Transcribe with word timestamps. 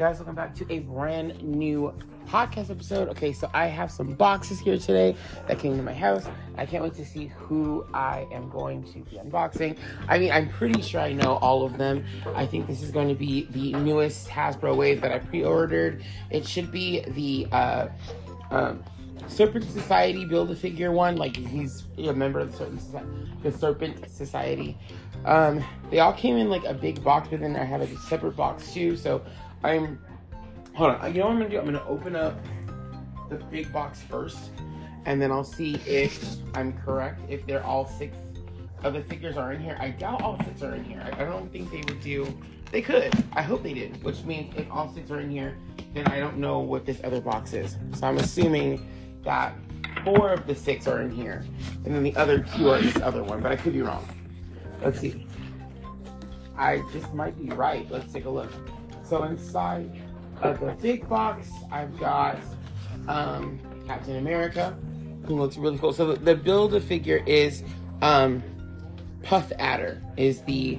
guys, 0.00 0.16
welcome 0.16 0.34
back 0.34 0.54
to 0.54 0.64
a 0.72 0.78
brand 0.78 1.42
new 1.42 1.92
podcast 2.26 2.70
episode. 2.70 3.10
Okay, 3.10 3.34
so 3.34 3.50
I 3.52 3.66
have 3.66 3.90
some 3.90 4.14
boxes 4.14 4.58
here 4.58 4.78
today 4.78 5.14
that 5.46 5.58
came 5.58 5.76
to 5.76 5.82
my 5.82 5.92
house. 5.92 6.26
I 6.56 6.64
can't 6.64 6.82
wait 6.82 6.94
to 6.94 7.04
see 7.04 7.26
who 7.26 7.84
I 7.92 8.26
am 8.32 8.48
going 8.48 8.82
to 8.94 9.00
be 9.00 9.18
unboxing. 9.18 9.76
I 10.08 10.18
mean, 10.18 10.32
I'm 10.32 10.48
pretty 10.48 10.80
sure 10.80 11.02
I 11.02 11.12
know 11.12 11.36
all 11.42 11.66
of 11.66 11.76
them. 11.76 12.06
I 12.34 12.46
think 12.46 12.66
this 12.66 12.80
is 12.80 12.90
going 12.90 13.08
to 13.08 13.14
be 13.14 13.44
the 13.50 13.74
newest 13.74 14.26
Hasbro 14.28 14.74
wave 14.74 15.02
that 15.02 15.12
I 15.12 15.18
pre-ordered. 15.18 16.02
It 16.30 16.48
should 16.48 16.72
be 16.72 17.00
the 17.08 17.46
uh, 17.52 17.88
um, 18.50 18.82
Serpent 19.28 19.70
Society 19.70 20.24
build 20.24 20.50
a 20.50 20.56
figure 20.56 20.92
one. 20.92 21.16
Like 21.16 21.36
he's 21.36 21.84
a 21.98 22.14
member 22.14 22.40
of 22.40 22.52
the 22.52 22.56
Serpent 22.56 22.80
Society. 22.80 23.08
The 23.42 23.52
Serpent 23.52 24.10
Society. 24.10 24.78
Um, 25.26 25.62
they 25.90 25.98
all 25.98 26.14
came 26.14 26.38
in 26.38 26.48
like 26.48 26.64
a 26.64 26.72
big 26.72 27.04
box, 27.04 27.28
but 27.28 27.40
then 27.40 27.54
I 27.54 27.64
have 27.64 27.82
a 27.82 27.96
separate 27.98 28.34
box 28.34 28.72
too. 28.72 28.96
So 28.96 29.20
I'm 29.62 29.98
hold 30.74 30.92
on. 30.92 31.00
Uh, 31.02 31.06
you 31.06 31.20
know 31.20 31.26
what 31.26 31.32
I'm 31.32 31.38
gonna 31.38 31.50
do? 31.50 31.58
I'm 31.58 31.64
gonna 31.64 31.84
open 31.86 32.16
up 32.16 32.38
the 33.28 33.36
big 33.36 33.72
box 33.72 34.00
first, 34.02 34.50
and 35.06 35.20
then 35.20 35.30
I'll 35.30 35.44
see 35.44 35.74
if 35.86 36.36
I'm 36.54 36.72
correct. 36.72 37.20
If 37.28 37.46
they're 37.46 37.64
all 37.64 37.86
six 37.86 38.16
of 38.82 38.94
the 38.94 39.02
figures 39.02 39.36
are 39.36 39.52
in 39.52 39.60
here. 39.60 39.76
I 39.78 39.90
doubt 39.90 40.22
all 40.22 40.38
six 40.44 40.62
are 40.62 40.74
in 40.74 40.84
here. 40.84 41.02
I, 41.04 41.22
I 41.22 41.24
don't 41.24 41.52
think 41.52 41.70
they 41.70 41.78
would 41.78 42.00
do. 42.00 42.26
They 42.72 42.82
could. 42.82 43.12
I 43.32 43.42
hope 43.42 43.62
they 43.62 43.74
did. 43.74 44.02
Which 44.02 44.22
means 44.24 44.54
if 44.56 44.70
all 44.70 44.92
six 44.94 45.10
are 45.10 45.20
in 45.20 45.30
here, 45.30 45.56
then 45.92 46.06
I 46.08 46.18
don't 46.18 46.38
know 46.38 46.60
what 46.60 46.86
this 46.86 47.00
other 47.04 47.20
box 47.20 47.52
is. 47.52 47.76
So 47.94 48.06
I'm 48.06 48.18
assuming 48.18 48.88
that 49.24 49.54
four 50.04 50.32
of 50.32 50.46
the 50.46 50.54
six 50.54 50.86
are 50.86 51.02
in 51.02 51.10
here, 51.10 51.44
and 51.84 51.94
then 51.94 52.02
the 52.02 52.16
other 52.16 52.38
two 52.38 52.70
are 52.70 52.78
in 52.78 52.86
this 52.86 53.02
other 53.02 53.22
one. 53.22 53.40
But 53.40 53.52
I 53.52 53.56
could 53.56 53.72
be 53.72 53.82
wrong. 53.82 54.06
Let's 54.82 55.00
see. 55.00 55.26
I 56.56 56.82
just 56.92 57.12
might 57.12 57.38
be 57.38 57.54
right. 57.54 57.90
Let's 57.90 58.12
take 58.12 58.24
a 58.24 58.30
look. 58.30 58.50
So 59.10 59.24
inside 59.24 59.90
of 60.40 60.60
the 60.60 60.76
big 60.80 61.08
box, 61.08 61.50
I've 61.72 61.98
got 61.98 62.38
um, 63.08 63.58
Captain 63.84 64.18
America, 64.18 64.78
who 65.24 65.34
looks 65.34 65.56
really 65.56 65.78
cool. 65.78 65.92
So 65.92 66.14
the, 66.14 66.36
build 66.36 66.74
a 66.74 66.80
figure 66.80 67.20
is 67.26 67.64
um, 68.02 68.40
Puff 69.24 69.50
Adder 69.58 70.00
is 70.16 70.42
the 70.42 70.78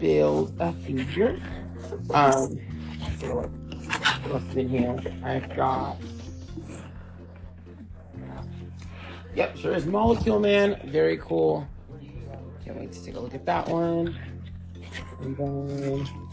build 0.00 0.52
a 0.58 0.72
figure. 0.72 1.40
Um, 2.10 2.58
what's 4.26 4.54
in 4.56 4.68
here? 4.68 5.00
I've 5.22 5.54
got. 5.54 5.96
Yep, 9.36 9.56
sure 9.58 9.74
is 9.74 9.86
Molecule 9.86 10.40
Man. 10.40 10.80
Very 10.86 11.18
cool. 11.18 11.68
Can't 12.64 12.80
wait 12.80 12.90
to 12.90 13.04
take 13.04 13.14
a 13.14 13.20
look 13.20 13.34
at 13.34 13.46
that 13.46 13.68
one. 13.68 14.18
And 15.20 15.36
then 15.36 16.23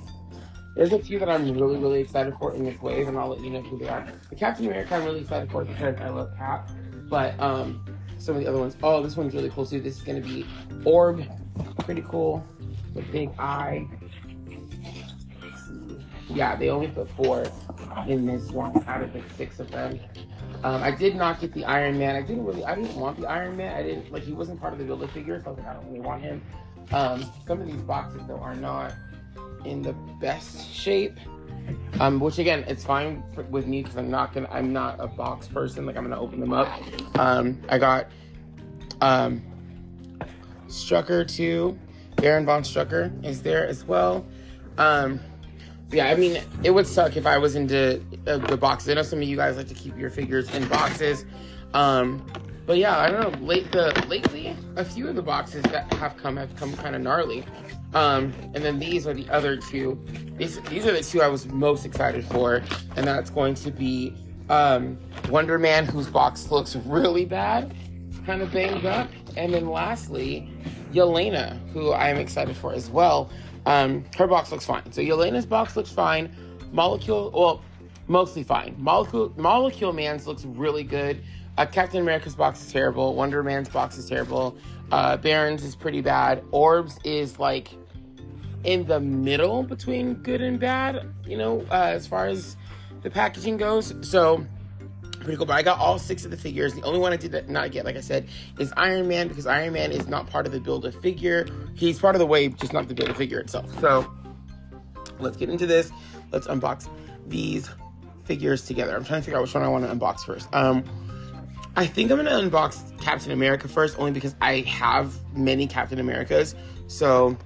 there's 0.75 0.93
a 0.93 0.99
few 0.99 1.19
that 1.19 1.29
I'm 1.29 1.53
really, 1.53 1.77
really 1.77 1.99
excited 1.99 2.33
for 2.39 2.53
in 2.53 2.63
this 2.63 2.81
wave, 2.81 3.07
and 3.07 3.17
I'll 3.17 3.29
let 3.29 3.41
you 3.41 3.49
know 3.49 3.61
who 3.61 3.77
they 3.77 3.89
are. 3.89 4.07
The 4.29 4.35
Captain 4.35 4.65
America 4.65 4.95
I'm 4.95 5.03
really 5.03 5.21
excited 5.21 5.51
for 5.51 5.65
because 5.65 5.99
I 5.99 6.09
love 6.09 6.31
Cap. 6.37 6.69
But 7.09 7.39
um, 7.39 7.83
some 8.17 8.35
of 8.35 8.41
the 8.41 8.47
other 8.47 8.59
ones. 8.59 8.77
Oh, 8.81 9.01
this 9.03 9.17
one's 9.17 9.33
really 9.33 9.49
cool 9.49 9.65
too. 9.65 9.81
This 9.81 9.97
is 9.97 10.03
gonna 10.03 10.21
be 10.21 10.45
Orb. 10.85 11.23
Pretty 11.79 12.03
cool. 12.07 12.45
The 12.93 13.01
big 13.03 13.31
eye. 13.37 13.87
Yeah, 16.29 16.55
they 16.55 16.69
only 16.69 16.87
put 16.87 17.09
four 17.11 17.43
in 18.07 18.25
this 18.25 18.51
one 18.51 18.83
out 18.87 19.03
of 19.03 19.11
the 19.11 19.21
six 19.35 19.59
of 19.59 19.69
them. 19.69 19.99
Um, 20.63 20.83
I 20.83 20.91
did 20.91 21.15
not 21.15 21.41
get 21.41 21.53
the 21.53 21.65
Iron 21.65 21.97
Man. 21.97 22.15
I 22.15 22.21
didn't 22.21 22.45
really, 22.45 22.63
I 22.63 22.75
didn't 22.75 22.95
want 22.95 23.19
the 23.19 23.27
Iron 23.27 23.57
Man. 23.57 23.75
I 23.75 23.83
didn't, 23.83 24.11
like, 24.11 24.23
he 24.23 24.31
wasn't 24.31 24.61
part 24.61 24.73
of 24.73 24.79
the 24.79 24.85
build 24.85 25.01
a 25.01 25.07
figure, 25.07 25.41
so 25.41 25.47
I 25.47 25.49
was 25.49 25.59
like, 25.59 25.67
I 25.67 25.73
don't 25.73 25.87
really 25.87 26.01
want 26.01 26.21
him. 26.21 26.41
Um, 26.91 27.25
some 27.47 27.59
of 27.61 27.67
these 27.67 27.81
boxes, 27.81 28.21
though, 28.27 28.37
are 28.37 28.55
not 28.55 28.93
in 29.65 29.81
the 29.81 29.93
best 30.19 30.73
shape. 30.73 31.17
Um, 31.99 32.19
which 32.19 32.39
again, 32.39 32.63
it's 32.67 32.83
fine 32.83 33.23
for, 33.33 33.43
with 33.43 33.67
me 33.67 33.83
because 33.83 33.97
I'm 33.97 34.09
not 34.09 34.33
gonna, 34.33 34.49
I'm 34.51 34.73
not 34.73 34.99
a 34.99 35.07
box 35.07 35.47
person. 35.47 35.85
Like, 35.85 35.95
I'm 35.95 36.03
gonna 36.03 36.19
open 36.19 36.39
them 36.39 36.53
up. 36.53 36.67
Um, 37.19 37.61
I 37.69 37.77
got, 37.77 38.07
um, 39.01 39.41
Strucker 40.67 41.27
too. 41.27 41.77
Baron 42.15 42.45
von 42.45 42.63
Strucker 42.63 43.11
is 43.25 43.41
there 43.41 43.67
as 43.67 43.83
well. 43.83 44.25
Um, 44.77 45.19
yeah, 45.91 46.07
I 46.07 46.15
mean, 46.15 46.41
it 46.63 46.71
would 46.71 46.87
suck 46.87 47.17
if 47.17 47.25
I 47.25 47.37
was 47.37 47.55
into 47.55 48.01
uh, 48.25 48.37
the 48.37 48.57
boxes. 48.57 48.89
I 48.89 48.93
know 48.93 49.03
some 49.03 49.21
of 49.21 49.27
you 49.27 49.35
guys 49.35 49.57
like 49.57 49.67
to 49.67 49.73
keep 49.73 49.97
your 49.97 50.09
figures 50.09 50.53
in 50.55 50.67
boxes. 50.67 51.25
Um, 51.73 52.25
but 52.65 52.77
yeah, 52.77 52.97
I 52.97 53.09
don't 53.09 53.39
know. 53.39 53.45
Late 53.45 53.71
the 53.71 54.05
lately, 54.07 54.55
a 54.75 54.85
few 54.85 55.07
of 55.07 55.15
the 55.15 55.21
boxes 55.21 55.63
that 55.63 55.91
have 55.93 56.17
come 56.17 56.37
have 56.37 56.55
come 56.55 56.75
kind 56.77 56.95
of 56.95 57.01
gnarly. 57.01 57.43
Um, 57.93 58.33
and 58.53 58.63
then 58.63 58.79
these 58.79 59.05
are 59.07 59.13
the 59.13 59.29
other 59.29 59.57
two. 59.57 59.99
These 60.37 60.59
these 60.61 60.85
are 60.85 60.93
the 60.93 61.03
two 61.03 61.21
I 61.21 61.27
was 61.27 61.47
most 61.47 61.85
excited 61.85 62.25
for, 62.25 62.63
and 62.95 63.05
that's 63.05 63.29
going 63.29 63.55
to 63.55 63.71
be 63.71 64.13
um, 64.49 64.97
Wonder 65.29 65.57
Man, 65.57 65.85
whose 65.85 66.07
box 66.07 66.51
looks 66.51 66.75
really 66.75 67.25
bad, 67.25 67.73
kind 68.25 68.41
of 68.41 68.51
banged 68.51 68.85
up, 68.85 69.09
and 69.35 69.53
then 69.53 69.69
lastly, 69.69 70.49
Yelena, 70.93 71.57
who 71.71 71.93
I'm 71.93 72.17
excited 72.17 72.55
for 72.55 72.73
as 72.73 72.89
well. 72.89 73.29
Um, 73.65 74.03
her 74.17 74.27
box 74.27 74.51
looks 74.51 74.65
fine. 74.65 74.91
So 74.91 75.01
Yelena's 75.01 75.45
box 75.45 75.75
looks 75.75 75.91
fine. 75.91 76.35
Molecule, 76.71 77.31
well, 77.33 77.61
mostly 78.07 78.43
fine. 78.43 78.75
Molecule, 78.77 79.33
Molecule 79.37 79.93
Man's 79.93 80.27
looks 80.27 80.45
really 80.45 80.83
good. 80.83 81.23
Uh, 81.57 81.65
Captain 81.65 82.01
America's 82.01 82.35
box 82.35 82.65
is 82.65 82.71
terrible. 82.71 83.15
Wonder 83.15 83.43
Man's 83.43 83.69
box 83.69 83.97
is 83.97 84.07
terrible. 84.07 84.57
Uh, 84.91 85.17
Baron's 85.17 85.63
is 85.63 85.75
pretty 85.75 86.01
bad. 86.01 86.43
Orbs 86.51 86.97
is 87.03 87.39
like 87.39 87.69
in 88.63 88.85
the 88.85 88.99
middle 88.99 89.63
between 89.63 90.15
good 90.15 90.41
and 90.41 90.59
bad, 90.59 91.07
you 91.25 91.37
know, 91.37 91.65
uh, 91.71 91.91
as 91.93 92.07
far 92.07 92.27
as 92.27 92.55
the 93.01 93.09
packaging 93.09 93.57
goes. 93.57 93.93
So 94.01 94.45
pretty 95.19 95.37
cool. 95.37 95.45
But 95.45 95.53
I 95.53 95.63
got 95.63 95.79
all 95.79 95.99
six 95.99 96.25
of 96.25 96.31
the 96.31 96.37
figures. 96.37 96.73
The 96.73 96.81
only 96.83 96.99
one 96.99 97.13
I 97.13 97.17
did 97.17 97.49
not 97.49 97.71
get, 97.71 97.85
like 97.85 97.95
I 97.95 98.01
said, 98.01 98.27
is 98.59 98.73
Iron 98.77 99.07
Man 99.07 99.27
because 99.27 99.45
Iron 99.45 99.73
Man 99.73 99.91
is 99.91 100.07
not 100.07 100.27
part 100.27 100.45
of 100.45 100.51
the 100.51 100.59
build 100.59 100.85
a 100.85 100.91
figure. 100.91 101.47
He's 101.75 101.99
part 101.99 102.15
of 102.15 102.19
the 102.19 102.25
wave, 102.25 102.57
just 102.57 102.73
not 102.73 102.87
the 102.87 102.93
build 102.93 103.09
a 103.09 103.13
figure 103.13 103.39
itself. 103.39 103.79
So 103.79 104.11
let's 105.19 105.37
get 105.37 105.49
into 105.49 105.65
this. 105.65 105.91
Let's 106.31 106.47
unbox 106.47 106.89
these 107.27 107.69
figures 108.23 108.65
together. 108.65 108.95
I'm 108.95 109.03
trying 109.03 109.21
to 109.21 109.25
figure 109.25 109.37
out 109.37 109.43
which 109.43 109.53
one 109.53 109.63
I 109.63 109.67
want 109.67 109.85
to 109.85 109.93
unbox 109.93 110.21
first. 110.21 110.47
Um, 110.53 110.83
I 111.75 111.87
think 111.87 112.11
I'm 112.11 112.17
gonna 112.17 112.31
unbox 112.31 112.99
Captain 112.99 113.31
America 113.31 113.67
first, 113.67 113.97
only 113.97 114.11
because 114.11 114.35
I 114.41 114.59
have 114.61 115.13
many 115.35 115.67
Captain 115.67 115.99
Americas. 115.99 116.53
So 116.87 117.37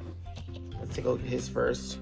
let's 0.79 0.95
take 0.95 1.05
a 1.05 1.09
look 1.09 1.21
at 1.21 1.27
his 1.27 1.47
first. 1.47 1.99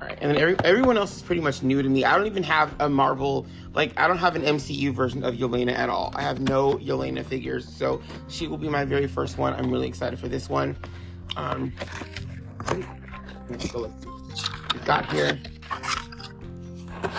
All 0.00 0.06
right, 0.06 0.18
and 0.20 0.30
then 0.30 0.38
every, 0.40 0.56
everyone 0.64 0.96
else 0.96 1.16
is 1.16 1.22
pretty 1.22 1.40
much 1.40 1.62
new 1.62 1.80
to 1.80 1.88
me. 1.88 2.04
I 2.04 2.16
don't 2.16 2.26
even 2.26 2.42
have 2.42 2.74
a 2.80 2.88
Marvel, 2.88 3.46
like 3.72 3.98
I 3.98 4.08
don't 4.08 4.18
have 4.18 4.34
an 4.34 4.42
MCU 4.42 4.92
version 4.92 5.24
of 5.24 5.34
Yelena 5.34 5.72
at 5.72 5.88
all. 5.88 6.12
I 6.14 6.22
have 6.22 6.40
no 6.40 6.74
Yelena 6.74 7.24
figures, 7.24 7.68
so 7.68 8.02
she 8.28 8.48
will 8.48 8.58
be 8.58 8.68
my 8.68 8.84
very 8.84 9.06
first 9.06 9.38
one. 9.38 9.54
I'm 9.54 9.70
really 9.70 9.86
excited 9.86 10.18
for 10.18 10.28
this 10.28 10.48
one. 10.48 10.76
Um, 11.36 11.72
let's 13.48 13.74
look. 13.74 13.92
We've 14.72 14.84
got 14.84 15.10
here. 15.12 15.38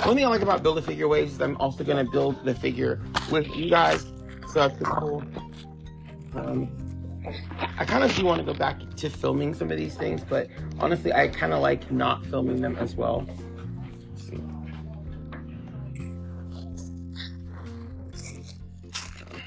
One 0.04 0.16
thing 0.16 0.26
I 0.26 0.30
like 0.30 0.42
about 0.42 0.62
Build 0.62 0.78
a 0.78 0.82
Figure 0.82 1.08
Waves 1.08 1.34
is 1.34 1.42
I'm 1.42 1.56
also 1.58 1.86
gonna 1.86 2.04
build 2.04 2.44
the 2.44 2.54
figure 2.54 3.02
with 3.32 3.48
you 3.56 3.70
guys, 3.70 4.06
so 4.48 4.68
that's 4.68 4.78
cool. 4.84 5.24
Um, 6.36 6.70
I 7.78 7.86
kind 7.86 8.04
of 8.04 8.16
do 8.16 8.26
want 8.26 8.40
to 8.40 8.46
go 8.46 8.54
back 8.54 8.80
to 8.96 9.10
filming 9.10 9.54
some 9.54 9.72
of 9.72 9.78
these 9.78 9.96
things, 9.96 10.24
but 10.28 10.48
honestly, 10.80 11.14
I 11.14 11.28
kind 11.28 11.54
of 11.54 11.62
like 11.62 11.92
not 11.92 12.26
filming 12.26 12.62
them 12.62 12.76
as 12.78 12.96
well. 12.96 13.28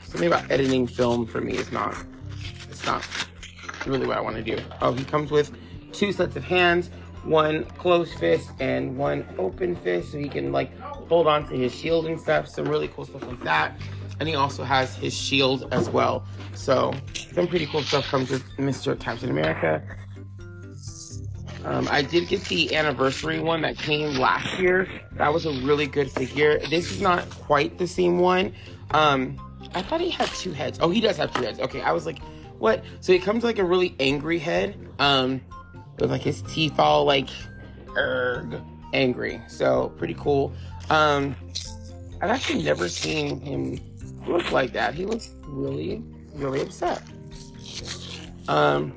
Something 0.04 0.26
about 0.26 0.50
editing 0.50 0.86
film 0.86 1.26
for 1.26 1.40
me 1.40 1.54
is 1.54 1.72
not, 1.72 1.96
it's 2.68 2.84
not 2.84 3.06
really 3.86 4.06
what 4.06 4.18
I 4.18 4.20
want 4.20 4.36
to 4.36 4.42
do. 4.42 4.58
Oh, 4.80 4.92
he 4.92 5.04
comes 5.04 5.30
with 5.30 5.50
two 5.92 6.12
sets 6.12 6.36
of 6.36 6.44
hands, 6.44 6.90
one 7.24 7.64
closed 7.64 8.18
fist 8.18 8.50
and 8.60 8.96
one 8.98 9.26
open 9.38 9.74
fist, 9.76 10.12
so 10.12 10.18
he 10.18 10.28
can 10.28 10.52
like 10.52 10.70
hold 11.12 11.26
on 11.26 11.46
to 11.46 11.54
his 11.54 11.74
shield 11.74 12.06
and 12.06 12.18
stuff. 12.18 12.48
Some 12.48 12.64
really 12.64 12.88
cool 12.88 13.04
stuff 13.04 13.26
like 13.26 13.42
that. 13.42 13.78
And 14.18 14.26
he 14.26 14.34
also 14.34 14.64
has 14.64 14.96
his 14.96 15.12
shield 15.12 15.68
as 15.70 15.90
well. 15.90 16.24
So 16.54 16.94
some 17.34 17.46
pretty 17.46 17.66
cool 17.66 17.82
stuff 17.82 18.06
comes 18.06 18.30
with 18.30 18.42
Mr. 18.56 18.98
Captain 18.98 19.28
America. 19.28 19.82
Um, 21.66 21.86
I 21.90 22.00
did 22.00 22.28
get 22.28 22.42
the 22.44 22.74
anniversary 22.74 23.40
one 23.40 23.60
that 23.60 23.76
came 23.76 24.14
last 24.14 24.58
year. 24.58 24.88
That 25.12 25.34
was 25.34 25.44
a 25.44 25.52
really 25.60 25.86
good 25.86 26.10
figure. 26.10 26.58
This 26.70 26.90
is 26.90 27.02
not 27.02 27.28
quite 27.28 27.76
the 27.76 27.86
same 27.86 28.18
one. 28.18 28.54
Um, 28.92 29.36
I 29.74 29.82
thought 29.82 30.00
he 30.00 30.08
had 30.08 30.28
two 30.28 30.52
heads. 30.52 30.78
Oh, 30.80 30.88
he 30.88 31.02
does 31.02 31.18
have 31.18 31.34
two 31.34 31.42
heads. 31.42 31.60
Okay, 31.60 31.82
I 31.82 31.92
was 31.92 32.06
like, 32.06 32.20
what? 32.58 32.82
So 33.00 33.12
he 33.12 33.18
comes 33.18 33.44
like 33.44 33.58
a 33.58 33.64
really 33.64 33.94
angry 34.00 34.38
head, 34.38 34.78
um, 34.98 35.42
with 35.98 36.10
like 36.10 36.22
his 36.22 36.40
teeth 36.40 36.78
all 36.78 37.04
like, 37.04 37.28
erg, 37.98 38.62
angry. 38.92 39.42
So 39.46 39.92
pretty 39.98 40.14
cool. 40.14 40.54
Um, 40.90 41.34
I've 42.20 42.30
actually 42.30 42.62
never 42.62 42.88
seen 42.88 43.40
him 43.40 43.80
look 44.26 44.52
like 44.52 44.72
that. 44.72 44.94
He 44.94 45.04
looks 45.06 45.30
really, 45.46 46.02
really 46.34 46.60
upset. 46.60 47.02
Um, 48.48 48.92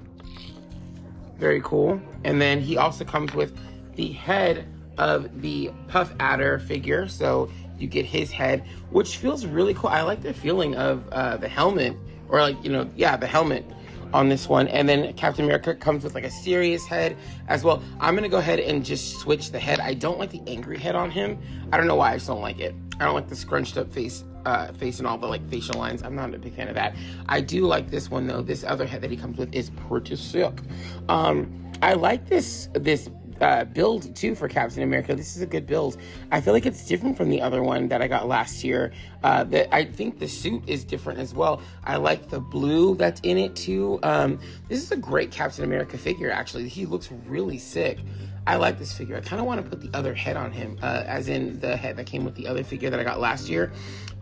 very 1.37 1.61
cool. 1.61 1.99
And 2.23 2.41
then 2.41 2.61
he 2.61 2.77
also 2.77 3.03
comes 3.03 3.33
with 3.33 3.57
the 3.95 4.11
head 4.11 4.67
of 4.97 5.41
the 5.41 5.71
Puff 5.87 6.13
Adder 6.19 6.59
figure. 6.59 7.07
So 7.07 7.49
you 7.77 7.87
get 7.87 8.05
his 8.05 8.31
head, 8.31 8.65
which 8.91 9.17
feels 9.17 9.45
really 9.45 9.73
cool. 9.73 9.89
I 9.89 10.01
like 10.01 10.21
the 10.21 10.33
feeling 10.33 10.75
of 10.75 11.07
uh, 11.09 11.37
the 11.37 11.49
helmet, 11.49 11.95
or 12.29 12.41
like, 12.41 12.63
you 12.63 12.71
know, 12.71 12.89
yeah, 12.95 13.17
the 13.17 13.27
helmet 13.27 13.65
on 14.15 14.29
this 14.29 14.47
one. 14.47 14.69
And 14.69 14.87
then 14.87 15.11
Captain 15.13 15.43
America 15.43 15.75
comes 15.75 16.03
with 16.03 16.15
like 16.15 16.23
a 16.23 16.31
serious 16.31 16.85
head 16.87 17.17
as 17.49 17.63
well. 17.63 17.83
I'm 17.99 18.15
gonna 18.15 18.29
go 18.29 18.37
ahead 18.37 18.59
and 18.59 18.83
just 18.83 19.19
switch 19.19 19.51
the 19.51 19.59
head. 19.59 19.81
I 19.81 19.93
don't 19.93 20.17
like 20.17 20.31
the 20.31 20.41
angry 20.47 20.79
head 20.79 20.95
on 20.95 21.11
him. 21.11 21.37
I 21.71 21.77
don't 21.77 21.85
know 21.85 21.95
why, 21.95 22.13
I 22.13 22.15
just 22.15 22.27
don't 22.27 22.41
like 22.41 22.59
it. 22.59 22.73
I 22.99 23.03
don't 23.03 23.13
like 23.13 23.27
the 23.27 23.35
scrunched 23.35 23.77
up 23.77 23.91
face 23.91 24.23
uh, 24.45 24.71
face 24.73 24.99
and 24.99 25.07
all 25.07 25.17
the 25.17 25.27
like 25.27 25.47
facial 25.49 25.77
lines. 25.77 26.01
I'm 26.01 26.15
not 26.15 26.33
a 26.33 26.37
big 26.37 26.55
fan 26.55 26.69
of 26.69 26.75
that. 26.75 26.95
I 27.27 27.41
do 27.41 27.65
like 27.65 27.89
this 27.89 28.09
one 28.09 28.25
though. 28.25 28.41
This 28.41 28.63
other 28.63 28.85
head 28.85 29.01
that 29.01 29.11
he 29.11 29.17
comes 29.17 29.37
with 29.37 29.53
is 29.53 29.69
pretty 29.89 30.15
sick. 30.15 30.61
Um, 31.09 31.71
I 31.81 31.93
like 31.93 32.27
this 32.29 32.69
this 32.73 33.09
uh, 33.41 33.65
build 33.65 34.15
too 34.15 34.35
for 34.35 34.47
Captain 34.47 34.83
America. 34.83 35.15
This 35.15 35.35
is 35.35 35.41
a 35.41 35.45
good 35.45 35.67
build. 35.67 35.97
I 36.31 36.41
feel 36.41 36.53
like 36.53 36.65
it's 36.65 36.85
different 36.85 37.17
from 37.17 37.29
the 37.29 37.41
other 37.41 37.61
one 37.63 37.87
that 37.89 38.01
I 38.01 38.07
got 38.07 38.27
last 38.27 38.63
year. 38.63 38.93
Uh, 39.23 39.43
that 39.45 39.73
I 39.73 39.85
think 39.85 40.19
the 40.19 40.27
suit 40.27 40.63
is 40.67 40.83
different 40.83 41.19
as 41.19 41.33
well. 41.33 41.61
I 41.83 41.95
like 41.97 42.29
the 42.29 42.39
blue 42.39 42.95
that's 42.95 43.19
in 43.21 43.37
it 43.37 43.55
too. 43.55 43.99
Um, 44.03 44.39
this 44.69 44.83
is 44.83 44.91
a 44.91 44.97
great 44.97 45.31
Captain 45.31 45.63
America 45.63 45.97
figure. 45.97 46.31
Actually, 46.31 46.69
he 46.69 46.85
looks 46.85 47.11
really 47.25 47.57
sick. 47.57 47.99
I 48.47 48.57
like 48.57 48.77
this 48.77 48.93
figure. 48.93 49.17
I 49.17 49.21
kind 49.21 49.39
of 49.39 49.47
want 49.47 49.63
to 49.63 49.69
put 49.69 49.81
the 49.81 49.97
other 49.97 50.13
head 50.13 50.37
on 50.37 50.51
him, 50.51 50.77
uh, 50.83 51.03
as 51.07 51.27
in 51.29 51.59
the 51.59 51.75
head 51.75 51.97
that 51.97 52.05
came 52.05 52.23
with 52.23 52.35
the 52.35 52.47
other 52.47 52.63
figure 52.63 52.91
that 52.91 52.99
I 52.99 53.03
got 53.03 53.19
last 53.19 53.49
year. 53.49 53.71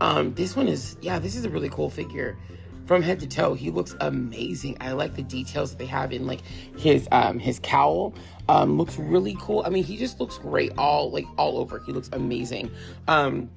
Um, 0.00 0.32
this 0.34 0.56
one 0.56 0.66
is, 0.66 0.96
yeah, 1.02 1.18
this 1.18 1.36
is 1.36 1.44
a 1.44 1.50
really 1.50 1.68
cool 1.68 1.90
figure 1.90 2.38
from 2.86 3.02
head 3.02 3.20
to 3.20 3.26
toe. 3.26 3.54
He 3.54 3.70
looks 3.70 3.94
amazing. 4.00 4.76
I 4.80 4.92
like 4.92 5.14
the 5.14 5.22
details 5.22 5.74
they 5.74 5.86
have 5.86 6.12
in 6.12 6.26
like 6.26 6.40
his 6.76 7.08
um 7.12 7.38
his 7.38 7.58
cowl. 7.62 8.14
Um 8.48 8.76
looks 8.76 8.98
really 8.98 9.36
cool. 9.40 9.62
I 9.64 9.70
mean, 9.70 9.84
he 9.84 9.96
just 9.96 10.20
looks 10.20 10.38
great 10.38 10.72
all 10.76 11.10
like 11.10 11.26
all 11.38 11.58
over. 11.58 11.80
He 11.80 11.92
looks 11.92 12.10
amazing. 12.12 12.70
Um 13.08 13.50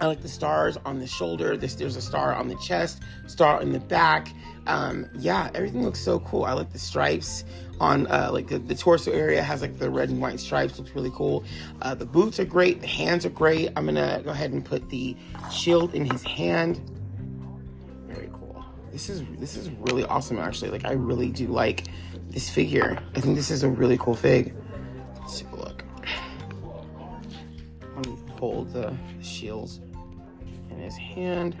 I 0.00 0.06
like 0.06 0.22
the 0.22 0.28
stars 0.28 0.76
on 0.84 1.00
the 1.00 1.06
shoulder. 1.06 1.56
This 1.56 1.74
there's 1.74 1.96
a 1.96 2.02
star 2.02 2.32
on 2.32 2.48
the 2.48 2.56
chest, 2.56 3.02
star 3.26 3.60
in 3.60 3.72
the 3.72 3.80
back. 3.80 4.32
Um, 4.66 5.08
yeah, 5.14 5.50
everything 5.54 5.82
looks 5.82 5.98
so 5.98 6.20
cool. 6.20 6.44
I 6.44 6.52
like 6.52 6.72
the 6.72 6.78
stripes 6.78 7.44
on 7.80 8.06
uh, 8.08 8.28
like 8.32 8.48
the, 8.48 8.58
the, 8.58 8.74
torso 8.74 9.10
area 9.12 9.42
has 9.42 9.62
like 9.62 9.78
the 9.78 9.88
red 9.88 10.10
and 10.10 10.20
white 10.20 10.38
stripes. 10.38 10.78
Looks 10.78 10.94
really 10.94 11.10
cool. 11.14 11.42
Uh, 11.80 11.94
the 11.94 12.04
boots 12.04 12.38
are 12.38 12.44
great. 12.44 12.80
The 12.80 12.86
hands 12.86 13.24
are 13.24 13.30
great. 13.30 13.70
I'm 13.76 13.86
gonna 13.86 14.20
go 14.24 14.30
ahead 14.30 14.52
and 14.52 14.64
put 14.64 14.88
the 14.90 15.16
shield 15.50 15.94
in 15.94 16.08
his 16.08 16.22
hand 16.22 16.80
this 18.98 19.08
is 19.08 19.22
this 19.38 19.56
is 19.56 19.70
really 19.70 20.04
awesome 20.04 20.38
actually. 20.38 20.70
Like 20.70 20.84
I 20.84 20.92
really 20.92 21.28
do 21.28 21.46
like 21.46 21.84
this 22.30 22.50
figure. 22.50 22.98
I 23.14 23.20
think 23.20 23.36
this 23.36 23.50
is 23.50 23.62
a 23.62 23.68
really 23.68 23.98
cool 23.98 24.14
fig. 24.14 24.54
Let's 25.20 25.40
take 25.40 25.50
a 25.52 25.56
look. 25.56 25.84
Let 27.94 28.06
me 28.06 28.16
hold 28.38 28.72
the 28.72 28.96
shields 29.22 29.80
in 30.70 30.78
his 30.78 30.96
hand. 30.96 31.56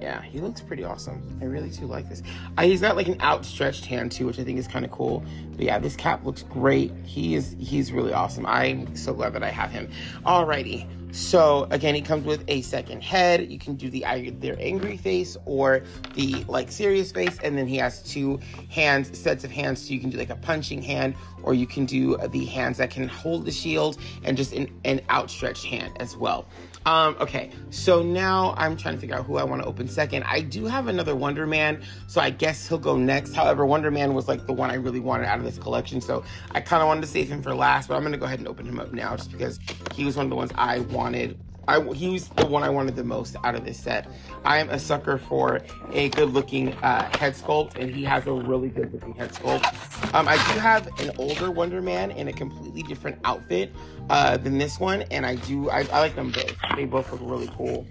Yeah, 0.00 0.22
he 0.22 0.40
looks 0.40 0.62
pretty 0.62 0.82
awesome. 0.82 1.38
I 1.42 1.44
really 1.44 1.68
do 1.68 1.84
like 1.86 2.08
this. 2.08 2.22
He's 2.58 2.80
got 2.80 2.96
like 2.96 3.08
an 3.08 3.20
outstretched 3.20 3.84
hand 3.84 4.12
too, 4.12 4.26
which 4.26 4.38
I 4.38 4.44
think 4.44 4.58
is 4.58 4.66
kind 4.66 4.84
of 4.84 4.90
cool. 4.90 5.24
But 5.52 5.66
yeah, 5.66 5.78
this 5.78 5.94
cap 5.94 6.24
looks 6.24 6.42
great. 6.42 6.92
He 7.04 7.34
is 7.34 7.54
he's 7.58 7.92
really 7.92 8.12
awesome. 8.12 8.46
I'm 8.46 8.96
so 8.96 9.12
glad 9.12 9.34
that 9.34 9.42
I 9.42 9.50
have 9.50 9.70
him. 9.70 9.90
Alrighty. 10.24 10.88
So 11.12 11.66
again, 11.70 11.94
he 11.94 12.02
comes 12.02 12.24
with 12.24 12.44
a 12.48 12.62
second 12.62 13.02
head. 13.02 13.50
You 13.50 13.58
can 13.58 13.74
do 13.74 13.90
the 13.90 14.04
either 14.06 14.56
angry 14.60 14.96
face 14.96 15.36
or 15.44 15.82
the 16.14 16.44
like 16.48 16.70
serious 16.70 17.10
face, 17.12 17.38
and 17.42 17.58
then 17.58 17.66
he 17.66 17.76
has 17.78 18.02
two 18.02 18.38
hands, 18.70 19.18
sets 19.18 19.44
of 19.44 19.50
hands. 19.50 19.86
So 19.86 19.92
you 19.92 20.00
can 20.00 20.10
do 20.10 20.18
like 20.18 20.30
a 20.30 20.36
punching 20.36 20.82
hand, 20.82 21.14
or 21.42 21.54
you 21.54 21.66
can 21.66 21.84
do 21.84 22.16
the 22.28 22.44
hands 22.46 22.78
that 22.78 22.90
can 22.90 23.08
hold 23.08 23.44
the 23.44 23.50
shield 23.50 23.98
and 24.24 24.36
just 24.36 24.52
an, 24.52 24.70
an 24.84 25.00
outstretched 25.10 25.64
hand 25.64 25.96
as 26.00 26.16
well. 26.16 26.46
Um, 26.86 27.14
okay, 27.20 27.50
so 27.68 28.02
now 28.02 28.54
I'm 28.56 28.76
trying 28.76 28.94
to 28.94 29.00
figure 29.00 29.14
out 29.14 29.26
who 29.26 29.36
I 29.36 29.44
want 29.44 29.60
to 29.60 29.68
open 29.68 29.86
second. 29.86 30.24
I 30.24 30.40
do 30.40 30.64
have 30.64 30.86
another 30.88 31.14
Wonder 31.14 31.46
Man, 31.46 31.82
so 32.06 32.20
I 32.20 32.30
guess 32.30 32.66
he'll 32.66 32.78
go 32.78 32.96
next. 32.96 33.34
However, 33.34 33.66
Wonder 33.66 33.90
Man 33.90 34.14
was 34.14 34.28
like 34.28 34.46
the 34.46 34.54
one 34.54 34.70
I 34.70 34.74
really 34.74 35.00
wanted 35.00 35.26
out 35.26 35.38
of 35.38 35.44
this 35.44 35.58
collection, 35.58 36.00
so 36.00 36.24
I 36.52 36.60
kind 36.62 36.82
of 36.82 36.88
wanted 36.88 37.02
to 37.02 37.06
save 37.06 37.28
him 37.28 37.42
for 37.42 37.54
last, 37.54 37.88
but 37.88 37.96
I'm 37.96 38.02
going 38.02 38.12
to 38.12 38.18
go 38.18 38.24
ahead 38.24 38.38
and 38.38 38.48
open 38.48 38.66
him 38.66 38.80
up 38.80 38.92
now 38.92 39.14
just 39.14 39.30
because 39.30 39.60
he 39.94 40.04
was 40.04 40.16
one 40.16 40.26
of 40.26 40.30
the 40.30 40.36
ones 40.36 40.52
I 40.54 40.78
wanted 40.80 41.38
I, 41.68 41.80
he 41.92 42.08
was 42.08 42.28
the 42.28 42.46
one 42.46 42.62
I 42.62 42.68
wanted 42.68 42.96
the 42.96 43.04
most 43.04 43.36
out 43.44 43.54
of 43.54 43.64
this 43.64 43.78
set. 43.78 44.08
I 44.44 44.58
am 44.58 44.70
a 44.70 44.78
sucker 44.78 45.18
for 45.18 45.60
a 45.92 46.08
good 46.10 46.32
looking 46.32 46.72
uh, 46.74 47.10
head 47.18 47.34
sculpt, 47.34 47.76
and 47.76 47.94
he 47.94 48.04
has 48.04 48.26
a 48.26 48.32
really 48.32 48.68
good 48.68 48.92
looking 48.92 49.14
head 49.14 49.32
sculpt. 49.32 50.14
Um, 50.14 50.26
I 50.26 50.36
do 50.52 50.58
have 50.58 50.88
an 51.00 51.12
older 51.18 51.50
Wonder 51.50 51.82
Man 51.82 52.10
in 52.10 52.28
a 52.28 52.32
completely 52.32 52.82
different 52.82 53.18
outfit 53.24 53.72
uh, 54.08 54.36
than 54.36 54.58
this 54.58 54.80
one, 54.80 55.02
and 55.10 55.26
I 55.26 55.36
do, 55.36 55.70
I, 55.70 55.80
I, 55.92 56.00
like 56.00 56.16
them 56.16 56.32
both. 56.32 56.56
They 56.76 56.86
both 56.86 57.12
look 57.12 57.20
really 57.22 57.50
cool. 57.56 57.86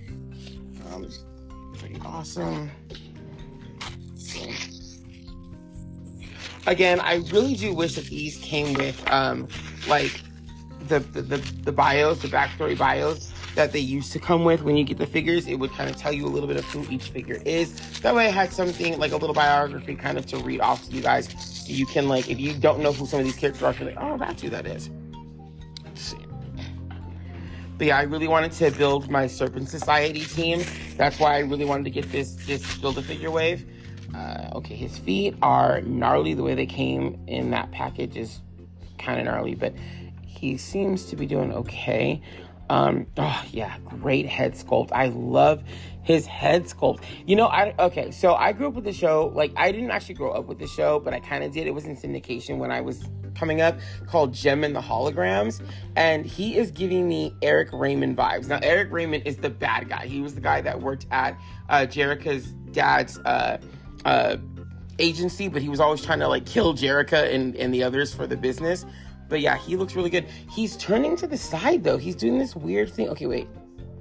Um, 0.91 1.07
pretty 1.77 1.99
awesome. 2.03 2.71
Again, 6.67 6.99
I 6.99 7.15
really 7.31 7.55
do 7.55 7.73
wish 7.73 7.95
that 7.95 8.05
these 8.05 8.37
came 8.37 8.73
with, 8.73 9.01
um, 9.09 9.47
like, 9.87 10.21
the, 10.87 10.99
the, 10.99 11.21
the, 11.21 11.37
the 11.63 11.71
bios, 11.71 12.21
the 12.21 12.27
backstory 12.27 12.77
bios 12.77 13.28
that 13.55 13.71
they 13.71 13.79
used 13.79 14.11
to 14.13 14.19
come 14.19 14.43
with 14.43 14.61
when 14.63 14.75
you 14.75 14.83
get 14.83 14.97
the 14.97 15.07
figures. 15.07 15.47
It 15.47 15.55
would 15.55 15.71
kind 15.71 15.89
of 15.89 15.95
tell 15.95 16.13
you 16.13 16.25
a 16.25 16.29
little 16.29 16.47
bit 16.47 16.57
of 16.57 16.65
who 16.65 16.85
each 16.89 17.09
figure 17.09 17.41
is. 17.45 17.99
That 18.01 18.15
way 18.15 18.27
I 18.27 18.31
had 18.31 18.51
something 18.51 18.97
like 18.99 19.11
a 19.11 19.17
little 19.17 19.33
biography 19.33 19.95
kind 19.95 20.17
of 20.17 20.25
to 20.27 20.37
read 20.37 20.61
off 20.61 20.85
to 20.87 20.91
you 20.91 21.01
guys. 21.01 21.67
You 21.69 21.85
can 21.85 22.07
like, 22.07 22.29
if 22.29 22.39
you 22.39 22.53
don't 22.53 22.79
know 22.79 22.91
who 22.91 23.05
some 23.05 23.19
of 23.19 23.25
these 23.25 23.35
characters 23.35 23.63
are, 23.63 23.73
you're 23.73 23.89
like, 23.89 23.97
oh, 23.99 24.17
that's 24.17 24.41
who 24.41 24.49
that 24.49 24.65
is. 24.65 24.89
Let's 25.83 26.01
see. 26.01 26.17
But 27.77 27.87
yeah, 27.87 27.97
I 27.97 28.01
really 28.03 28.27
wanted 28.27 28.51
to 28.53 28.71
build 28.71 29.09
my 29.09 29.25
Serpent 29.27 29.69
Society 29.69 30.25
team. 30.25 30.63
That's 30.97 31.19
why 31.19 31.35
I 31.35 31.39
really 31.39 31.65
wanted 31.65 31.85
to 31.85 31.89
get 31.89 32.11
this 32.11 32.35
this 32.45 32.77
Build-A-Figure 32.77 33.31
wave. 33.31 33.65
Uh, 34.13 34.49
okay, 34.55 34.75
his 34.75 34.97
feet 34.97 35.35
are 35.41 35.81
gnarly. 35.81 36.33
The 36.33 36.43
way 36.43 36.55
they 36.55 36.65
came 36.65 37.17
in 37.27 37.51
that 37.51 37.71
package 37.71 38.17
is 38.17 38.41
kind 38.97 39.19
of 39.19 39.25
gnarly, 39.25 39.55
but 39.55 39.73
he 40.25 40.57
seems 40.57 41.05
to 41.05 41.15
be 41.15 41.25
doing 41.25 41.53
okay. 41.53 42.21
Um, 42.69 43.07
oh 43.17 43.43
yeah, 43.51 43.77
great 43.79 44.25
head 44.25 44.53
sculpt. 44.53 44.91
I 44.91 45.07
love 45.07 45.63
his 46.03 46.25
head 46.25 46.65
sculpt. 46.65 47.03
You 47.25 47.35
know, 47.35 47.47
I 47.47 47.73
okay, 47.79 48.11
so 48.11 48.35
I 48.35 48.51
grew 48.51 48.67
up 48.67 48.73
with 48.73 48.85
the 48.85 48.93
show. 48.93 49.31
Like 49.33 49.51
I 49.55 49.71
didn't 49.71 49.91
actually 49.91 50.15
grow 50.15 50.31
up 50.31 50.45
with 50.45 50.59
the 50.59 50.67
show, 50.67 50.99
but 50.99 51.13
I 51.13 51.19
kind 51.19 51.43
of 51.43 51.51
did. 51.51 51.67
It 51.67 51.73
was 51.73 51.85
in 51.85 51.95
syndication 51.95 52.57
when 52.57 52.71
I 52.71 52.81
was 52.81 53.09
coming 53.35 53.61
up 53.61 53.79
called 54.07 54.33
Jem 54.33 54.63
and 54.63 54.75
the 54.75 54.81
Holograms, 54.81 55.61
and 55.95 56.25
he 56.25 56.57
is 56.57 56.71
giving 56.71 57.07
me 57.07 57.35
Eric 57.41 57.69
Raymond 57.71 58.17
vibes. 58.17 58.47
Now, 58.47 58.59
Eric 58.61 58.91
Raymond 58.91 59.25
is 59.25 59.37
the 59.37 59.49
bad 59.49 59.89
guy. 59.89 60.05
He 60.07 60.21
was 60.21 60.35
the 60.35 60.41
guy 60.41 60.61
that 60.61 60.81
worked 60.81 61.05
at 61.11 61.39
uh, 61.69 61.79
Jerrica's 61.79 62.51
dad's 62.71 63.17
uh, 63.19 63.57
uh, 64.05 64.37
agency, 64.99 65.47
but 65.47 65.61
he 65.61 65.69
was 65.69 65.79
always 65.79 66.03
trying 66.03 66.19
to 66.19 66.27
like 66.27 66.45
kill 66.45 66.73
Jerrica 66.73 67.33
and, 67.33 67.55
and 67.55 67.73
the 67.73 67.83
others 67.83 68.13
for 68.13 68.27
the 68.27 68.37
business. 68.37 68.85
But 69.29 69.41
yeah, 69.41 69.57
he 69.57 69.75
looks 69.77 69.95
really 69.95 70.09
good. 70.09 70.25
He's 70.51 70.75
turning 70.77 71.15
to 71.17 71.27
the 71.27 71.37
side 71.37 71.83
though. 71.83 71.97
He's 71.97 72.15
doing 72.15 72.37
this 72.37 72.55
weird 72.55 72.91
thing. 72.91 73.09
Okay, 73.09 73.27
wait. 73.27 73.47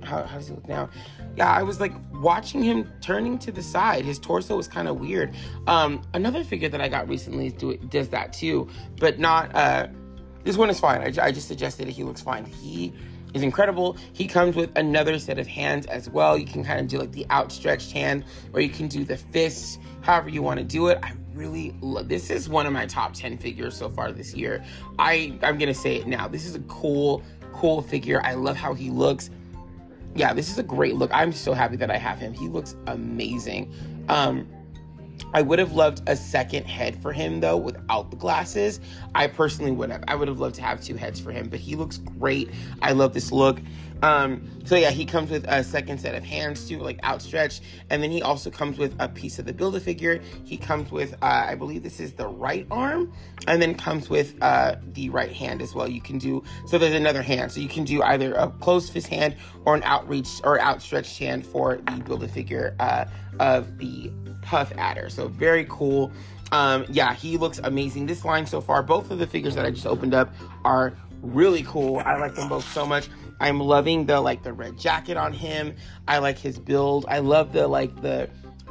How, 0.02 0.22
how 0.22 0.38
does 0.38 0.48
he 0.48 0.54
look 0.54 0.68
now? 0.68 0.88
Yeah, 1.36 1.50
I 1.50 1.62
was 1.62 1.80
like 1.80 1.92
watching 2.14 2.62
him 2.62 2.90
turning 3.00 3.38
to 3.40 3.52
the 3.52 3.62
side. 3.62 4.04
His 4.04 4.18
torso 4.18 4.56
was 4.56 4.66
kind 4.66 4.88
of 4.88 4.98
weird. 4.98 5.34
Um, 5.66 6.02
another 6.14 6.42
figure 6.42 6.68
that 6.68 6.80
I 6.80 6.88
got 6.88 7.08
recently 7.08 7.50
do 7.50 7.76
does 7.76 8.08
that 8.08 8.32
too, 8.32 8.68
but 8.98 9.18
not. 9.18 9.54
Uh, 9.54 9.88
this 10.44 10.56
one 10.56 10.70
is 10.70 10.80
fine. 10.80 11.00
I, 11.00 11.26
I 11.26 11.32
just 11.32 11.48
suggested 11.48 11.88
he 11.88 12.04
looks 12.04 12.22
fine. 12.22 12.44
He 12.44 12.94
is 13.34 13.42
incredible. 13.42 13.96
He 14.12 14.26
comes 14.26 14.56
with 14.56 14.70
another 14.76 15.18
set 15.18 15.38
of 15.38 15.46
hands 15.46 15.86
as 15.86 16.08
well. 16.08 16.38
You 16.38 16.46
can 16.46 16.64
kind 16.64 16.80
of 16.80 16.88
do 16.88 16.98
like 16.98 17.12
the 17.12 17.26
outstretched 17.30 17.92
hand, 17.92 18.24
or 18.52 18.60
you 18.60 18.70
can 18.70 18.88
do 18.88 19.04
the 19.04 19.16
fist, 19.16 19.80
however 20.00 20.28
you 20.28 20.42
want 20.42 20.58
to 20.58 20.64
do 20.64 20.86
it. 20.88 20.98
I 21.02 21.12
really 21.38 21.74
love 21.80 22.08
this 22.08 22.30
is 22.30 22.48
one 22.48 22.66
of 22.66 22.72
my 22.72 22.84
top 22.86 23.14
10 23.14 23.38
figures 23.38 23.76
so 23.76 23.88
far 23.88 24.12
this 24.12 24.34
year. 24.34 24.64
I 24.98 25.38
I'm 25.42 25.56
going 25.56 25.72
to 25.72 25.74
say 25.74 25.96
it 25.96 26.06
now. 26.06 26.28
This 26.28 26.44
is 26.44 26.54
a 26.54 26.60
cool 26.60 27.22
cool 27.52 27.80
figure. 27.80 28.20
I 28.24 28.34
love 28.34 28.56
how 28.56 28.74
he 28.74 28.90
looks. 28.90 29.30
Yeah, 30.14 30.34
this 30.34 30.50
is 30.50 30.58
a 30.58 30.62
great 30.62 30.96
look. 30.96 31.10
I'm 31.14 31.32
so 31.32 31.52
happy 31.52 31.76
that 31.76 31.90
I 31.90 31.96
have 31.96 32.18
him. 32.18 32.32
He 32.32 32.48
looks 32.48 32.74
amazing. 32.86 33.72
Um 34.08 34.48
I 35.34 35.42
would 35.42 35.58
have 35.58 35.72
loved 35.72 36.02
a 36.06 36.16
second 36.16 36.64
head 36.64 37.00
for 37.02 37.12
him 37.12 37.40
though 37.40 37.56
without 37.56 38.10
the 38.10 38.16
glasses. 38.16 38.80
I 39.14 39.26
personally 39.26 39.72
would 39.72 39.90
have. 39.90 40.04
I 40.08 40.14
would 40.14 40.28
have 40.28 40.40
loved 40.40 40.54
to 40.56 40.62
have 40.62 40.82
two 40.82 40.96
heads 40.96 41.20
for 41.20 41.32
him, 41.32 41.48
but 41.48 41.60
he 41.60 41.76
looks 41.76 41.98
great. 41.98 42.50
I 42.82 42.92
love 42.92 43.14
this 43.14 43.32
look. 43.32 43.60
Um, 44.02 44.48
so 44.64 44.76
yeah, 44.76 44.90
he 44.90 45.04
comes 45.04 45.30
with 45.30 45.44
a 45.48 45.64
second 45.64 45.98
set 45.98 46.14
of 46.14 46.22
hands 46.22 46.68
too, 46.68 46.78
like 46.78 47.02
outstretched, 47.04 47.62
and 47.90 48.02
then 48.02 48.10
he 48.10 48.22
also 48.22 48.50
comes 48.50 48.78
with 48.78 48.94
a 48.98 49.08
piece 49.08 49.38
of 49.38 49.46
the 49.46 49.52
build 49.52 49.74
a 49.76 49.80
figure. 49.80 50.20
He 50.44 50.56
comes 50.56 50.92
with, 50.92 51.14
uh, 51.14 51.46
I 51.48 51.54
believe 51.54 51.82
this 51.82 51.98
is 51.98 52.12
the 52.12 52.28
right 52.28 52.66
arm, 52.70 53.12
and 53.46 53.60
then 53.60 53.74
comes 53.74 54.08
with 54.08 54.34
uh, 54.40 54.76
the 54.92 55.10
right 55.10 55.32
hand 55.32 55.62
as 55.62 55.74
well. 55.74 55.88
You 55.88 56.00
can 56.00 56.18
do 56.18 56.44
so. 56.66 56.78
There's 56.78 56.94
another 56.94 57.22
hand, 57.22 57.50
so 57.50 57.60
you 57.60 57.68
can 57.68 57.84
do 57.84 58.02
either 58.02 58.34
a 58.34 58.50
closed 58.60 58.92
fist 58.92 59.08
hand 59.08 59.36
or 59.64 59.74
an 59.74 59.82
outreach 59.84 60.28
or 60.44 60.60
outstretched 60.60 61.18
hand 61.18 61.46
for 61.46 61.76
the 61.76 62.02
build 62.04 62.22
a 62.22 62.28
figure 62.28 62.76
uh, 62.78 63.06
of 63.40 63.78
the 63.78 64.12
Puff 64.42 64.72
Adder. 64.76 65.10
So 65.10 65.28
very 65.28 65.66
cool. 65.68 66.12
Um, 66.52 66.86
yeah, 66.88 67.14
he 67.14 67.36
looks 67.36 67.58
amazing. 67.58 68.06
This 68.06 68.24
line 68.24 68.46
so 68.46 68.60
far, 68.60 68.82
both 68.82 69.10
of 69.10 69.18
the 69.18 69.26
figures 69.26 69.54
that 69.56 69.66
I 69.66 69.70
just 69.70 69.86
opened 69.86 70.14
up 70.14 70.32
are 70.64 70.94
really 71.20 71.62
cool. 71.64 71.98
I 71.98 72.16
like 72.16 72.34
them 72.34 72.48
both 72.48 72.66
so 72.72 72.86
much. 72.86 73.08
I'm 73.40 73.60
loving 73.60 74.06
the 74.06 74.20
like 74.20 74.42
the 74.42 74.52
red 74.52 74.78
jacket 74.78 75.16
on 75.16 75.32
him. 75.32 75.76
I 76.06 76.18
like 76.18 76.38
his 76.38 76.58
build. 76.58 77.06
I 77.08 77.18
love 77.18 77.52
the 77.52 77.68
like 77.68 78.02
the 78.02 78.28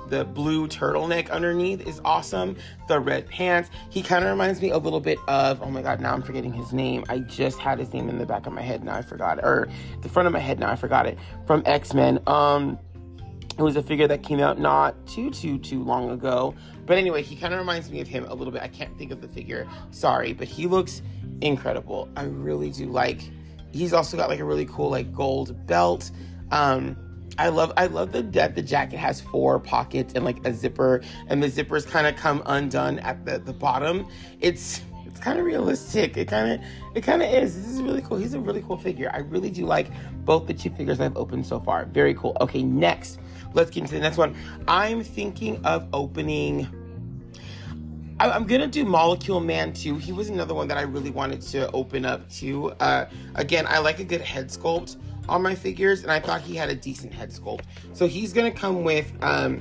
the 0.09 0.23
blue 0.23 0.67
turtleneck 0.67 1.29
underneath 1.29 1.85
is 1.85 1.99
awesome. 2.05 2.55
The 2.87 2.99
red 2.99 3.27
pants. 3.27 3.69
He 3.89 4.01
kind 4.01 4.23
of 4.23 4.31
reminds 4.31 4.61
me 4.61 4.69
a 4.69 4.77
little 4.77 5.01
bit 5.01 5.19
of, 5.27 5.61
oh 5.61 5.69
my 5.69 5.81
God, 5.81 5.99
now 5.99 6.13
I'm 6.13 6.21
forgetting 6.21 6.53
his 6.53 6.71
name. 6.71 7.03
I 7.09 7.19
just 7.19 7.59
had 7.59 7.77
his 7.79 7.93
name 7.93 8.09
in 8.09 8.17
the 8.17 8.25
back 8.25 8.47
of 8.47 8.53
my 8.53 8.61
head. 8.61 8.83
Now 8.83 8.95
I 8.95 9.01
forgot 9.01 9.39
it. 9.39 9.43
Or 9.43 9.67
the 10.01 10.09
front 10.09 10.27
of 10.27 10.33
my 10.33 10.39
head. 10.39 10.59
Now 10.59 10.71
I 10.71 10.75
forgot 10.75 11.07
it. 11.07 11.17
From 11.45 11.61
X-Men. 11.65 12.19
Um, 12.25 12.79
it 13.57 13.63
was 13.63 13.75
a 13.75 13.81
figure 13.81 14.07
that 14.07 14.21
came 14.21 14.39
out 14.39 14.59
not 14.59 15.07
too, 15.07 15.31
too, 15.31 15.57
too 15.57 15.83
long 15.83 16.11
ago. 16.11 16.53
But 16.85 16.97
anyway, 16.97 17.23
he 17.23 17.35
kind 17.35 17.53
of 17.53 17.59
reminds 17.59 17.89
me 17.89 17.99
of 18.01 18.07
him 18.07 18.25
a 18.25 18.33
little 18.33 18.53
bit. 18.53 18.61
I 18.61 18.67
can't 18.67 18.95
think 18.97 19.11
of 19.11 19.19
the 19.19 19.27
figure. 19.27 19.67
Sorry, 19.91 20.31
but 20.31 20.47
he 20.47 20.67
looks 20.67 21.01
incredible. 21.41 22.07
I 22.15 22.23
really 22.23 22.69
do 22.69 22.85
like. 22.85 23.29
He's 23.71 23.93
also 23.93 24.17
got 24.17 24.29
like 24.29 24.39
a 24.39 24.45
really 24.45 24.65
cool 24.65 24.89
like 24.89 25.13
gold 25.13 25.65
belt. 25.67 26.11
Um, 26.51 26.97
I 27.37 27.49
love 27.49 27.71
I 27.77 27.87
love 27.87 28.11
the 28.11 28.23
that 28.23 28.55
the 28.55 28.61
jacket 28.61 28.97
has 28.97 29.21
four 29.21 29.59
pockets 29.59 30.13
and 30.15 30.25
like 30.25 30.45
a 30.45 30.53
zipper, 30.53 31.01
and 31.27 31.41
the 31.41 31.47
zippers 31.47 31.85
kind 31.85 32.07
of 32.07 32.15
come 32.15 32.41
undone 32.45 32.99
at 32.99 33.25
the 33.25 33.39
the 33.39 33.53
bottom. 33.53 34.07
It's 34.39 34.81
it's 35.05 35.19
kind 35.19 35.39
of 35.39 35.45
realistic. 35.45 36.17
It 36.17 36.27
kind 36.27 36.53
of 36.53 36.67
it 36.95 37.01
kind 37.01 37.21
of 37.21 37.29
is. 37.29 37.55
This 37.55 37.67
is 37.73 37.81
really 37.81 38.01
cool. 38.01 38.17
He's 38.17 38.33
a 38.33 38.39
really 38.39 38.61
cool 38.61 38.77
figure. 38.77 39.11
I 39.13 39.19
really 39.19 39.49
do 39.49 39.65
like 39.65 39.87
both 40.25 40.47
the 40.47 40.53
two 40.53 40.71
figures 40.71 40.99
I've 40.99 41.17
opened 41.17 41.45
so 41.45 41.59
far. 41.59 41.85
Very 41.85 42.13
cool. 42.15 42.35
Okay, 42.41 42.63
next, 42.63 43.19
let's 43.53 43.69
get 43.69 43.81
into 43.81 43.93
the 43.93 44.01
next 44.01 44.17
one. 44.17 44.35
I'm 44.67 45.03
thinking 45.03 45.63
of 45.65 45.87
opening. 45.93 46.67
I'm 48.19 48.45
gonna 48.45 48.67
do 48.67 48.83
Molecule 48.83 49.39
Man 49.39 49.73
too. 49.73 49.97
He 49.97 50.11
was 50.11 50.29
another 50.29 50.53
one 50.53 50.67
that 50.69 50.77
I 50.77 50.81
really 50.81 51.11
wanted 51.11 51.41
to 51.43 51.69
open 51.71 52.03
up 52.03 52.27
to. 52.31 52.71
Uh, 52.79 53.05
again, 53.35 53.65
I 53.67 53.77
like 53.79 53.99
a 53.99 54.03
good 54.03 54.21
head 54.21 54.49
sculpt 54.49 54.97
on 55.29 55.41
my 55.41 55.53
figures, 55.53 56.01
and 56.01 56.11
I 56.11 56.19
thought 56.19 56.41
he 56.41 56.55
had 56.55 56.69
a 56.69 56.75
decent 56.75 57.13
head 57.13 57.29
sculpt. 57.29 57.61
So 57.93 58.07
he's 58.07 58.33
gonna 58.33 58.51
come 58.51 58.83
with 58.83 59.11
um, 59.21 59.59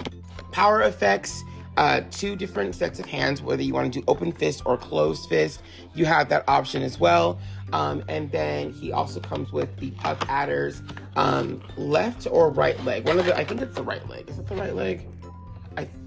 power 0.52 0.82
effects, 0.82 1.42
uh, 1.76 2.00
two 2.10 2.34
different 2.34 2.74
sets 2.74 2.98
of 2.98 3.04
hands, 3.04 3.42
whether 3.42 3.62
you 3.62 3.74
want 3.74 3.92
to 3.92 4.00
do 4.00 4.04
open 4.08 4.32
fist 4.32 4.62
or 4.64 4.78
closed 4.78 5.28
fist. 5.28 5.60
You 5.94 6.06
have 6.06 6.30
that 6.30 6.44
option 6.48 6.82
as 6.82 6.98
well. 6.98 7.38
Um, 7.72 8.04
and 8.08 8.30
then 8.30 8.72
he 8.72 8.92
also 8.92 9.20
comes 9.20 9.52
with 9.52 9.76
the 9.76 9.90
Puff 9.90 10.18
Adders 10.28 10.82
um, 11.16 11.60
left 11.76 12.26
or 12.30 12.50
right 12.50 12.82
leg. 12.84 13.06
One 13.06 13.18
of 13.18 13.26
the, 13.26 13.36
I 13.36 13.44
think 13.44 13.60
it's 13.60 13.74
the 13.74 13.82
right 13.82 14.06
leg. 14.08 14.30
Is 14.30 14.38
it 14.38 14.46
the 14.46 14.54
right 14.54 14.74
leg? 14.74 15.06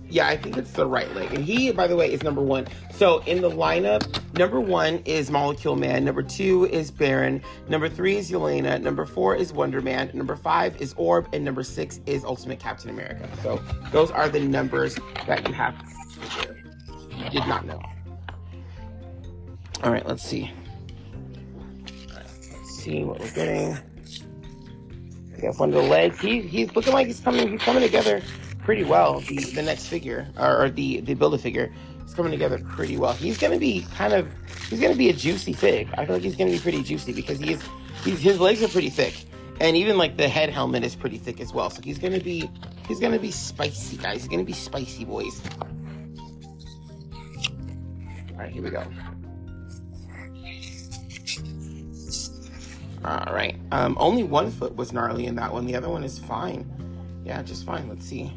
Yeah, 0.10 0.28
I 0.28 0.38
think 0.38 0.58
it's 0.58 0.72
the 0.72 0.88
right 0.88 1.14
leg. 1.14 1.32
And 1.34 1.46
he, 1.46 1.72
by 1.72 1.86
the 1.86 1.96
way, 1.96 2.12
is 2.12 2.24
number 2.24 2.42
one. 2.42 2.68
So 2.92 3.20
in 3.24 3.42
the 3.42 3.50
lineup, 3.50 4.04
number 4.38 4.60
one 4.60 5.04
is 5.06 5.30
Molecule 5.30 5.76
Man. 5.76 6.04
Number 6.04 6.24
two 6.24 6.66
is 6.66 6.90
Baron. 6.90 7.44
Number 7.68 7.88
three 7.88 8.18
is 8.18 8.32
Yelena. 8.32 8.82
Number 8.82 9.06
four 9.06 9.36
is 9.36 9.54
Wonder 9.54 9.82
Man. 9.82 10.10
Number 10.14 10.36
five 10.36 10.82
is 10.82 10.96
Orb. 10.98 11.30
And 11.32 11.46
number 11.46 11.62
six 11.62 12.00
is 12.08 12.24
Ultimate 12.24 12.60
Captain 12.60 12.90
America. 12.90 13.30
So 13.44 13.62
those 13.92 14.10
are 14.10 14.30
the 14.30 14.40
numbers 14.40 14.98
that 15.28 15.48
you 15.48 15.54
have 15.54 15.76
You 17.16 17.30
did 17.30 17.48
not 17.48 17.68
know. 17.68 17.80
All 19.84 19.92
right, 19.92 20.06
let's 20.08 20.24
see. 20.24 20.52
let's 22.14 22.76
see 22.78 23.04
what 23.04 23.20
we're 23.20 23.32
getting. 23.32 23.78
We 25.38 25.46
have 25.46 25.60
one 25.60 25.70
of 25.70 25.76
the 25.76 25.88
legs. 25.90 26.20
He, 26.20 26.42
he's 26.42 26.76
looking 26.76 26.94
like 26.94 27.08
he's 27.08 27.20
coming. 27.20 27.48
He's 27.48 27.62
coming 27.62 27.82
together 27.82 28.22
pretty 28.64 28.84
well. 28.84 29.20
The 29.22 29.38
the 29.38 29.62
next 29.62 29.88
figure 29.88 30.28
or, 30.38 30.64
or 30.64 30.70
the 30.70 31.02
the 31.02 31.14
build 31.14 31.34
a 31.34 31.38
figure 31.38 31.74
is 32.06 32.14
coming 32.14 32.32
together 32.32 32.60
pretty 32.60 32.98
well. 32.98 33.14
He's 33.14 33.38
gonna 33.38 33.60
be 33.60 33.86
kind 33.96 34.14
of 34.14 34.28
he's 34.70 34.80
gonna 34.80 34.96
be 34.96 35.10
a 35.10 35.14
juicy 35.14 35.54
fig. 35.54 35.90
I 35.98 36.06
feel 36.06 36.16
like 36.16 36.24
he's 36.24 36.36
gonna 36.36 36.52
be 36.52 36.60
pretty 36.60 36.84
juicy 36.84 37.14
because 37.14 37.40
he's, 37.40 37.62
his 38.04 38.40
legs 38.40 38.64
are 38.64 38.68
pretty 38.68 38.90
thick, 38.90 39.26
and 39.60 39.76
even 39.76 39.98
like 39.98 40.18
the 40.18 40.28
head 40.28 40.50
helmet 40.50 40.84
is 40.84 40.96
pretty 40.96 41.18
thick 41.18 41.40
as 41.40 41.54
well. 41.54 41.70
So 41.70 41.82
he's 41.82 42.00
gonna 42.00 42.20
be 42.20 42.50
he's 42.88 43.00
gonna 43.00 43.20
be 43.20 43.32
spicy, 43.32 43.98
guys. 43.98 44.22
He's 44.22 44.28
gonna 44.28 44.44
be 44.44 44.54
spicy, 44.54 45.06
boys. 45.06 45.42
All 48.32 48.38
right, 48.38 48.52
here 48.52 48.64
we 48.64 48.70
go. 48.70 48.84
All 53.06 53.34
right. 53.34 53.56
Um, 53.72 53.96
only 54.00 54.24
one 54.24 54.52
foot 54.52 54.76
was 54.76 54.92
gnarly 54.92 55.26
in 55.26 55.36
that 55.36 55.54
one. 55.54 55.66
The 55.66 55.76
other 55.76 55.90
one 55.90 56.04
is 56.04 56.20
fine. 56.20 56.70
Yeah, 57.24 57.42
just 57.42 57.66
fine. 57.66 57.88
Let's 57.88 58.06
see. 58.06 58.34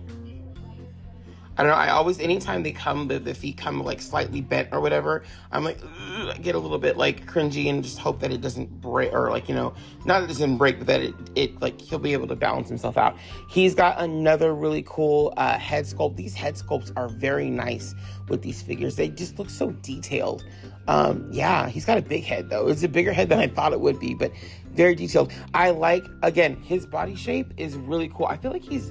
I 1.57 1.63
don't 1.63 1.71
know. 1.71 1.77
I 1.77 1.91
always, 1.91 2.19
anytime 2.19 2.63
they 2.63 2.73
come, 2.73 3.09
the, 3.09 3.19
the 3.19 3.35
feet 3.35 3.59
come 3.59 3.83
like 3.85 4.01
slightly 4.01 4.41
bent 4.41 4.71
or 4.73 4.81
whatever, 4.81 5.23
I'm 5.51 5.65
like, 5.65 5.79
I 5.85 6.39
get 6.41 6.55
a 6.55 6.59
little 6.59 6.79
bit 6.79 6.97
like 6.97 7.27
cringy 7.27 7.69
and 7.69 7.85
just 7.85 7.99
hope 7.99 8.21
that 8.21 8.33
it 8.33 8.41
doesn't 8.41 8.81
break 8.81 9.13
or 9.13 9.31
like, 9.31 9.51
you 9.51 9.55
know, 9.55 9.75
not 10.07 10.21
that 10.21 10.25
it 10.25 10.29
doesn't 10.29 10.57
break, 10.57 10.79
but 10.79 10.87
that 10.87 11.03
it, 11.03 11.15
it 11.35 11.61
like 11.61 11.79
he'll 11.79 11.99
be 11.99 12.15
able 12.15 12.27
to 12.29 12.37
balance 12.37 12.69
himself 12.69 12.97
out. 12.97 13.19
He's 13.51 13.75
got 13.75 14.01
another 14.01 14.55
really 14.55 14.83
cool 14.87 15.35
uh, 15.37 15.59
head 15.59 15.85
sculpt. 15.85 16.17
These 16.17 16.35
head 16.35 16.55
sculpts 16.55 16.91
are 16.97 17.09
very 17.09 17.51
nice 17.51 17.95
with 18.29 18.41
these 18.41 18.63
figures. 18.63 18.97
They 18.97 19.09
just 19.09 19.39
look 19.39 19.51
so 19.51 19.73
detailed. 19.83 20.45
Um, 20.89 21.29
yeah, 21.31 21.69
he's 21.69 21.85
got 21.85 21.99
a 21.99 22.03
big 22.03 22.25
head 22.25 22.49
though. 22.49 22.69
It's 22.69 22.83
a 22.83 22.89
bigger 22.89 23.13
head 23.13 23.29
than 23.29 23.39
I 23.39 23.47
thought 23.47 23.75
it 23.75 23.81
would 23.81 24.01
be, 24.01 24.15
but 24.15 24.33
very 24.73 24.95
detailed. 24.95 25.33
I 25.53 25.71
like, 25.71 26.05
again, 26.23 26.57
his 26.63 26.87
body 26.87 27.15
shape 27.15 27.53
is 27.59 27.77
really 27.77 28.09
cool. 28.09 28.27
I 28.27 28.39
feel 28.39 28.53
like 28.53 28.65
he's 28.65 28.91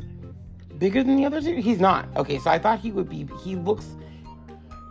bigger 0.81 1.03
than 1.03 1.15
the 1.15 1.25
other 1.25 1.39
two? 1.39 1.55
He's 1.57 1.79
not. 1.79 2.07
Okay, 2.17 2.39
so 2.39 2.49
I 2.49 2.57
thought 2.57 2.79
he 2.79 2.91
would 2.91 3.07
be. 3.07 3.29
He 3.43 3.55
looks 3.55 3.85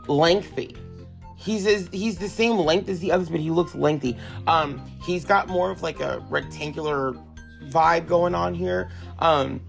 lengthy. 0.07 0.77
He's 1.37 1.67
as, 1.67 1.89
he's 1.93 2.17
the 2.17 2.29
same 2.29 2.57
length 2.59 2.89
as 2.89 3.01
the 3.01 3.11
others, 3.11 3.29
but 3.29 3.41
he 3.41 3.51
looks 3.51 3.75
lengthy. 3.75 4.17
Um, 4.47 4.81
he's 5.03 5.25
got 5.25 5.49
more 5.49 5.71
of 5.71 5.83
like 5.83 5.99
a 6.01 6.25
rectangular 6.31 7.15
vibe 7.65 8.07
going 8.07 8.37
on 8.37 8.55
here. 8.55 8.91
Um, 9.19 9.61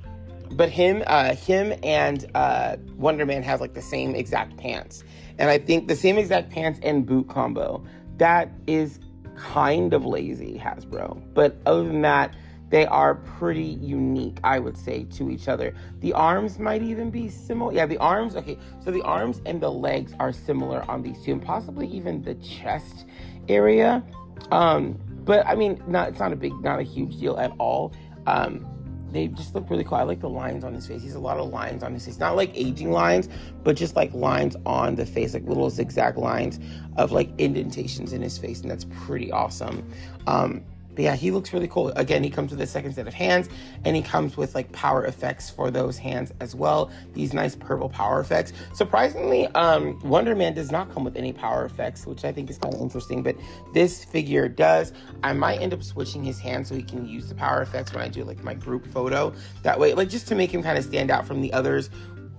but 0.51 0.69
him, 0.69 1.03
uh, 1.07 1.33
him 1.33 1.73
and 1.81 2.29
uh, 2.35 2.77
Wonder 2.97 3.25
Man 3.25 3.41
have 3.41 3.59
like 3.59 3.73
the 3.73 3.81
same 3.81 4.13
exact 4.13 4.57
pants, 4.57 5.03
and 5.39 5.49
I 5.49 5.57
think 5.57 5.87
the 5.87 5.95
same 5.95 6.17
exact 6.17 6.51
pants 6.51 6.79
and 6.83 7.05
boot 7.05 7.29
combo. 7.29 7.83
That 8.17 8.51
is 8.67 8.99
kind 9.37 9.93
of 9.93 10.05
lazy, 10.05 10.61
Hasbro. 10.63 11.19
But 11.33 11.55
other 11.65 11.83
than 11.83 12.01
that, 12.01 12.35
they 12.71 12.85
are 12.87 13.15
pretty 13.15 13.77
unique, 13.81 14.39
I 14.43 14.57
would 14.57 14.77
say, 14.77 15.03
to 15.17 15.29
each 15.29 15.47
other. 15.47 15.75
The 15.99 16.13
arms 16.13 16.57
might 16.57 16.81
even 16.81 17.11
be 17.11 17.27
similar. 17.27 17.73
Yeah, 17.73 17.85
the 17.85 17.97
arms, 17.97 18.35
okay, 18.37 18.57
so 18.83 18.91
the 18.91 19.01
arms 19.03 19.41
and 19.45 19.61
the 19.61 19.69
legs 19.69 20.13
are 20.19 20.31
similar 20.31 20.89
on 20.89 21.03
these 21.03 21.21
two, 21.21 21.33
and 21.33 21.41
possibly 21.41 21.87
even 21.87 22.23
the 22.23 22.35
chest 22.35 23.05
area. 23.49 24.03
Um, 24.51 24.97
but 25.25 25.45
I 25.45 25.55
mean, 25.55 25.83
not 25.85 26.09
it's 26.09 26.19
not 26.19 26.31
a 26.31 26.35
big, 26.35 26.53
not 26.61 26.79
a 26.79 26.83
huge 26.83 27.19
deal 27.19 27.37
at 27.37 27.51
all. 27.59 27.93
Um, 28.25 28.65
they 29.11 29.27
just 29.27 29.53
look 29.53 29.69
really 29.69 29.83
cool. 29.83 29.97
I 29.97 30.03
like 30.03 30.21
the 30.21 30.29
lines 30.29 30.63
on 30.63 30.73
his 30.73 30.87
face. 30.87 31.01
He's 31.01 31.15
a 31.15 31.19
lot 31.19 31.37
of 31.37 31.49
lines 31.49 31.83
on 31.83 31.93
his 31.93 32.05
face. 32.05 32.17
Not 32.17 32.37
like 32.37 32.51
aging 32.55 32.91
lines, 32.91 33.27
but 33.63 33.75
just 33.75 33.97
like 33.97 34.13
lines 34.13 34.55
on 34.65 34.95
the 34.95 35.05
face, 35.05 35.33
like 35.33 35.43
little 35.43 35.69
zigzag 35.69 36.17
lines 36.17 36.59
of 36.95 37.11
like 37.11 37.29
indentations 37.37 38.13
in 38.13 38.21
his 38.21 38.37
face, 38.37 38.61
and 38.61 38.71
that's 38.71 38.85
pretty 39.05 39.29
awesome. 39.29 39.85
Um, 40.27 40.63
but 40.95 41.03
yeah, 41.03 41.15
he 41.15 41.31
looks 41.31 41.53
really 41.53 41.67
cool. 41.67 41.89
Again, 41.89 42.23
he 42.23 42.29
comes 42.29 42.51
with 42.51 42.61
a 42.61 42.67
second 42.67 42.93
set 42.93 43.07
of 43.07 43.13
hands 43.13 43.49
and 43.85 43.95
he 43.95 44.01
comes 44.01 44.37
with 44.37 44.55
like 44.55 44.71
power 44.71 45.05
effects 45.05 45.49
for 45.49 45.71
those 45.71 45.97
hands 45.97 46.33
as 46.39 46.55
well. 46.55 46.91
These 47.13 47.33
nice 47.33 47.55
purple 47.55 47.89
power 47.89 48.19
effects. 48.19 48.53
Surprisingly, 48.73 49.47
um, 49.47 49.99
Wonder 50.03 50.35
Man 50.35 50.53
does 50.53 50.71
not 50.71 50.93
come 50.93 51.03
with 51.03 51.15
any 51.15 51.33
power 51.33 51.65
effects, 51.65 52.05
which 52.05 52.25
I 52.25 52.31
think 52.31 52.49
is 52.49 52.57
kind 52.57 52.73
of 52.73 52.81
interesting, 52.81 53.23
but 53.23 53.35
this 53.73 54.03
figure 54.03 54.47
does. 54.47 54.93
I 55.23 55.33
might 55.33 55.61
end 55.61 55.73
up 55.73 55.83
switching 55.83 56.23
his 56.23 56.39
hands 56.39 56.69
so 56.69 56.75
he 56.75 56.83
can 56.83 57.07
use 57.07 57.27
the 57.27 57.35
power 57.35 57.61
effects 57.61 57.93
when 57.93 58.03
I 58.03 58.07
do 58.07 58.23
like 58.23 58.43
my 58.43 58.53
group 58.53 58.85
photo. 58.87 59.33
That 59.63 59.79
way, 59.79 59.93
like 59.93 60.09
just 60.09 60.27
to 60.29 60.35
make 60.35 60.53
him 60.53 60.63
kind 60.63 60.77
of 60.77 60.83
stand 60.83 61.11
out 61.11 61.25
from 61.25 61.41
the 61.41 61.51
others 61.53 61.89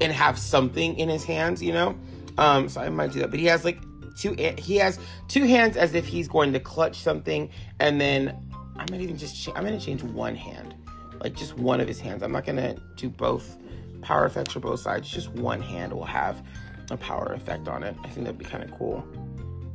and 0.01 0.13
have 0.13 0.39
something 0.39 0.97
in 0.99 1.09
his 1.09 1.25
hands, 1.25 1.63
you 1.63 1.73
know? 1.73 1.97
Um, 2.39 2.69
so 2.69 2.81
I 2.81 2.89
might 2.89 3.13
do 3.13 3.21
that. 3.21 3.31
But 3.31 3.41
he 3.41 3.47
has 3.47 3.65
like 3.65 3.79
two 4.17 4.35
he 4.59 4.77
has 4.77 4.99
two 5.29 5.45
hands 5.45 5.77
as 5.77 5.95
if 5.95 6.07
he's 6.07 6.29
going 6.29 6.53
to 6.53 6.61
clutch 6.61 6.99
something 6.99 7.51
and 7.81 8.01
then 8.01 8.37
I 8.77 8.91
might 8.91 9.01
even 9.01 9.17
just 9.17 9.49
I'm 9.49 9.65
gonna 9.65 9.81
change 9.81 10.03
one 10.03 10.35
hand 10.35 10.75
like 11.23 11.35
just 11.35 11.57
one 11.57 11.81
of 11.81 11.87
his 11.87 12.01
hands. 12.01 12.23
I'm 12.23 12.33
not 12.33 12.45
gonna 12.45 12.77
do 12.97 13.09
both 13.09 13.57
power 14.01 14.27
effects 14.27 14.53
for 14.53 14.61
both 14.61 14.81
sides 14.81 15.09
just 15.09 15.31
one 15.31 15.63
hand 15.63 15.93
will 15.93 16.05
have 16.05 16.45
a 16.91 16.97
power 16.97 17.33
effect 17.33 17.69
on 17.69 17.83
it. 17.83 17.95
I 18.03 18.09
think 18.09 18.27
that'd 18.27 18.39
be 18.39 18.45
kind 18.45 18.65
of 18.65 18.73
cool 18.77 19.07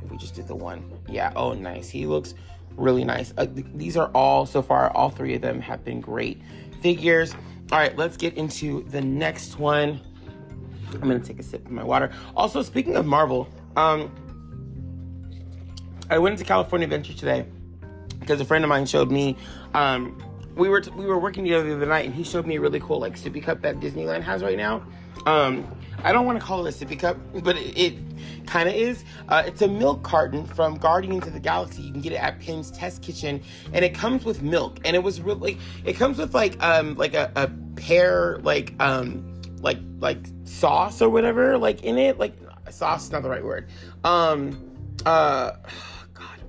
if 0.04 0.10
we 0.10 0.18
just 0.18 0.34
did 0.34 0.46
the 0.46 0.56
one. 0.56 0.84
Yeah 1.08 1.32
oh 1.36 1.54
nice. 1.54 1.88
He 1.88 2.06
looks 2.06 2.34
really 2.76 3.04
nice. 3.04 3.32
Uh, 3.38 3.46
th- 3.46 3.66
these 3.74 3.96
are 3.96 4.10
all 4.14 4.46
so 4.46 4.62
far 4.62 4.90
all 4.90 5.10
three 5.10 5.34
of 5.34 5.42
them 5.42 5.60
have 5.60 5.84
been 5.84 6.00
great 6.00 6.42
figures. 6.82 7.34
All 7.72 7.78
right 7.78 7.96
let's 7.96 8.16
get 8.16 8.34
into 8.34 8.84
the 8.84 9.00
next 9.00 9.58
one. 9.58 10.00
I'm 10.94 11.00
gonna 11.00 11.20
take 11.20 11.38
a 11.38 11.42
sip 11.42 11.64
of 11.64 11.70
my 11.70 11.84
water. 11.84 12.10
Also 12.36 12.62
speaking 12.62 12.96
of 12.96 13.06
Marvel 13.06 13.48
um 13.76 14.12
I 16.10 16.18
went 16.18 16.34
into 16.34 16.44
California 16.44 16.86
Adventure 16.86 17.12
today 17.12 17.46
because 18.20 18.40
a 18.40 18.44
friend 18.44 18.64
of 18.64 18.68
mine 18.68 18.86
showed 18.86 19.10
me. 19.10 19.36
Um, 19.74 20.22
we 20.56 20.68
were 20.68 20.80
t- 20.80 20.90
we 20.90 21.06
were 21.06 21.18
working 21.18 21.44
together 21.44 21.68
the 21.68 21.76
other 21.76 21.86
night, 21.86 22.06
and 22.06 22.14
he 22.14 22.24
showed 22.24 22.46
me 22.46 22.56
a 22.56 22.60
really 22.60 22.80
cool 22.80 22.98
like 22.98 23.16
sippy 23.16 23.42
cup 23.42 23.62
that 23.62 23.80
Disneyland 23.80 24.22
has 24.22 24.42
right 24.42 24.56
now. 24.56 24.82
Um, 25.26 25.66
I 26.02 26.12
don't 26.12 26.26
want 26.26 26.38
to 26.38 26.44
call 26.44 26.66
it 26.66 26.74
a 26.74 26.84
sippy 26.84 26.98
cup, 26.98 27.16
but 27.42 27.56
it, 27.56 27.78
it 27.78 28.46
kind 28.46 28.68
of 28.68 28.74
is. 28.74 29.04
Uh, 29.28 29.44
it's 29.46 29.62
a 29.62 29.68
milk 29.68 30.02
carton 30.02 30.46
from 30.46 30.76
Guardians 30.76 31.26
of 31.26 31.32
the 31.32 31.40
Galaxy. 31.40 31.82
You 31.82 31.92
can 31.92 32.00
get 32.00 32.12
it 32.12 32.22
at 32.22 32.40
Pym's 32.40 32.70
Test 32.70 33.02
Kitchen, 33.02 33.42
and 33.72 33.84
it 33.84 33.94
comes 33.94 34.24
with 34.24 34.42
milk. 34.42 34.78
And 34.84 34.96
it 34.96 35.02
was 35.02 35.20
really, 35.20 35.58
it 35.84 35.94
comes 35.94 36.18
with 36.18 36.34
like 36.34 36.60
um 36.62 36.96
like 36.96 37.14
a, 37.14 37.30
a 37.36 37.48
pear 37.76 38.38
like 38.42 38.74
um 38.80 39.40
like 39.60 39.78
like 40.00 40.26
sauce 40.44 41.00
or 41.02 41.08
whatever 41.08 41.58
like 41.58 41.84
in 41.84 41.98
it. 41.98 42.18
Like 42.18 42.34
sauce 42.70 43.04
is 43.04 43.12
not 43.12 43.22
the 43.22 43.30
right 43.30 43.44
word. 43.44 43.68
Um 44.04 44.64
uh 45.06 45.52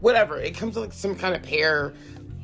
whatever. 0.01 0.39
It 0.39 0.55
comes 0.55 0.75
with 0.75 0.85
like 0.85 0.93
some 0.93 1.15
kind 1.15 1.35
of 1.35 1.43
pear 1.43 1.93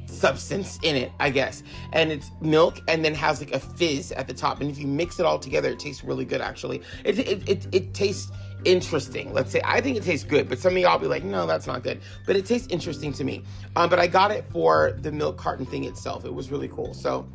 substance 0.07 0.79
in 0.81 0.95
it, 0.95 1.11
I 1.19 1.29
guess. 1.29 1.63
And 1.93 2.11
it's 2.11 2.31
milk 2.41 2.81
and 2.87 3.03
then 3.03 3.13
has 3.15 3.39
like 3.39 3.53
a 3.53 3.59
fizz 3.59 4.11
at 4.13 4.27
the 4.27 4.33
top. 4.33 4.61
And 4.61 4.69
if 4.69 4.77
you 4.77 4.87
mix 4.87 5.19
it 5.19 5.25
all 5.25 5.39
together, 5.39 5.69
it 5.69 5.79
tastes 5.79 6.03
really 6.03 6.25
good 6.25 6.41
actually. 6.41 6.81
It 7.03 7.19
it 7.19 7.49
it, 7.49 7.67
it 7.71 7.93
tastes 7.93 8.31
interesting. 8.63 9.33
Let's 9.33 9.51
say 9.51 9.61
I 9.63 9.81
think 9.81 9.97
it 9.97 10.03
tastes 10.03 10.25
good, 10.25 10.49
but 10.49 10.59
some 10.59 10.73
of 10.73 10.79
y'all 10.79 10.97
be 10.97 11.07
like, 11.07 11.23
no, 11.23 11.45
that's 11.45 11.67
not 11.67 11.83
good. 11.83 12.01
But 12.25 12.35
it 12.35 12.45
tastes 12.45 12.67
interesting 12.69 13.13
to 13.13 13.23
me. 13.23 13.43
Um, 13.75 13.89
but 13.89 13.99
I 13.99 14.07
got 14.07 14.31
it 14.31 14.45
for 14.51 14.97
the 15.01 15.11
milk 15.11 15.37
carton 15.37 15.65
thing 15.65 15.83
itself. 15.83 16.25
It 16.25 16.33
was 16.33 16.51
really 16.51 16.69
cool. 16.69 16.93
So 16.93 17.27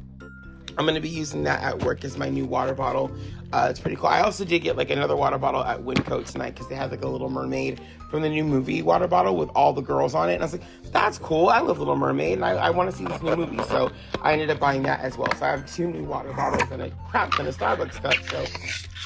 I'm 0.79 0.87
gonna 0.87 1.01
be 1.01 1.09
using 1.09 1.43
that 1.45 1.63
at 1.63 1.83
work 1.83 2.05
as 2.05 2.17
my 2.17 2.29
new 2.29 2.45
water 2.45 2.75
bottle. 2.75 3.11
Uh, 3.53 3.67
it's 3.69 3.81
pretty 3.81 3.97
cool. 3.97 4.07
I 4.07 4.21
also 4.21 4.45
did 4.45 4.61
get 4.61 4.77
like 4.77 4.91
another 4.91 5.17
water 5.17 5.39
bottle 5.39 5.65
at 5.65 5.81
Winco 5.81 6.25
tonight 6.25 6.55
because 6.55 6.69
they 6.69 6.77
had 6.77 6.91
like 6.91 7.03
a 7.03 7.09
Little 7.09 7.29
Mermaid 7.29 7.81
from 8.11 8.23
the 8.23 8.29
new 8.29 8.45
movie 8.45 8.83
water 8.83 9.07
bottle 9.07 9.37
with 9.37 9.49
all 9.51 9.73
the 9.73 9.81
girls 9.81 10.15
on 10.15 10.29
it. 10.29 10.35
And 10.35 10.43
I 10.43 10.47
was 10.47 10.53
like, 10.53 10.63
that's 10.93 11.19
cool. 11.19 11.49
I 11.49 11.61
love 11.61 11.79
Little 11.79 11.97
Mermaid 11.97 12.35
and 12.35 12.45
I, 12.45 12.53
I 12.53 12.71
want 12.71 12.91
to 12.91 12.97
see 12.97 13.05
this 13.05 13.23
new 13.23 13.37
movie. 13.37 13.63
So 13.65 13.91
I 14.23 14.33
ended 14.33 14.51
up 14.51 14.59
buying 14.59 14.83
that 14.83 15.01
as 15.01 15.17
well. 15.17 15.33
So 15.37 15.47
I 15.47 15.51
have 15.51 15.73
two 15.73 15.87
new 15.87 16.05
water 16.05 16.33
bottles 16.33 16.69
and 16.71 16.83
a 16.83 16.91
crap 17.09 17.33
ton 17.33 17.47
of 17.47 17.57
Starbucks 17.57 18.03
cups. 18.03 18.31
So 18.31 18.45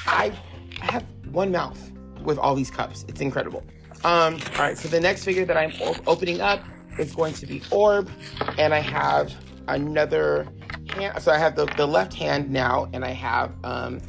I 0.07 0.33
have 0.81 1.05
one 1.31 1.51
mouth 1.51 1.79
with 2.23 2.37
all 2.39 2.55
these 2.55 2.71
cups. 2.71 3.05
It's 3.07 3.21
incredible. 3.21 3.63
Um, 4.03 4.39
all 4.53 4.59
right, 4.59 4.77
so 4.77 4.87
the 4.87 4.99
next 4.99 5.23
figure 5.23 5.45
that 5.45 5.57
I'm 5.57 5.73
opening 6.05 6.41
up 6.41 6.63
is 6.99 7.15
going 7.15 7.33
to 7.35 7.45
be 7.45 7.61
Orb, 7.71 8.09
and 8.57 8.73
I 8.73 8.79
have 8.79 9.33
another 9.67 10.47
hand. 10.89 11.21
So 11.21 11.31
I 11.31 11.37
have 11.37 11.55
the, 11.55 11.65
the 11.77 11.87
left 11.87 12.13
hand 12.13 12.51
now, 12.51 12.89
and 12.93 13.03
I 13.03 13.11
have 13.11 13.51
um, 13.63 13.99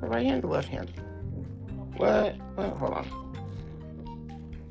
the 0.00 0.08
right 0.08 0.26
hand, 0.26 0.42
the 0.42 0.48
left 0.48 0.68
hand. 0.68 0.92
What? 1.96 2.36
what? 2.54 2.68
Hold 2.76 2.92
on. 2.92 3.17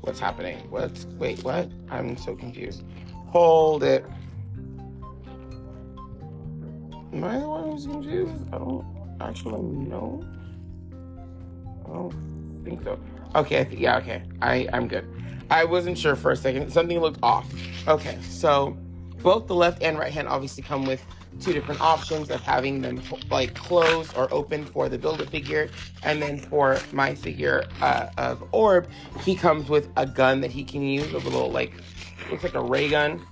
What's 0.00 0.20
happening? 0.20 0.58
What's 0.70 1.04
wait? 1.18 1.42
What? 1.42 1.70
I'm 1.90 2.16
so 2.16 2.34
confused. 2.34 2.82
Hold 3.28 3.82
it. 3.82 4.04
Am 7.12 7.24
I 7.24 7.38
the 7.38 7.48
one 7.48 7.70
who's 7.70 7.86
confused? 7.86 8.44
I 8.52 8.58
don't 8.58 8.86
actually 9.20 9.62
know. 9.62 10.24
I 11.84 11.88
don't 11.92 12.60
think 12.64 12.82
so. 12.84 12.98
Okay, 13.34 13.64
th- 13.64 13.78
yeah, 13.78 13.98
okay. 13.98 14.22
I 14.40 14.68
I'm 14.72 14.88
good. 14.88 15.06
I 15.50 15.64
wasn't 15.64 15.98
sure 15.98 16.14
for 16.16 16.30
a 16.30 16.36
second. 16.36 16.70
Something 16.72 17.00
looked 17.00 17.20
off. 17.22 17.46
Okay, 17.86 18.18
so 18.22 18.76
both 19.22 19.46
the 19.46 19.54
left 19.54 19.82
and 19.82 19.98
right 19.98 20.12
hand 20.12 20.28
obviously 20.28 20.62
come 20.62 20.84
with 20.84 21.04
two 21.40 21.52
different 21.52 21.80
options 21.80 22.30
of 22.30 22.42
having 22.42 22.82
them 22.82 23.02
like 23.30 23.54
closed 23.56 24.12
or 24.16 24.32
open 24.32 24.66
for 24.66 24.88
the 24.88 24.98
build 24.98 25.20
a 25.20 25.26
figure 25.26 25.70
and 26.02 26.22
then 26.22 26.38
for 26.38 26.88
my 26.92 27.14
figure 27.14 27.72
uh, 27.80 28.06
of 28.18 28.44
orb 28.52 28.88
he 29.20 29.34
comes 29.36 29.68
with 29.68 29.90
a 29.96 30.06
gun 30.06 30.40
that 30.40 30.50
he 30.50 30.64
can 30.64 30.82
use 30.82 31.12
a 31.12 31.18
little 31.18 31.50
like 31.52 31.80
looks 32.28 32.42
like 32.42 32.54
a 32.54 32.62
ray 32.62 32.88
gun 32.88 33.26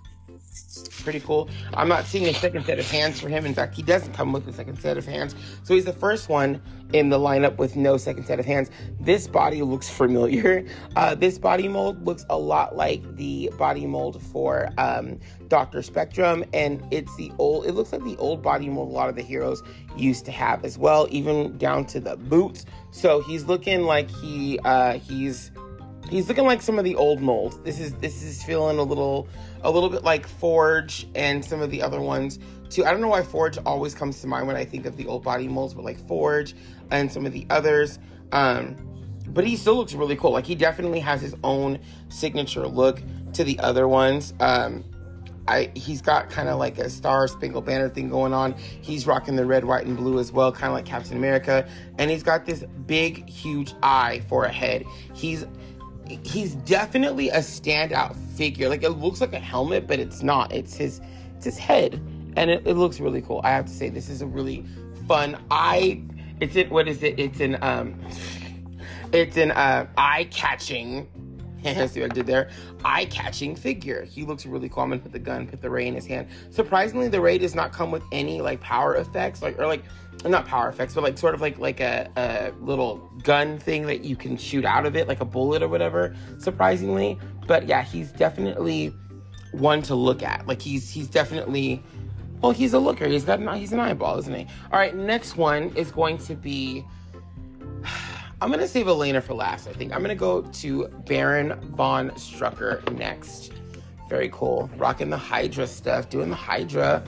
pretty 1.02 1.20
cool. 1.20 1.48
I'm 1.74 1.88
not 1.88 2.04
seeing 2.04 2.26
a 2.26 2.34
second 2.34 2.64
set 2.66 2.78
of 2.78 2.90
hands 2.90 3.20
for 3.20 3.28
him. 3.28 3.46
In 3.46 3.54
fact, 3.54 3.74
he 3.74 3.82
doesn't 3.82 4.12
come 4.12 4.32
with 4.32 4.46
a 4.48 4.52
second 4.52 4.78
set 4.80 4.96
of 4.98 5.06
hands. 5.06 5.34
So 5.62 5.74
he's 5.74 5.84
the 5.84 5.92
first 5.92 6.28
one 6.28 6.60
in 6.92 7.10
the 7.10 7.18
lineup 7.18 7.58
with 7.58 7.76
no 7.76 7.96
second 7.96 8.24
set 8.24 8.40
of 8.40 8.46
hands. 8.46 8.70
This 9.00 9.26
body 9.26 9.62
looks 9.62 9.88
familiar. 9.88 10.64
Uh, 10.96 11.14
this 11.14 11.38
body 11.38 11.68
mold 11.68 12.02
looks 12.06 12.24
a 12.30 12.38
lot 12.38 12.74
like 12.74 13.16
the 13.16 13.50
body 13.58 13.86
mold 13.86 14.22
for 14.22 14.70
um, 14.78 15.18
Dr. 15.48 15.82
Spectrum, 15.82 16.42
and 16.54 16.82
it's 16.90 17.14
the 17.16 17.30
old, 17.38 17.66
it 17.66 17.72
looks 17.72 17.92
like 17.92 18.02
the 18.02 18.16
old 18.16 18.42
body 18.42 18.68
mold 18.70 18.90
a 18.90 18.92
lot 18.92 19.10
of 19.10 19.14
the 19.14 19.22
heroes 19.22 19.62
used 19.96 20.24
to 20.24 20.30
have 20.30 20.64
as 20.64 20.78
well, 20.78 21.06
even 21.10 21.56
down 21.58 21.84
to 21.86 22.00
the 22.00 22.16
boots. 22.16 22.64
So 22.92 23.20
he's 23.20 23.44
looking 23.44 23.82
like 23.82 24.10
he, 24.10 24.58
uh, 24.64 24.98
he's, 24.98 25.50
he's 26.08 26.28
looking 26.28 26.44
like 26.44 26.62
some 26.62 26.78
of 26.78 26.84
the 26.84 26.94
old 26.94 27.20
molds. 27.20 27.58
This 27.58 27.78
is, 27.78 27.92
this 27.96 28.22
is 28.22 28.42
feeling 28.42 28.78
a 28.78 28.82
little, 28.82 29.28
a 29.66 29.70
little 29.70 29.90
bit 29.90 30.04
like 30.04 30.26
Forge 30.26 31.08
and 31.16 31.44
some 31.44 31.60
of 31.60 31.70
the 31.70 31.82
other 31.82 32.00
ones 32.00 32.38
too. 32.70 32.84
I 32.84 32.92
don't 32.92 33.00
know 33.00 33.08
why 33.08 33.22
Forge 33.22 33.58
always 33.66 33.94
comes 33.94 34.20
to 34.20 34.26
mind 34.26 34.46
when 34.46 34.56
I 34.56 34.64
think 34.64 34.86
of 34.86 34.96
the 34.96 35.06
old 35.06 35.24
body 35.24 35.48
molds, 35.48 35.74
but 35.74 35.84
like 35.84 35.98
Forge 36.06 36.54
and 36.90 37.10
some 37.10 37.26
of 37.26 37.32
the 37.32 37.46
others. 37.50 37.98
Um, 38.32 38.76
but 39.28 39.44
he 39.44 39.56
still 39.56 39.74
looks 39.74 39.92
really 39.92 40.16
cool. 40.16 40.30
Like 40.30 40.46
he 40.46 40.54
definitely 40.54 41.00
has 41.00 41.20
his 41.20 41.34
own 41.42 41.80
signature 42.08 42.66
look 42.66 43.02
to 43.34 43.42
the 43.42 43.58
other 43.58 43.88
ones. 43.88 44.34
Um, 44.38 44.84
I, 45.48 45.70
he's 45.74 46.00
got 46.00 46.30
kind 46.30 46.48
of 46.48 46.58
like 46.58 46.78
a 46.78 46.90
star 46.90 47.28
spangled 47.28 47.66
banner 47.66 47.88
thing 47.88 48.08
going 48.08 48.32
on. 48.32 48.52
He's 48.52 49.06
rocking 49.06 49.36
the 49.36 49.46
red, 49.46 49.64
white, 49.64 49.86
and 49.86 49.96
blue 49.96 50.18
as 50.18 50.32
well, 50.32 50.50
kind 50.50 50.66
of 50.66 50.74
like 50.74 50.86
Captain 50.86 51.16
America. 51.16 51.68
And 51.98 52.10
he's 52.10 52.22
got 52.22 52.46
this 52.46 52.64
big, 52.86 53.28
huge 53.28 53.74
eye 53.82 54.22
for 54.28 54.44
a 54.44 54.52
head. 54.52 54.84
He's 55.14 55.46
he's 56.08 56.54
definitely 56.54 57.30
a 57.30 57.38
standout 57.38 58.16
figure. 58.36 58.68
Like 58.68 58.82
it 58.82 58.90
looks 58.90 59.20
like 59.20 59.32
a 59.32 59.38
helmet, 59.38 59.86
but 59.86 59.98
it's 59.98 60.22
not. 60.22 60.52
It's 60.52 60.74
his 60.74 61.00
it's 61.36 61.44
his 61.44 61.58
head, 61.58 61.94
and 62.36 62.50
it, 62.50 62.66
it 62.66 62.74
looks 62.74 63.00
really 63.00 63.22
cool. 63.22 63.40
I 63.44 63.50
have 63.50 63.66
to 63.66 63.72
say, 63.72 63.88
this 63.88 64.08
is 64.08 64.22
a 64.22 64.26
really 64.26 64.64
fun. 65.06 65.38
I 65.50 66.02
it's 66.40 66.56
in 66.56 66.68
what 66.70 66.88
is 66.88 67.02
it? 67.02 67.18
It's 67.18 67.40
an 67.40 67.58
um, 67.62 67.98
it's 69.12 69.36
an 69.36 69.52
uh, 69.52 69.86
eye 69.96 70.28
catching. 70.30 71.08
see 71.88 72.00
what 72.00 72.10
I 72.10 72.14
did 72.14 72.26
there? 72.26 72.50
Eye 72.84 73.06
catching 73.06 73.56
figure. 73.56 74.04
He 74.04 74.24
looks 74.24 74.46
really 74.46 74.68
cool. 74.68 74.82
I'm 74.82 74.90
gonna 74.90 75.00
put 75.00 75.12
the 75.12 75.18
gun, 75.18 75.46
put 75.46 75.60
the 75.60 75.70
ray 75.70 75.86
in 75.86 75.94
his 75.94 76.06
hand. 76.06 76.28
Surprisingly, 76.50 77.08
the 77.08 77.20
ray 77.20 77.38
does 77.38 77.54
not 77.54 77.72
come 77.72 77.90
with 77.90 78.02
any 78.12 78.40
like 78.40 78.60
power 78.60 78.96
effects, 78.96 79.42
like 79.42 79.58
or 79.58 79.66
like 79.66 79.82
not 80.24 80.46
power 80.46 80.68
effects, 80.68 80.94
but 80.94 81.02
like 81.02 81.18
sort 81.18 81.34
of 81.34 81.40
like 81.40 81.58
like 81.58 81.80
a, 81.80 82.10
a 82.16 82.52
little 82.64 82.96
gun 83.22 83.58
thing 83.58 83.86
that 83.86 84.04
you 84.04 84.16
can 84.16 84.36
shoot 84.36 84.64
out 84.64 84.86
of 84.86 84.96
it, 84.96 85.08
like 85.08 85.20
a 85.20 85.24
bullet 85.24 85.62
or 85.62 85.68
whatever. 85.68 86.14
Surprisingly, 86.38 87.18
but 87.46 87.66
yeah, 87.66 87.82
he's 87.82 88.12
definitely 88.12 88.94
one 89.52 89.82
to 89.82 89.94
look 89.94 90.22
at. 90.22 90.46
Like 90.46 90.62
he's 90.62 90.90
he's 90.90 91.08
definitely 91.08 91.82
well, 92.40 92.52
he's 92.52 92.74
a 92.74 92.78
looker. 92.78 93.06
He's 93.06 93.24
got 93.24 93.40
an, 93.40 93.52
he's 93.58 93.72
an 93.72 93.80
eyeball, 93.80 94.18
isn't 94.18 94.34
he? 94.34 94.46
All 94.72 94.78
right, 94.78 94.94
next 94.94 95.36
one 95.36 95.74
is 95.74 95.90
going 95.90 96.18
to 96.18 96.34
be. 96.34 96.84
I'm 98.40 98.50
gonna 98.50 98.68
save 98.68 98.88
Elena 98.88 99.20
for 99.20 99.34
last. 99.34 99.66
I 99.66 99.72
think 99.72 99.94
I'm 99.94 100.02
gonna 100.02 100.14
go 100.14 100.42
to 100.42 100.88
Baron 101.06 101.58
von 101.74 102.10
Strucker 102.10 102.86
next. 102.96 103.52
Very 104.08 104.30
cool. 104.32 104.70
Rocking 104.76 105.10
the 105.10 105.16
Hydra 105.16 105.66
stuff, 105.66 106.10
doing 106.10 106.30
the 106.30 106.36
Hydra. 106.36 107.02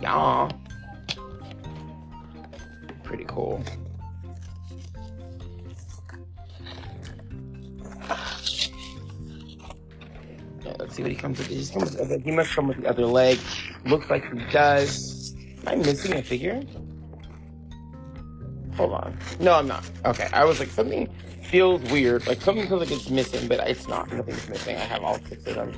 Yeah 0.00 0.48
pretty 3.12 3.24
cool. 3.28 3.62
Yeah, 10.64 10.74
let's 10.78 10.94
see 10.94 11.02
what 11.02 11.10
he 11.10 11.16
comes 11.16 11.36
with. 11.36 11.48
He's 11.48 11.74
with 11.74 12.24
he 12.24 12.30
must 12.30 12.54
come 12.54 12.68
with 12.68 12.80
the 12.80 12.88
other 12.88 13.04
leg. 13.04 13.38
Looks 13.84 14.08
like 14.08 14.32
he 14.32 14.38
does. 14.50 15.34
Am 15.66 15.68
I 15.68 15.74
missing 15.74 16.14
a 16.14 16.22
figure? 16.22 16.62
Hold 18.76 18.92
on. 18.92 19.18
No, 19.40 19.54
I'm 19.54 19.68
not. 19.68 19.88
Okay, 20.04 20.28
I 20.32 20.44
was 20.44 20.58
like, 20.58 20.68
something 20.68 21.08
feels 21.42 21.82
weird. 21.90 22.26
Like 22.26 22.40
something 22.40 22.66
feels 22.66 22.80
like 22.80 22.90
it's 22.90 23.10
missing, 23.10 23.48
but 23.48 23.60
it's 23.68 23.86
not. 23.86 24.10
Nothing's 24.10 24.48
missing. 24.48 24.76
I 24.76 24.80
have 24.80 25.02
all 25.02 25.18
six 25.28 25.46
of 25.46 25.54
them. 25.54 25.72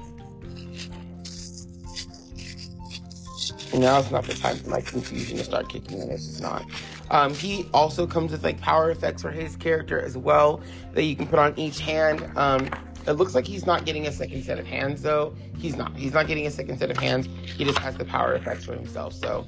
Now 3.74 3.98
it's 3.98 4.12
not 4.12 4.24
the 4.24 4.35
time 4.35 4.57
for 4.57 4.70
my 4.70 4.80
confusion 4.80 5.38
to 5.38 5.44
start 5.44 5.68
kicking 5.68 6.00
in. 6.00 6.11
It's 6.11 6.38
not. 6.40 6.64
Um, 7.11 7.35
he 7.35 7.68
also 7.74 8.07
comes 8.07 8.30
with 8.30 8.44
like 8.44 8.61
power 8.61 8.90
effects 8.90 9.22
for 9.22 9.30
his 9.30 9.57
character 9.57 10.00
as 10.00 10.16
well 10.16 10.61
that 10.92 11.02
you 11.02 11.16
can 11.16 11.26
put 11.26 11.40
on 11.40 11.59
each 11.59 11.80
hand. 11.80 12.24
Um, 12.37 12.70
it 13.07 13.12
looks 13.12 13.35
like 13.35 13.46
he's 13.46 13.66
not 13.66 13.85
getting 13.85 14.07
a 14.07 14.12
second 14.12 14.44
set 14.44 14.59
of 14.61 14.66
hands 14.66 15.02
though. 15.02 15.35
He's 15.59 15.76
not. 15.76 15.94
He's 15.96 16.12
not 16.14 16.28
getting 16.28 16.46
a 16.46 16.50
second 16.50 16.78
set 16.78 16.90
of 16.90 16.96
hands. 16.96 17.28
He 17.57 17.64
just 17.64 17.78
has 17.78 17.96
the 17.96 18.04
power 18.04 18.35
effects 18.35 18.64
for 18.64 18.74
himself. 18.74 19.12
So 19.12 19.44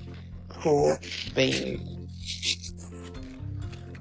cool 0.49 0.97
thing. 1.01 2.09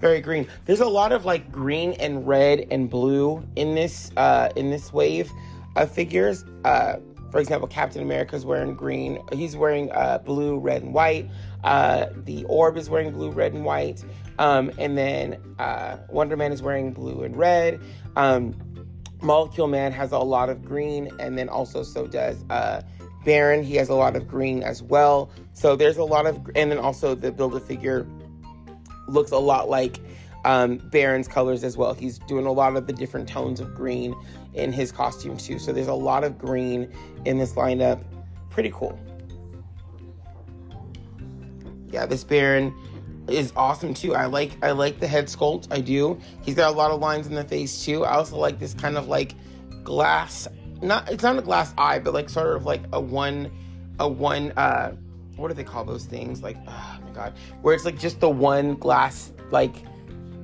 Very 0.06 0.22
green. 0.22 0.46
There's 0.66 0.82
a 0.82 0.88
lot 0.88 1.12
of 1.12 1.26
like 1.26 1.52
green 1.52 1.94
and 1.94 2.28
red 2.28 2.68
and 2.70 2.88
blue 2.88 3.44
in 3.56 3.74
this 3.74 4.12
uh, 4.16 4.50
in 4.56 4.70
this 4.70 4.94
wave 4.94 5.32
of 5.76 5.90
figures. 5.90 6.46
Uh, 6.64 6.98
for 7.32 7.40
example, 7.40 7.68
Captain 7.68 8.04
America 8.04 8.36
is 8.36 8.46
wearing 8.46 8.76
green. 8.76 9.18
He's 9.34 9.58
wearing 9.58 9.92
uh, 9.94 10.20
blue, 10.20 10.60
red, 10.60 10.84
and 10.84 10.94
white. 10.94 11.28
Uh, 11.64 12.06
the 12.18 12.44
Orb 12.44 12.78
is 12.78 12.88
wearing 12.88 13.14
blue, 13.14 13.32
red, 13.32 13.54
and 13.54 13.66
white. 13.66 14.06
Um, 14.38 14.72
and 14.78 14.96
then 14.96 15.42
uh, 15.58 15.98
Wonder 16.12 16.38
Man 16.38 16.52
is 16.52 16.62
wearing 16.62 16.94
blue 16.94 17.24
and 17.24 17.36
red. 17.36 17.82
Um, 18.16 18.54
Molecule 19.24 19.66
Man 19.66 19.92
has 19.92 20.12
a 20.12 20.20
lot 20.20 20.50
of 20.50 20.64
green, 20.64 21.10
and 21.20 21.36
then 21.36 21.50
also 21.50 21.82
so 21.82 22.06
does 22.06 22.46
uh, 22.52 22.84
Baron. 23.26 23.64
He 23.64 23.76
has 23.78 23.90
a 23.90 23.96
lot 23.96 24.16
of 24.16 24.28
green 24.28 24.62
as 24.62 24.84
well. 24.84 25.32
So 25.54 25.76
there's 25.76 25.98
a 25.98 26.04
lot 26.04 26.28
of, 26.28 26.36
and 26.54 26.70
then 26.70 26.78
also 26.78 27.16
the 27.16 27.32
Build 27.32 27.56
a 27.56 27.60
Figure 27.60 28.06
looks 29.08 29.32
a 29.32 29.38
lot 29.38 29.70
like 29.70 30.00
um, 30.46 30.78
Baron's 30.78 31.28
colors 31.28 31.64
as 31.64 31.76
well. 31.76 31.94
He's 31.94 32.20
doing 32.20 32.46
a 32.46 32.52
lot 32.52 32.76
of 32.76 32.88
the 32.88 32.94
different 32.94 33.28
tones 33.28 33.60
of 33.60 33.74
green 33.74 34.16
in 34.54 34.72
his 34.72 34.92
costume 34.92 35.38
too. 35.38 35.60
So 35.60 35.74
there's 35.74 35.88
a 35.88 35.94
lot 35.94 36.24
of 36.24 36.38
green 36.38 36.92
in 37.26 37.38
this 37.38 37.54
lineup. 37.54 38.04
Pretty 38.50 38.72
cool. 38.74 38.98
Yeah, 41.92 42.06
this 42.06 42.24
Baron 42.24 42.74
is 43.28 43.52
awesome 43.56 43.94
too. 43.94 44.16
I 44.16 44.26
like 44.26 44.52
I 44.64 44.72
like 44.72 45.00
the 45.00 45.08
head 45.08 45.26
sculpt. 45.26 45.68
I 45.72 45.82
do. 45.82 46.20
He's 46.44 46.56
got 46.56 46.72
a 46.72 46.76
lot 46.76 46.92
of 46.92 47.00
lines 47.00 47.28
in 47.28 47.34
the 47.34 47.44
face 47.44 47.84
too. 47.84 48.06
I 48.06 48.16
also 48.16 48.38
like 48.38 48.60
this 48.60 48.74
kind 48.74 48.98
of 48.98 49.08
like 49.08 49.34
glass. 49.84 50.48
Not 50.82 51.12
it's 51.12 51.24
not 51.24 51.38
a 51.38 51.42
glass 51.42 51.74
eye, 51.78 52.00
but 52.00 52.14
like 52.14 52.30
sort 52.30 52.56
of 52.56 52.66
like 52.66 52.84
a 52.94 53.02
one, 53.02 53.52
a 54.00 54.08
one. 54.08 54.52
uh 54.58 54.92
What 55.38 55.48
do 55.48 55.54
they 55.54 55.64
call 55.64 55.86
those 55.86 56.06
things? 56.06 56.44
Like 56.44 56.64
my 56.66 57.00
god, 57.16 57.34
where 57.62 57.74
it's 57.74 57.86
like 57.86 57.98
just 57.98 58.20
the 58.20 58.30
one 58.30 58.76
glass 58.76 59.32
like 59.52 59.76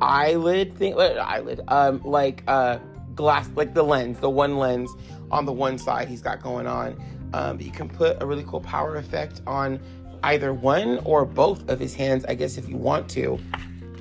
eyelid 0.02 0.76
thing. 0.78 0.94
Uh, 0.94 1.24
eyelid. 1.26 1.62
Um, 1.68 2.02
like 2.04 2.44
uh 2.48 2.80
glass, 3.16 3.50
like 3.56 3.74
the 3.74 3.84
lens, 3.84 4.20
the 4.20 4.30
one 4.30 4.58
lens 4.58 4.90
on 5.32 5.46
the 5.46 5.52
one 5.52 5.78
side 5.78 6.08
he's 6.08 6.22
got 6.22 6.42
going 6.42 6.68
on. 6.68 7.02
Um, 7.34 7.60
you 7.62 7.72
can 7.72 7.88
put 7.88 8.22
a 8.22 8.26
really 8.26 8.44
cool 8.44 8.62
power 8.62 8.98
effect 8.98 9.42
on 9.48 9.80
either 10.24 10.54
one 10.54 11.00
or 11.06 11.26
both 11.26 11.68
of 11.70 11.80
his 11.80 11.94
hands, 11.94 12.26
I 12.26 12.36
guess, 12.36 12.58
if 12.58 12.68
you 12.68 12.78
want 12.78 13.10
to. 13.12 13.40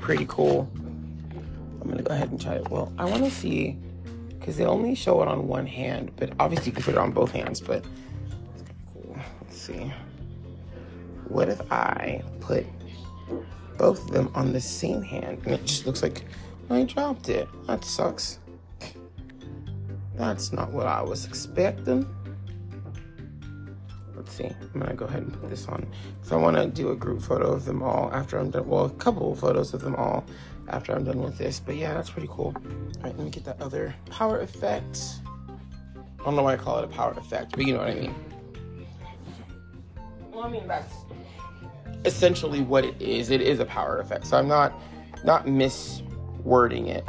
Pretty 0.01 0.27
cool. 0.29 0.71
I'm 1.81 1.89
gonna 1.89 2.03
go 2.03 2.15
ahead 2.15 2.31
and 2.31 2.41
try 2.41 2.55
it. 2.55 2.69
Well, 2.71 2.93
I 2.99 3.05
want 3.05 3.25
to 3.25 3.31
see 3.31 3.79
because 4.39 4.57
they 4.57 4.65
only 4.65 4.95
show 4.95 5.23
it 5.23 5.29
on 5.29 5.47
one 5.47 5.67
hand, 5.67 6.13
but 6.17 6.33
obviously 6.41 6.67
you 6.67 6.73
can 6.73 6.83
put 6.83 6.95
it 6.95 6.99
on 6.99 7.13
both 7.13 7.31
hands. 7.31 7.61
But 7.61 7.85
cool. 8.93 9.17
Let's 9.43 9.61
see. 9.61 9.93
What 11.31 11.49
if 11.49 11.61
I 11.73 12.23
put 12.41 12.67
both 13.79 14.05
of 14.05 14.11
them 14.11 14.31
on 14.35 14.53
the 14.53 14.61
same 14.61 15.03
hand 15.03 15.41
and 15.45 15.55
it 15.55 15.65
just 15.65 15.87
looks 15.87 16.03
like 16.03 16.25
I 16.69 16.83
dropped 16.83 17.31
it? 17.31 17.49
That 17.67 17.85
sucks. 17.85 18.39
That's 20.17 20.53
not 20.53 20.71
what 20.71 20.87
I 20.87 21.01
was 21.01 21.25
expecting 21.25 22.07
let's 24.21 24.35
see. 24.35 24.45
I'm 24.75 24.81
gonna 24.81 24.95
go 24.95 25.07
ahead 25.07 25.23
and 25.23 25.33
put 25.33 25.49
this 25.49 25.67
on 25.67 25.87
because 26.17 26.33
I 26.33 26.37
want 26.37 26.57
to 26.57 26.67
do 26.67 26.91
a 26.91 26.97
group 26.97 27.23
photo 27.23 27.53
of 27.53 27.65
them 27.65 27.83
all 27.83 28.11
after 28.13 28.39
I'm 28.39 28.51
done. 28.51 28.69
Well, 28.69 28.85
a 28.85 28.91
couple 28.91 29.35
photos 29.35 29.73
of 29.73 29.81
them 29.81 29.97
all 29.97 30.25
after 30.69 30.93
I'm 30.93 31.05
done 31.05 31.23
with 31.23 31.39
this. 31.39 31.59
But 31.59 31.77
yeah, 31.77 31.95
that's 31.95 32.11
pretty 32.11 32.29
cool. 32.31 32.55
All 32.55 33.03
right, 33.03 33.17
let 33.17 33.19
me 33.19 33.31
get 33.31 33.45
that 33.45 33.61
other 33.63 33.95
power 34.11 34.41
effect. 34.41 35.21
I 36.21 36.25
don't 36.25 36.37
know 36.37 36.43
why 36.43 36.53
I 36.53 36.57
call 36.57 36.79
it 36.81 36.85
a 36.85 36.89
power 36.89 37.13
effect, 37.13 37.53
but 37.57 37.67
you 37.67 37.73
know 37.73 37.79
what 37.79 37.89
I 37.89 37.95
mean. 37.95 38.15
Well, 40.31 40.43
I 40.43 40.51
mean 40.51 40.69
that's 40.69 40.95
essentially 42.05 42.61
what 42.61 42.85
it 42.85 43.01
is. 43.01 43.31
It 43.31 43.41
is 43.41 43.61
a 43.61 43.65
power 43.65 43.99
effect. 43.99 44.27
So 44.27 44.37
I'm 44.37 44.49
not 44.49 44.73
not 45.25 45.47
miswording 45.47 46.89
it 46.89 47.05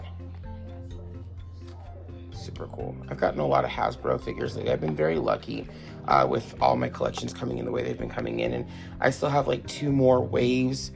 super 2.41 2.67
cool. 2.67 2.95
I've 3.09 3.17
gotten 3.17 3.39
a 3.39 3.47
lot 3.47 3.63
of 3.63 3.71
Hasbro 3.71 4.21
figures. 4.21 4.57
Like, 4.57 4.67
I've 4.67 4.81
been 4.81 4.95
very 4.95 5.17
lucky 5.17 5.67
uh, 6.07 6.27
with 6.29 6.55
all 6.61 6.75
my 6.75 6.89
collections 6.89 7.33
coming 7.33 7.57
in 7.57 7.65
the 7.65 7.71
way 7.71 7.83
they've 7.83 7.97
been 7.97 8.09
coming 8.09 8.39
in. 8.39 8.53
And 8.53 8.67
I 8.99 9.09
still 9.09 9.29
have 9.29 9.47
like 9.47 9.65
two 9.67 9.91
more 9.91 10.21
waves 10.21 10.91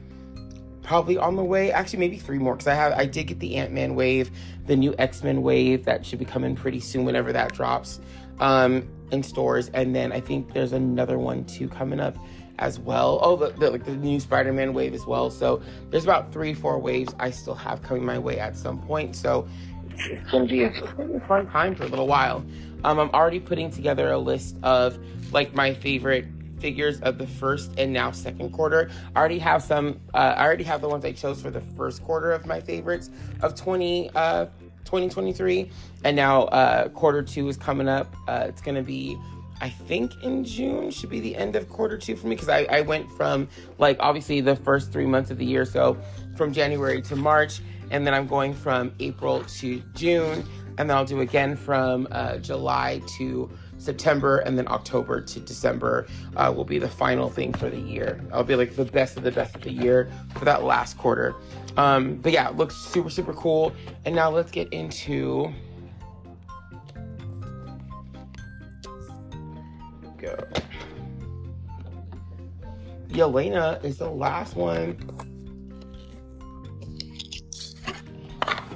probably 0.82 1.18
on 1.18 1.36
the 1.36 1.44
way. 1.44 1.72
Actually, 1.72 2.00
maybe 2.00 2.18
three 2.18 2.38
more 2.38 2.56
because 2.56 2.68
I 2.68 2.76
have 2.76 2.94
I 2.94 3.06
did 3.06 3.28
get 3.28 3.40
the 3.40 3.56
Ant 3.56 3.72
Man 3.72 3.96
wave, 3.96 4.32
the 4.66 4.76
new 4.76 4.94
X 4.98 5.24
Men 5.24 5.42
wave 5.42 5.86
that 5.86 6.06
should 6.06 6.20
be 6.20 6.26
coming 6.26 6.56
pretty 6.56 6.80
soon 6.80 7.06
whenever 7.06 7.32
that 7.34 7.54
drops 7.54 8.00
um, 8.40 8.88
in 9.12 9.24
stores. 9.24 9.70
And 9.74 9.96
then 9.96 10.12
I 10.12 10.20
think 10.20 10.54
there's 10.54 10.74
another 10.74 11.18
one 11.18 11.46
too 11.46 11.68
coming 11.68 12.00
up 12.00 12.18
as 12.60 12.80
well. 12.80 13.20
Oh, 13.22 13.36
the, 13.36 13.50
the 13.50 13.72
like 13.72 13.86
the 13.86 13.96
new 13.96 14.20
Spider 14.20 14.54
Man 14.54 14.74
wave 14.74 14.94
as 14.94 15.06
well. 15.06 15.30
So 15.30 15.62
there's 15.90 16.04
about 16.04 16.32
three, 16.32 16.54
four 16.54 16.80
waves 16.80 17.14
I 17.20 17.32
still 17.32 17.56
have 17.56 17.82
coming 17.82 18.06
my 18.06 18.20
way 18.20 18.40
at 18.40 18.56
some 18.56 18.82
point. 18.82 19.16
So 19.16 19.48
it's 19.98 20.32
gonna 20.32 20.46
be 20.46 20.64
a, 20.64 20.70
a 20.70 21.20
fun 21.22 21.48
time 21.48 21.76
for 21.76 21.84
a 21.84 21.88
little 21.88 22.08
while. 22.08 22.46
Um, 22.84 23.00
I'm 23.00 23.10
already 23.12 23.40
putting 23.40 23.72
together 23.72 24.12
a 24.12 24.18
list 24.18 24.56
of 24.64 24.98
like 25.32 25.54
my 25.54 25.74
favorite 25.74 26.26
figures 26.60 27.00
of 27.02 27.18
the 27.18 27.28
first 27.28 27.72
and 27.78 27.92
now 27.92 28.12
second 28.12 28.52
quarter. 28.52 28.90
I 29.16 29.20
already 29.20 29.40
have 29.40 29.62
some. 29.64 30.00
Uh, 30.14 30.36
I 30.38 30.46
already 30.46 30.64
have 30.64 30.82
the 30.82 30.90
ones 30.90 31.06
I 31.06 31.12
chose 31.12 31.42
for 31.42 31.50
the 31.50 31.62
first 31.62 32.04
quarter 32.04 32.32
of 32.32 32.46
my 32.46 32.60
favorites 32.62 33.10
of 33.42 33.56
20. 33.56 34.12
Uh, 34.16 34.48
2023 34.86 35.68
and 36.04 36.16
now 36.16 36.44
uh 36.44 36.88
quarter 36.90 37.24
two 37.24 37.50
is 37.50 37.58
coming 37.58 37.88
up 37.88 38.16
uh 38.28 38.46
it's 38.48 38.62
gonna 38.62 38.84
be 38.84 39.18
I 39.62 39.70
think 39.70 40.24
in 40.24 40.44
June 40.44 40.92
should 40.92 41.10
be 41.10 41.20
the 41.20 41.36
end 41.36 41.56
of 41.56 41.70
quarter 41.70 41.98
two 41.98 42.16
for 42.16 42.28
me 42.28 42.36
because 42.36 42.50
I, 42.50 42.64
I 42.66 42.82
went 42.82 43.10
from 43.14 43.48
like 43.78 43.98
obviously 44.00 44.42
the 44.42 44.56
first 44.56 44.92
three 44.92 45.06
months 45.06 45.32
of 45.32 45.38
the 45.38 45.46
year, 45.46 45.66
so 45.66 45.98
from 46.36 46.52
January 46.52 47.02
to 47.04 47.16
March, 47.16 47.62
and 47.90 48.06
then 48.06 48.14
I'm 48.14 48.28
going 48.28 48.54
from 48.54 48.94
April 49.00 49.44
to 49.44 49.82
June, 49.94 50.46
and 50.78 50.90
then 50.90 50.98
I'll 50.98 51.06
do 51.06 51.22
again 51.22 51.56
from 51.56 52.08
uh, 52.12 52.38
July 52.38 53.02
to 53.18 53.50
September, 53.78 54.40
and 54.40 54.58
then 54.58 54.68
October 54.68 55.22
to 55.22 55.40
December 55.40 56.08
uh, 56.36 56.52
will 56.56 56.66
be 56.66 56.80
the 56.80 56.90
final 56.90 57.30
thing 57.30 57.54
for 57.54 57.70
the 57.70 57.80
year. 57.80 58.22
I'll 58.34 58.44
be 58.44 58.56
like 58.56 58.76
the 58.76 58.86
best 58.86 59.16
of 59.16 59.24
the 59.24 59.32
best 59.32 59.56
of 59.56 59.62
the 59.62 59.72
year 59.72 60.12
for 60.38 60.46
that 60.46 60.64
last 60.64 60.98
quarter. 60.98 61.36
Um, 61.78 62.16
but 62.16 62.32
yeah, 62.32 62.50
it 62.50 62.58
looks 62.58 62.76
super 62.76 63.10
super 63.10 63.34
cool. 63.34 63.74
And 64.04 64.16
now 64.16 64.30
let's 64.30 64.52
get 64.52 64.72
into. 64.74 65.54
Yelena 73.16 73.84
is 73.84 73.98
the 73.98 74.10
last 74.10 74.56
one 74.56 74.98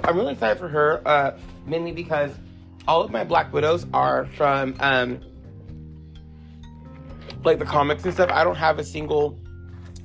I'm 0.10 0.18
really 0.18 0.34
excited 0.34 0.58
for 0.58 0.68
her, 0.68 1.08
uh, 1.08 1.38
mainly 1.68 1.92
because 1.92 2.32
all 2.88 3.02
of 3.02 3.12
my 3.12 3.24
Black 3.24 3.54
Widows 3.54 3.86
are 3.94 4.26
from 4.36 4.76
um, 4.80 5.22
like 7.44 7.60
the 7.60 7.66
comics 7.66 8.04
and 8.06 8.14
stuff. 8.14 8.32
I 8.32 8.44
don't 8.44 8.56
have 8.56 8.80
a 8.80 8.84
single 8.84 9.40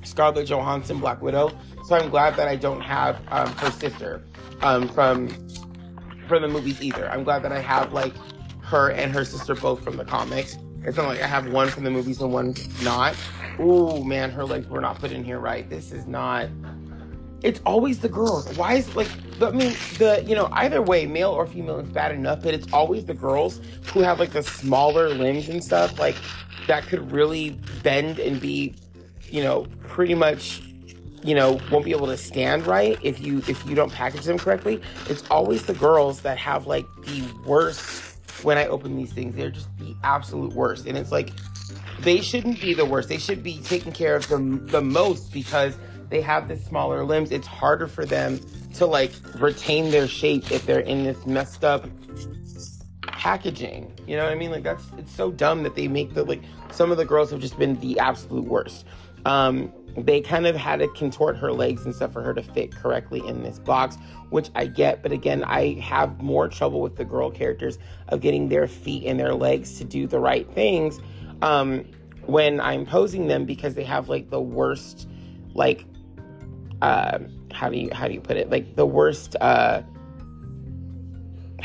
Scarlett 0.02 0.46
Johansson 0.46 0.98
Black 0.98 1.22
Widow, 1.22 1.56
so 1.86 1.96
I'm 1.96 2.10
glad 2.10 2.36
that 2.36 2.48
I 2.48 2.56
don't 2.56 2.82
have 2.82 3.18
um, 3.28 3.50
her 3.56 3.70
sister 3.70 4.22
um, 4.60 4.88
from 4.88 5.28
from 6.28 6.42
the 6.42 6.48
movies 6.48 6.82
either. 6.82 7.08
I'm 7.10 7.24
glad 7.24 7.42
that 7.42 7.52
I 7.52 7.60
have 7.60 7.94
like 7.94 8.12
her 8.62 8.90
and 8.90 9.10
her 9.10 9.24
sister 9.24 9.54
both 9.54 9.82
from 9.82 9.96
the 9.96 10.04
comics. 10.04 10.58
It's 10.82 10.98
not 10.98 11.06
like 11.06 11.22
I 11.22 11.26
have 11.26 11.50
one 11.50 11.68
from 11.68 11.84
the 11.84 11.90
movies 11.90 12.20
and 12.20 12.30
one 12.30 12.54
not. 12.82 13.16
Oh 13.58 14.02
man, 14.02 14.30
her 14.30 14.44
legs 14.44 14.68
were 14.68 14.80
not 14.80 14.98
put 14.98 15.12
in 15.12 15.24
here 15.24 15.38
right. 15.38 15.68
This 15.68 15.92
is 15.92 16.06
not 16.06 16.48
it's 17.44 17.60
always 17.66 18.00
the 18.00 18.08
girls. 18.08 18.56
Why 18.56 18.74
is 18.74 18.96
like 18.96 19.08
I 19.40 19.50
mean 19.50 19.76
the 19.98 20.24
you 20.26 20.34
know 20.34 20.48
either 20.52 20.80
way, 20.80 21.06
male 21.06 21.30
or 21.30 21.46
female 21.46 21.78
is 21.78 21.88
bad 21.90 22.12
enough, 22.12 22.42
but 22.42 22.54
it's 22.54 22.72
always 22.72 23.04
the 23.04 23.14
girls 23.14 23.60
who 23.92 24.00
have 24.00 24.18
like 24.18 24.30
the 24.30 24.42
smaller 24.42 25.10
limbs 25.10 25.48
and 25.50 25.62
stuff 25.62 25.98
like 25.98 26.16
that 26.66 26.84
could 26.86 27.12
really 27.12 27.50
bend 27.82 28.18
and 28.18 28.40
be 28.40 28.74
you 29.28 29.42
know 29.42 29.66
pretty 29.88 30.14
much 30.14 30.62
you 31.22 31.34
know 31.34 31.60
won't 31.70 31.84
be 31.84 31.90
able 31.90 32.06
to 32.06 32.16
stand 32.16 32.66
right 32.66 32.98
if 33.02 33.20
you 33.20 33.38
if 33.46 33.64
you 33.66 33.74
don't 33.74 33.92
package 33.92 34.24
them 34.24 34.38
correctly. 34.38 34.80
It's 35.10 35.22
always 35.30 35.64
the 35.64 35.74
girls 35.74 36.22
that 36.22 36.38
have 36.38 36.66
like 36.66 36.86
the 37.04 37.22
worst 37.46 38.16
when 38.42 38.56
I 38.56 38.66
open 38.68 38.96
these 38.96 39.12
things. 39.12 39.36
They're 39.36 39.50
just 39.50 39.68
the 39.78 39.94
absolute 40.02 40.54
worst, 40.54 40.86
and 40.86 40.96
it's 40.96 41.12
like 41.12 41.30
they 42.04 42.20
shouldn't 42.20 42.60
be 42.60 42.74
the 42.74 42.84
worst. 42.84 43.08
They 43.08 43.18
should 43.18 43.42
be 43.42 43.58
taken 43.60 43.92
care 43.92 44.14
of 44.14 44.28
the 44.28 44.38
the 44.38 44.82
most 44.82 45.32
because 45.32 45.76
they 46.10 46.20
have 46.20 46.48
the 46.48 46.56
smaller 46.56 47.04
limbs, 47.04 47.30
it's 47.30 47.46
harder 47.46 47.88
for 47.88 48.04
them 48.04 48.40
to 48.74 48.86
like 48.86 49.12
retain 49.38 49.90
their 49.90 50.06
shape 50.06 50.52
if 50.52 50.66
they're 50.66 50.80
in 50.80 51.04
this 51.04 51.26
messed 51.26 51.64
up 51.64 51.88
packaging. 53.02 53.92
You 54.06 54.16
know 54.16 54.24
what 54.24 54.32
I 54.32 54.36
mean? 54.36 54.50
Like 54.50 54.62
that's 54.62 54.84
it's 54.98 55.12
so 55.12 55.32
dumb 55.32 55.62
that 55.62 55.74
they 55.74 55.88
make 55.88 56.14
the 56.14 56.24
like 56.24 56.42
some 56.70 56.90
of 56.90 56.98
the 56.98 57.04
girls 57.04 57.30
have 57.30 57.40
just 57.40 57.58
been 57.58 57.80
the 57.80 57.98
absolute 57.98 58.44
worst. 58.44 58.84
Um, 59.24 59.72
they 59.96 60.20
kind 60.20 60.46
of 60.46 60.54
had 60.54 60.80
to 60.80 60.88
contort 60.88 61.36
her 61.38 61.52
legs 61.52 61.84
and 61.84 61.94
stuff 61.94 62.12
for 62.12 62.20
her 62.20 62.34
to 62.34 62.42
fit 62.42 62.74
correctly 62.74 63.26
in 63.26 63.42
this 63.42 63.58
box, 63.58 63.96
which 64.30 64.50
I 64.54 64.66
get. 64.66 65.02
But 65.02 65.12
again, 65.12 65.44
I 65.44 65.80
have 65.80 66.20
more 66.20 66.48
trouble 66.48 66.80
with 66.80 66.96
the 66.96 67.04
girl 67.04 67.30
characters 67.30 67.78
of 68.08 68.20
getting 68.20 68.48
their 68.48 68.66
feet 68.66 69.06
and 69.06 69.18
their 69.18 69.34
legs 69.34 69.78
to 69.78 69.84
do 69.84 70.06
the 70.06 70.18
right 70.18 70.48
things 70.52 71.00
um, 71.44 71.84
when 72.26 72.60
I'm 72.60 72.86
posing 72.86 73.28
them 73.28 73.44
because 73.44 73.74
they 73.74 73.84
have 73.84 74.08
like 74.08 74.30
the 74.30 74.40
worst, 74.40 75.06
like 75.52 75.84
uh, 76.80 77.18
how 77.52 77.68
do 77.68 77.76
you 77.76 77.90
how 77.92 78.08
do 78.08 78.14
you 78.14 78.20
put 78.20 78.36
it? 78.38 78.50
Like 78.50 78.74
the 78.76 78.86
worst. 78.86 79.36
Uh, 79.40 79.82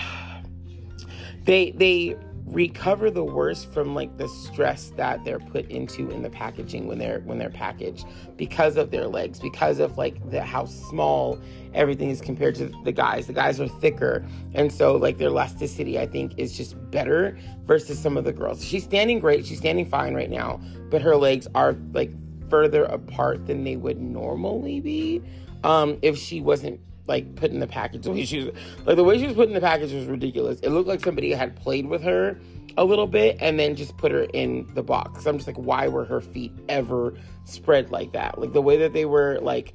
they 1.46 1.72
they 1.72 2.18
recover 2.50 3.12
the 3.12 3.24
worst 3.24 3.72
from 3.72 3.94
like 3.94 4.18
the 4.18 4.28
stress 4.28 4.92
that 4.98 5.24
they're 5.24 5.40
put 5.40 5.70
into 5.70 6.10
in 6.10 6.24
the 6.24 6.30
packaging 6.30 6.88
when 6.88 6.98
they're 6.98 7.20
when 7.22 7.38
they're 7.38 7.50
packaged 7.50 8.06
because 8.38 8.76
of 8.76 8.90
their 8.90 9.08
legs 9.08 9.40
because 9.40 9.80
of 9.80 9.98
like 9.98 10.30
the 10.32 10.42
how 10.42 10.66
small 10.66 11.40
everything 11.74 12.10
is 12.10 12.22
compared 12.22 12.56
to 12.56 12.72
the 12.84 12.92
guys. 12.92 13.28
The 13.28 13.34
guys 13.34 13.60
are 13.60 13.68
thicker. 13.68 14.26
And 14.56 14.72
so 14.72 14.96
like 14.96 15.18
their 15.18 15.30
elasticity 15.30 16.00
i 16.00 16.08
think 16.08 16.34
is 16.38 16.58
just 16.58 16.76
better 16.92 17.38
versus 17.66 18.00
some 18.00 18.18
of 18.18 18.24
the 18.24 18.34
girls. 18.34 18.64
She's 18.64 18.84
standing 18.84 19.20
great. 19.20 19.46
She's 19.46 19.60
standing 19.60 19.86
fine 19.86 20.16
right 20.16 20.30
now 20.30 20.60
but 20.90 21.02
her 21.02 21.16
legs 21.16 21.48
are 21.56 21.76
like 21.94 22.12
further 22.50 22.84
apart 22.86 23.46
than 23.46 23.64
they 23.64 23.76
would 23.76 24.02
normally 24.02 24.80
be 24.80 25.22
um, 25.64 25.98
if 26.02 26.18
she 26.18 26.42
wasn't 26.42 26.80
like 27.10 27.36
putting 27.36 27.60
the 27.60 27.68
package. 27.68 28.04
The 28.04 28.12
way 28.12 28.24
she 28.24 28.46
was 28.46 28.56
like 28.86 28.96
the 28.96 29.04
way 29.04 29.18
she 29.18 29.26
was 29.26 29.36
putting 29.36 29.54
the 29.54 29.60
package 29.60 29.92
was 29.92 30.06
ridiculous. 30.06 30.62
It 30.62 30.70
looked 30.70 30.88
like 30.88 31.02
somebody 31.02 31.32
had 31.34 31.56
played 31.58 31.88
with 31.88 32.02
her 32.04 32.40
a 32.78 32.86
little 32.86 33.08
bit 33.08 33.36
and 33.42 33.60
then 33.60 33.76
just 33.76 33.98
put 33.98 34.12
her 34.12 34.24
in 34.34 34.70
the 34.76 34.84
box. 34.84 35.26
I'm 35.26 35.38
just 35.38 35.48
like, 35.48 35.58
why 35.58 35.88
were 35.88 36.06
her 36.06 36.22
feet 36.22 36.54
ever 36.70 37.16
spread 37.44 37.92
like 37.92 38.14
that? 38.14 38.40
Like 38.40 38.54
the 38.54 38.62
way 38.62 38.78
that 38.78 38.94
they 38.94 39.06
were 39.06 39.40
like 39.42 39.74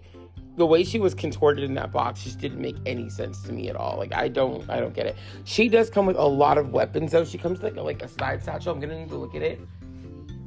the 0.57 0.65
way 0.65 0.85
she 0.85 1.01
was 1.01 1.15
contorted 1.15 1.65
in 1.65 1.75
that 1.75 1.91
box 1.91 2.23
just 2.23 2.39
didn't 2.39 2.61
make 2.61 2.77
any 2.87 3.11
sense 3.11 3.43
to 3.43 3.53
me 3.53 3.69
at 3.69 3.75
all. 3.75 3.99
Like 3.99 4.15
I 4.15 4.29
don't 4.29 4.69
I 4.71 4.79
don't 4.79 4.95
get 4.95 5.07
it. 5.07 5.17
She 5.43 5.69
does 5.69 5.91
come 5.91 6.07
with 6.07 6.17
a 6.17 6.25
lot 6.25 6.57
of 6.57 6.71
weapons 6.71 7.11
though. 7.11 7.25
She 7.25 7.37
comes 7.37 7.63
like 7.63 7.77
a, 7.77 7.83
like 7.83 8.03
a 8.03 8.09
side 8.09 8.43
satchel. 8.43 8.73
I'm 8.73 8.81
gonna 8.81 8.99
need 8.99 9.09
to 9.09 9.17
look 9.17 9.35
at 9.35 9.43
it 9.43 9.61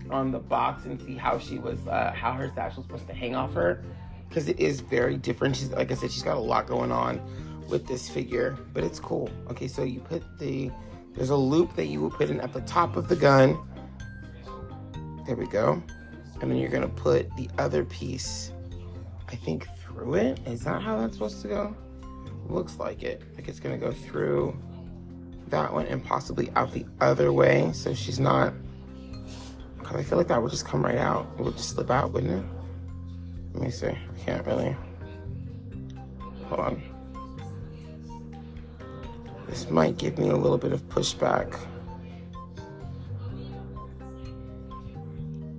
on 0.10 0.32
the 0.32 0.40
box 0.40 0.86
and 0.86 1.02
see 1.02 1.16
how 1.16 1.38
she 1.38 1.60
was 1.60 1.86
uh, 1.86 2.14
how 2.16 2.32
her 2.32 2.50
satchel 2.56 2.78
was 2.78 2.86
supposed 2.86 3.08
to 3.08 3.14
hang 3.14 3.36
off 3.36 3.54
her 3.54 3.84
because 4.28 4.48
it 4.48 4.60
is 4.60 4.82
very 4.82 5.18
different. 5.18 5.56
She's 5.56 5.72
like 5.72 5.92
I 5.92 5.96
said, 5.96 6.12
she's 6.12 6.24
got 6.24 6.38
a 6.38 6.42
lot 6.42 6.68
going 6.68 6.92
on 6.92 7.22
with 7.70 7.88
this 7.88 8.10
figure, 8.10 8.58
but 8.74 8.84
it's 8.84 9.00
cool. 9.00 9.30
Okay, 9.50 9.68
so 9.68 9.84
you 9.84 10.00
put 10.00 10.24
the 10.40 10.72
there's 11.14 11.30
a 11.32 11.36
loop 11.36 11.76
that 11.76 11.88
you 11.88 12.00
will 12.00 12.12
put 12.12 12.30
in 12.30 12.40
at 12.42 12.54
the 12.54 12.62
top 12.62 12.96
of 12.96 13.08
the 13.08 13.16
gun. 13.16 13.58
There 15.26 15.36
we 15.36 15.48
go. 15.48 15.82
And 16.42 16.52
then 16.52 16.58
you're 16.58 16.70
gonna 16.70 16.88
put 16.88 17.36
the 17.36 17.50
other 17.58 17.84
piece, 17.86 18.52
I 19.28 19.36
think 19.36 19.68
through 19.82 20.16
it. 20.16 20.40
Is 20.46 20.64
that 20.66 20.82
how 20.82 21.00
that's 21.00 21.14
supposed 21.14 21.42
to 21.42 21.48
go? 21.48 21.76
Looks 22.48 22.78
like 22.78 23.04
it. 23.04 23.24
Like 23.36 23.48
it's 23.48 23.60
gonna 23.60 23.78
go 23.78 23.92
through 23.92 24.58
that 25.48 25.74
one 25.74 25.86
and 25.88 26.04
possibly 26.04 26.52
out 26.56 26.72
the 26.74 26.86
other 27.02 27.34
way. 27.34 27.72
So 27.74 27.94
she's 27.94 28.20
not, 28.20 28.54
cause 29.84 29.96
I 29.96 30.04
feel 30.04 30.18
like 30.18 30.28
that 30.28 30.42
would 30.42 30.52
just 30.52 30.66
come 30.66 30.84
right 30.84 30.98
out. 30.98 31.28
It 31.40 31.44
would 31.44 31.58
just 31.58 31.70
slip 31.70 31.90
out, 31.90 32.14
wouldn't 32.14 32.44
it? 32.44 32.57
Let 33.58 33.66
me 33.66 33.72
see, 33.72 33.88
I 33.88 33.98
can't 34.24 34.46
really. 34.46 34.76
Hold 36.46 36.60
on. 36.60 36.84
This 39.48 39.68
might 39.72 39.98
give 39.98 40.20
me 40.20 40.30
a 40.30 40.36
little 40.36 40.60
bit 40.60 40.74
of 40.74 40.88
pushback. 40.90 41.58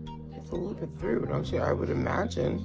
You 0.07 0.35
have 0.35 0.49
to 0.51 0.55
loop 0.55 0.81
it 0.81 0.91
through, 1.01 1.27
don't 1.27 1.51
you? 1.51 1.59
I 1.59 1.73
would 1.73 1.91
imagine. 1.91 2.65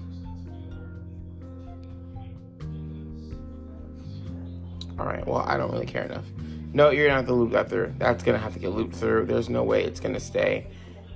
All 5.00 5.08
right, 5.08 5.26
well, 5.26 5.40
I 5.48 5.58
don't 5.58 5.72
really 5.72 5.88
care 5.88 6.04
enough. 6.04 6.26
No, 6.74 6.92
you're 6.92 7.08
gonna 7.08 7.18
have 7.18 7.26
to 7.26 7.34
loop 7.34 7.54
that 7.54 7.70
through. 7.70 7.96
That's 7.98 8.22
gonna 8.22 8.38
have 8.38 8.54
to 8.54 8.60
get 8.60 8.70
looped 8.70 8.94
through. 8.94 9.26
There's 9.26 9.50
no 9.50 9.64
way 9.64 9.84
it's 9.84 10.00
gonna 10.00 10.20
stay 10.20 10.68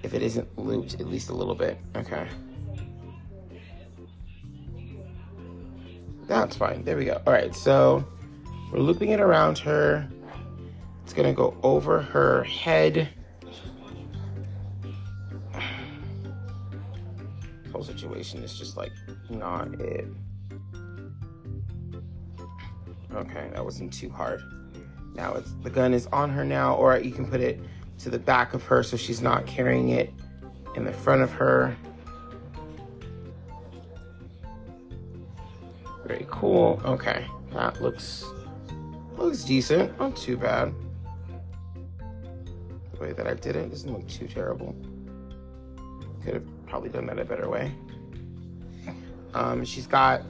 if 0.01 0.15
it 0.15 0.23
isn't 0.23 0.57
looped 0.57 0.95
at 0.95 1.07
least 1.07 1.29
a 1.29 1.35
little 1.35 1.53
bit. 1.53 1.77
Okay. 1.95 2.27
That's 6.27 6.55
fine. 6.57 6.83
There 6.83 6.97
we 6.97 7.05
go. 7.05 7.21
All 7.25 7.33
right, 7.33 7.55
so 7.55 8.05
we're 8.71 8.79
looping 8.79 9.11
it 9.11 9.19
around 9.21 9.57
her. 9.59 10.07
It's 11.03 11.13
gonna 11.13 11.33
go 11.33 11.57
over 11.63 12.01
her 12.01 12.43
head. 12.43 13.09
whole 17.71 17.83
situation 17.83 18.43
is 18.43 18.57
just 18.57 18.75
like 18.75 18.91
not 19.29 19.73
it. 19.79 20.05
Okay, 23.13 23.49
that 23.53 23.63
wasn't 23.63 23.93
too 23.93 24.09
hard. 24.09 24.41
Now 25.15 25.33
it's 25.35 25.53
the 25.63 25.69
gun 25.69 25.93
is 25.93 26.07
on 26.07 26.29
her 26.29 26.43
now, 26.43 26.75
or 26.75 26.99
you 26.99 27.11
can 27.11 27.25
put 27.25 27.39
it 27.39 27.61
to 27.99 28.09
the 28.09 28.19
back 28.19 28.53
of 28.53 28.63
her 28.63 28.83
so 28.83 28.97
she's 28.97 29.21
not 29.21 29.45
carrying 29.47 29.89
it 29.89 30.13
in 30.75 30.83
the 30.83 30.91
front 30.93 31.21
of 31.21 31.31
her. 31.31 31.75
Cool. 36.27 36.81
Okay, 36.85 37.25
that 37.53 37.81
looks 37.81 38.25
looks 39.17 39.43
decent. 39.43 39.97
Not 39.99 40.15
too 40.15 40.37
bad. 40.37 40.73
The 42.93 42.99
way 42.99 43.13
that 43.13 43.27
I 43.27 43.33
did 43.33 43.55
it 43.55 43.69
doesn't 43.69 43.91
look 43.91 44.07
too 44.07 44.27
terrible. 44.27 44.75
Could 46.23 46.35
have 46.35 46.67
probably 46.67 46.89
done 46.89 47.05
that 47.07 47.19
a 47.19 47.25
better 47.25 47.49
way. 47.49 47.71
Um, 49.33 49.63
she's 49.65 49.87
got 49.87 50.23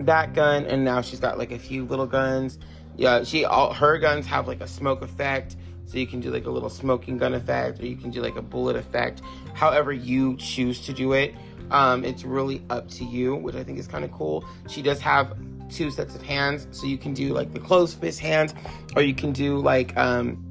that 0.00 0.34
gun, 0.34 0.66
and 0.66 0.84
now 0.84 1.00
she's 1.00 1.20
got 1.20 1.38
like 1.38 1.52
a 1.52 1.58
few 1.58 1.84
little 1.84 2.06
guns. 2.06 2.58
Yeah, 2.96 3.22
she 3.24 3.44
all 3.44 3.72
her 3.72 3.98
guns 3.98 4.26
have 4.26 4.48
like 4.48 4.60
a 4.60 4.66
smoke 4.66 5.02
effect, 5.02 5.56
so 5.86 5.98
you 5.98 6.06
can 6.06 6.20
do 6.20 6.30
like 6.30 6.46
a 6.46 6.50
little 6.50 6.70
smoking 6.70 7.18
gun 7.18 7.34
effect, 7.34 7.80
or 7.80 7.86
you 7.86 7.96
can 7.96 8.10
do 8.10 8.22
like 8.22 8.36
a 8.36 8.42
bullet 8.42 8.76
effect. 8.76 9.22
However 9.54 9.92
you 9.92 10.36
choose 10.36 10.84
to 10.86 10.92
do 10.92 11.12
it, 11.12 11.34
um, 11.70 12.04
it's 12.04 12.24
really 12.24 12.62
up 12.70 12.88
to 12.90 13.04
you, 13.04 13.36
which 13.36 13.54
I 13.54 13.64
think 13.64 13.78
is 13.78 13.86
kind 13.86 14.04
of 14.04 14.12
cool. 14.12 14.44
She 14.68 14.82
does 14.82 15.00
have 15.00 15.36
two 15.70 15.90
sets 15.90 16.14
of 16.14 16.22
hands, 16.22 16.66
so 16.70 16.86
you 16.86 16.98
can 16.98 17.14
do 17.14 17.32
like 17.32 17.52
the 17.52 17.60
closed 17.60 18.00
fist 18.00 18.20
hands, 18.20 18.54
or 18.96 19.02
you 19.02 19.14
can 19.14 19.32
do 19.32 19.58
like 19.58 19.96
um, 19.96 20.44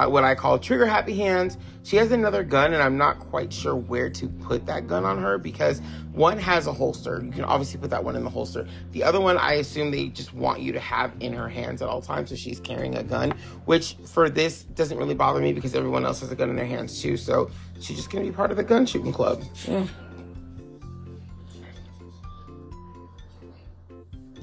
uh, 0.00 0.08
what 0.08 0.24
I 0.24 0.34
call 0.34 0.58
trigger 0.58 0.86
happy 0.86 1.14
hands. 1.16 1.58
She 1.82 1.96
has 1.96 2.12
another 2.12 2.44
gun, 2.44 2.72
and 2.72 2.82
I'm 2.82 2.96
not 2.96 3.18
quite 3.18 3.52
sure 3.52 3.74
where 3.74 4.08
to 4.10 4.28
put 4.28 4.66
that 4.66 4.86
gun 4.86 5.04
on 5.04 5.20
her 5.20 5.38
because 5.38 5.80
one 6.12 6.38
has 6.38 6.66
a 6.66 6.72
holster. 6.72 7.22
You 7.24 7.32
can 7.32 7.44
obviously 7.44 7.80
put 7.80 7.90
that 7.90 8.04
one 8.04 8.16
in 8.16 8.24
the 8.24 8.30
holster. 8.30 8.66
The 8.92 9.02
other 9.02 9.20
one, 9.20 9.36
I 9.38 9.54
assume 9.54 9.90
they 9.90 10.08
just 10.08 10.32
want 10.32 10.60
you 10.60 10.72
to 10.72 10.80
have 10.80 11.12
in 11.20 11.32
her 11.32 11.48
hands 11.48 11.82
at 11.82 11.88
all 11.88 12.00
times, 12.00 12.30
so 12.30 12.36
she's 12.36 12.60
carrying 12.60 12.96
a 12.96 13.02
gun, 13.02 13.32
which 13.64 13.96
for 14.06 14.30
this 14.30 14.64
doesn't 14.64 14.96
really 14.96 15.14
bother 15.14 15.40
me 15.40 15.52
because 15.52 15.74
everyone 15.74 16.04
else 16.04 16.20
has 16.20 16.30
a 16.30 16.36
gun 16.36 16.50
in 16.50 16.56
their 16.56 16.66
hands 16.66 17.00
too. 17.00 17.16
So 17.16 17.50
she's 17.80 17.96
just 17.96 18.10
gonna 18.10 18.24
be 18.24 18.32
part 18.32 18.50
of 18.50 18.56
the 18.56 18.64
gun 18.64 18.86
shooting 18.86 19.12
club. 19.12 19.42
Yeah. 19.66 19.86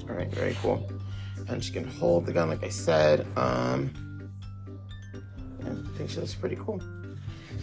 All 0.08 0.16
right, 0.16 0.30
very 0.32 0.56
cool. 0.62 0.90
And 1.48 1.62
she 1.62 1.72
can 1.72 1.86
hold 1.86 2.26
the 2.26 2.32
gun, 2.32 2.48
like 2.48 2.64
I 2.64 2.68
said. 2.68 3.26
Um, 3.36 4.30
I 5.64 5.96
think 5.96 6.10
she 6.10 6.20
looks 6.20 6.34
pretty 6.34 6.56
cool. 6.56 6.80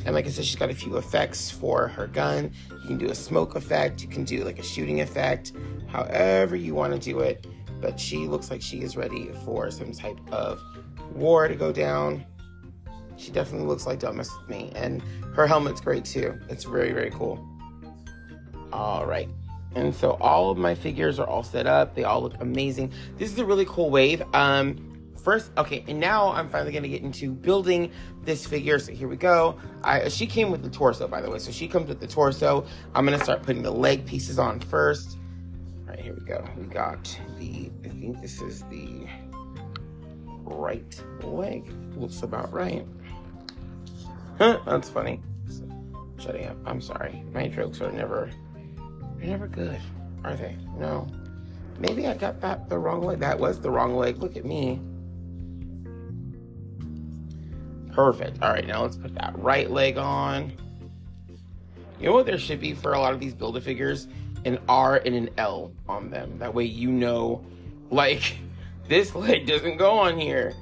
And 0.05 0.13
like 0.13 0.27
I 0.27 0.29
said, 0.29 0.45
she's 0.45 0.55
got 0.55 0.69
a 0.69 0.75
few 0.75 0.97
effects 0.97 1.49
for 1.49 1.87
her 1.87 2.07
gun. 2.07 2.51
You 2.69 2.87
can 2.87 2.97
do 2.97 3.07
a 3.07 3.15
smoke 3.15 3.55
effect, 3.55 4.01
you 4.01 4.07
can 4.07 4.23
do 4.23 4.43
like 4.43 4.59
a 4.59 4.63
shooting 4.63 5.01
effect, 5.01 5.53
however 5.87 6.55
you 6.55 6.75
want 6.75 6.93
to 6.93 6.99
do 6.99 7.19
it. 7.19 7.47
But 7.81 7.99
she 7.99 8.27
looks 8.27 8.51
like 8.51 8.61
she 8.61 8.81
is 8.81 8.95
ready 8.95 9.31
for 9.43 9.71
some 9.71 9.91
type 9.91 10.19
of 10.31 10.61
war 11.13 11.47
to 11.47 11.55
go 11.55 11.71
down. 11.71 12.25
She 13.17 13.31
definitely 13.31 13.67
looks 13.67 13.87
like 13.87 13.99
Don't 13.99 14.17
Mess 14.17 14.29
With 14.39 14.49
Me. 14.49 14.71
And 14.75 15.01
her 15.33 15.47
helmet's 15.47 15.81
great 15.81 16.05
too. 16.05 16.39
It's 16.49 16.65
very, 16.65 16.91
very 16.91 17.09
cool. 17.11 17.43
All 18.71 19.05
right. 19.05 19.29
And 19.75 19.93
so 19.93 20.11
all 20.21 20.49
of 20.49 20.57
my 20.57 20.73
figures 20.73 21.19
are 21.19 21.27
all 21.27 21.43
set 21.43 21.67
up. 21.67 21.95
They 21.95 22.05
all 22.05 22.21
look 22.21 22.35
amazing. 22.39 22.91
This 23.17 23.31
is 23.31 23.37
a 23.37 23.45
really 23.45 23.65
cool 23.65 23.89
wave. 23.89 24.23
Um, 24.33 25.11
first, 25.21 25.51
okay, 25.57 25.83
and 25.87 25.99
now 25.99 26.31
I'm 26.31 26.49
finally 26.49 26.71
gonna 26.71 26.87
get 26.87 27.01
into 27.01 27.31
building 27.31 27.91
this 28.23 28.45
figure. 28.45 28.79
So 28.79 28.93
here 28.93 29.07
we 29.07 29.17
go. 29.17 29.59
I 29.83 30.07
she 30.09 30.27
came 30.27 30.49
with 30.51 30.63
the 30.63 30.69
torso, 30.69 31.07
by 31.07 31.21
the 31.21 31.29
way. 31.29 31.39
So 31.39 31.51
she 31.51 31.67
comes 31.67 31.89
with 31.89 31.99
the 31.99 32.07
torso. 32.07 32.65
I'm 32.93 33.05
gonna 33.05 33.23
start 33.23 33.43
putting 33.43 33.63
the 33.63 33.71
leg 33.71 34.05
pieces 34.05 34.39
on 34.39 34.59
first. 34.59 35.17
All 35.81 35.89
right, 35.89 35.99
here 35.99 36.13
we 36.13 36.25
go. 36.25 36.47
We 36.57 36.65
got 36.65 37.03
the, 37.37 37.69
I 37.83 37.89
think 37.89 38.21
this 38.21 38.41
is 38.41 38.63
the 38.63 39.07
right 40.43 41.03
leg. 41.21 41.69
Looks 41.95 42.21
about 42.23 42.53
right. 42.53 42.85
That's 44.37 44.89
funny. 44.89 45.21
Shutting 46.17 46.45
up. 46.45 46.57
I'm 46.65 46.81
sorry. 46.81 47.23
My 47.33 47.47
jokes 47.47 47.81
are 47.81 47.91
never, 47.91 48.31
they're 49.25 49.37
never 49.37 49.47
good, 49.47 49.79
are 50.23 50.35
they? 50.35 50.55
No. 50.77 51.07
Maybe 51.79 52.07
I 52.07 52.13
got 52.13 52.39
that 52.41 52.69
the 52.69 52.77
wrong 52.77 53.01
leg. 53.01 53.19
That 53.19 53.39
was 53.39 53.59
the 53.59 53.69
wrong 53.69 53.95
leg. 53.95 54.19
Look 54.19 54.37
at 54.37 54.45
me. 54.45 54.79
Perfect. 57.91 58.41
All 58.41 58.51
right, 58.51 58.65
now 58.65 58.83
let's 58.83 58.97
put 58.97 59.15
that 59.15 59.37
right 59.37 59.69
leg 59.69 59.97
on. 59.97 60.53
You 61.99 62.07
know 62.07 62.13
what 62.13 62.25
there 62.25 62.37
should 62.37 62.59
be 62.59 62.73
for 62.73 62.93
a 62.93 62.99
lot 62.99 63.13
of 63.13 63.19
these 63.19 63.33
Build-A-Figures? 63.33 64.07
An 64.43 64.59
R 64.69 64.97
and 65.05 65.15
an 65.15 65.29
L 65.37 65.71
on 65.87 66.09
them. 66.09 66.37
That 66.37 66.53
way 66.53 66.65
you 66.65 66.91
know, 66.91 67.43
like, 67.89 68.37
this 68.87 69.15
leg 69.15 69.47
doesn't 69.47 69.77
go 69.77 69.97
on 69.97 70.19
here. 70.19 70.53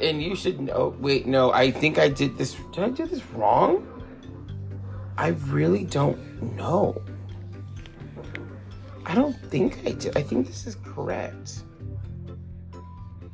And 0.00 0.22
you 0.22 0.34
should 0.34 0.60
know, 0.60 0.96
wait, 0.98 1.26
no, 1.26 1.52
I 1.52 1.70
think 1.70 1.98
I 1.98 2.08
did 2.08 2.36
this, 2.36 2.56
did 2.72 2.82
I 2.82 2.88
do 2.88 3.06
this 3.06 3.24
wrong? 3.26 3.86
I 5.16 5.28
really 5.28 5.84
don't 5.84 6.56
know. 6.56 7.00
I 9.12 9.14
don't 9.14 9.36
think 9.50 9.86
I 9.86 9.90
do. 9.90 10.10
I 10.16 10.22
think 10.22 10.46
this 10.46 10.66
is 10.66 10.76
correct. 10.76 11.64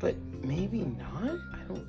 But 0.01 0.17
maybe 0.43 0.81
not? 0.81 1.39
I 1.55 1.59
don't 1.69 1.87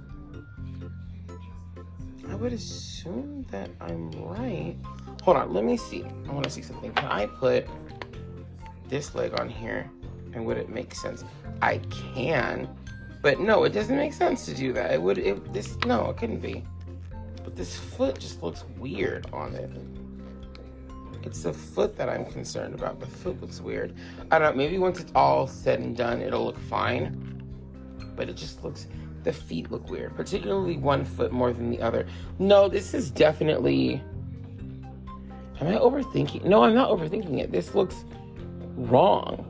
I 2.29 2.35
would 2.35 2.53
assume 2.53 3.47
that 3.49 3.71
I'm 3.81 4.11
right. 4.11 4.75
Hold 5.23 5.37
on, 5.37 5.55
let 5.55 5.63
me 5.63 5.75
see. 5.75 6.03
I 6.03 6.31
want 6.31 6.43
to 6.43 6.51
see 6.51 6.61
something. 6.61 6.93
Can 6.93 7.07
I 7.07 7.25
put 7.25 7.65
this 8.87 9.15
leg 9.15 9.39
on 9.39 9.49
here 9.49 9.89
and 10.33 10.45
would 10.45 10.57
it 10.57 10.69
make 10.69 10.93
sense? 10.93 11.23
I 11.63 11.79
can, 11.89 12.69
but 13.23 13.39
no, 13.39 13.63
it 13.63 13.73
doesn't 13.73 13.97
make 13.97 14.13
sense 14.13 14.45
to 14.45 14.53
do 14.53 14.71
that. 14.73 14.91
It 14.91 15.01
would, 15.01 15.17
it, 15.17 15.51
this, 15.51 15.75
no, 15.87 16.11
it 16.11 16.17
couldn't 16.17 16.41
be. 16.41 16.63
But 17.43 17.55
this 17.55 17.75
foot 17.75 18.19
just 18.19 18.43
looks 18.43 18.65
weird 18.77 19.25
on 19.33 19.55
it. 19.55 19.71
It's 21.23 21.43
the 21.43 21.53
foot 21.53 21.97
that 21.97 22.09
I'm 22.09 22.25
concerned 22.25 22.73
about. 22.73 22.99
The 22.99 23.05
foot 23.05 23.41
looks 23.41 23.61
weird. 23.61 23.93
I 24.31 24.39
don't 24.39 24.55
know. 24.55 24.63
Maybe 24.63 24.77
once 24.77 24.99
it's 24.99 25.11
all 25.15 25.47
said 25.47 25.79
and 25.79 25.95
done, 25.95 26.21
it'll 26.21 26.45
look 26.45 26.59
fine. 26.59 27.43
But 28.15 28.29
it 28.29 28.35
just 28.35 28.63
looks. 28.63 28.87
The 29.23 29.33
feet 29.33 29.69
look 29.69 29.89
weird, 29.89 30.15
particularly 30.15 30.77
one 30.77 31.03
foot 31.03 31.33
more 31.33 31.51
than 31.51 31.69
the 31.69 31.81
other. 31.81 32.07
No, 32.39 32.69
this 32.69 32.93
is 32.93 33.11
definitely. 33.11 34.01
Am 35.59 35.67
I 35.67 35.75
overthinking? 35.75 36.45
No, 36.45 36.63
I'm 36.63 36.73
not 36.73 36.89
overthinking 36.89 37.39
it. 37.39 37.51
This 37.51 37.75
looks 37.75 38.05
wrong. 38.77 39.45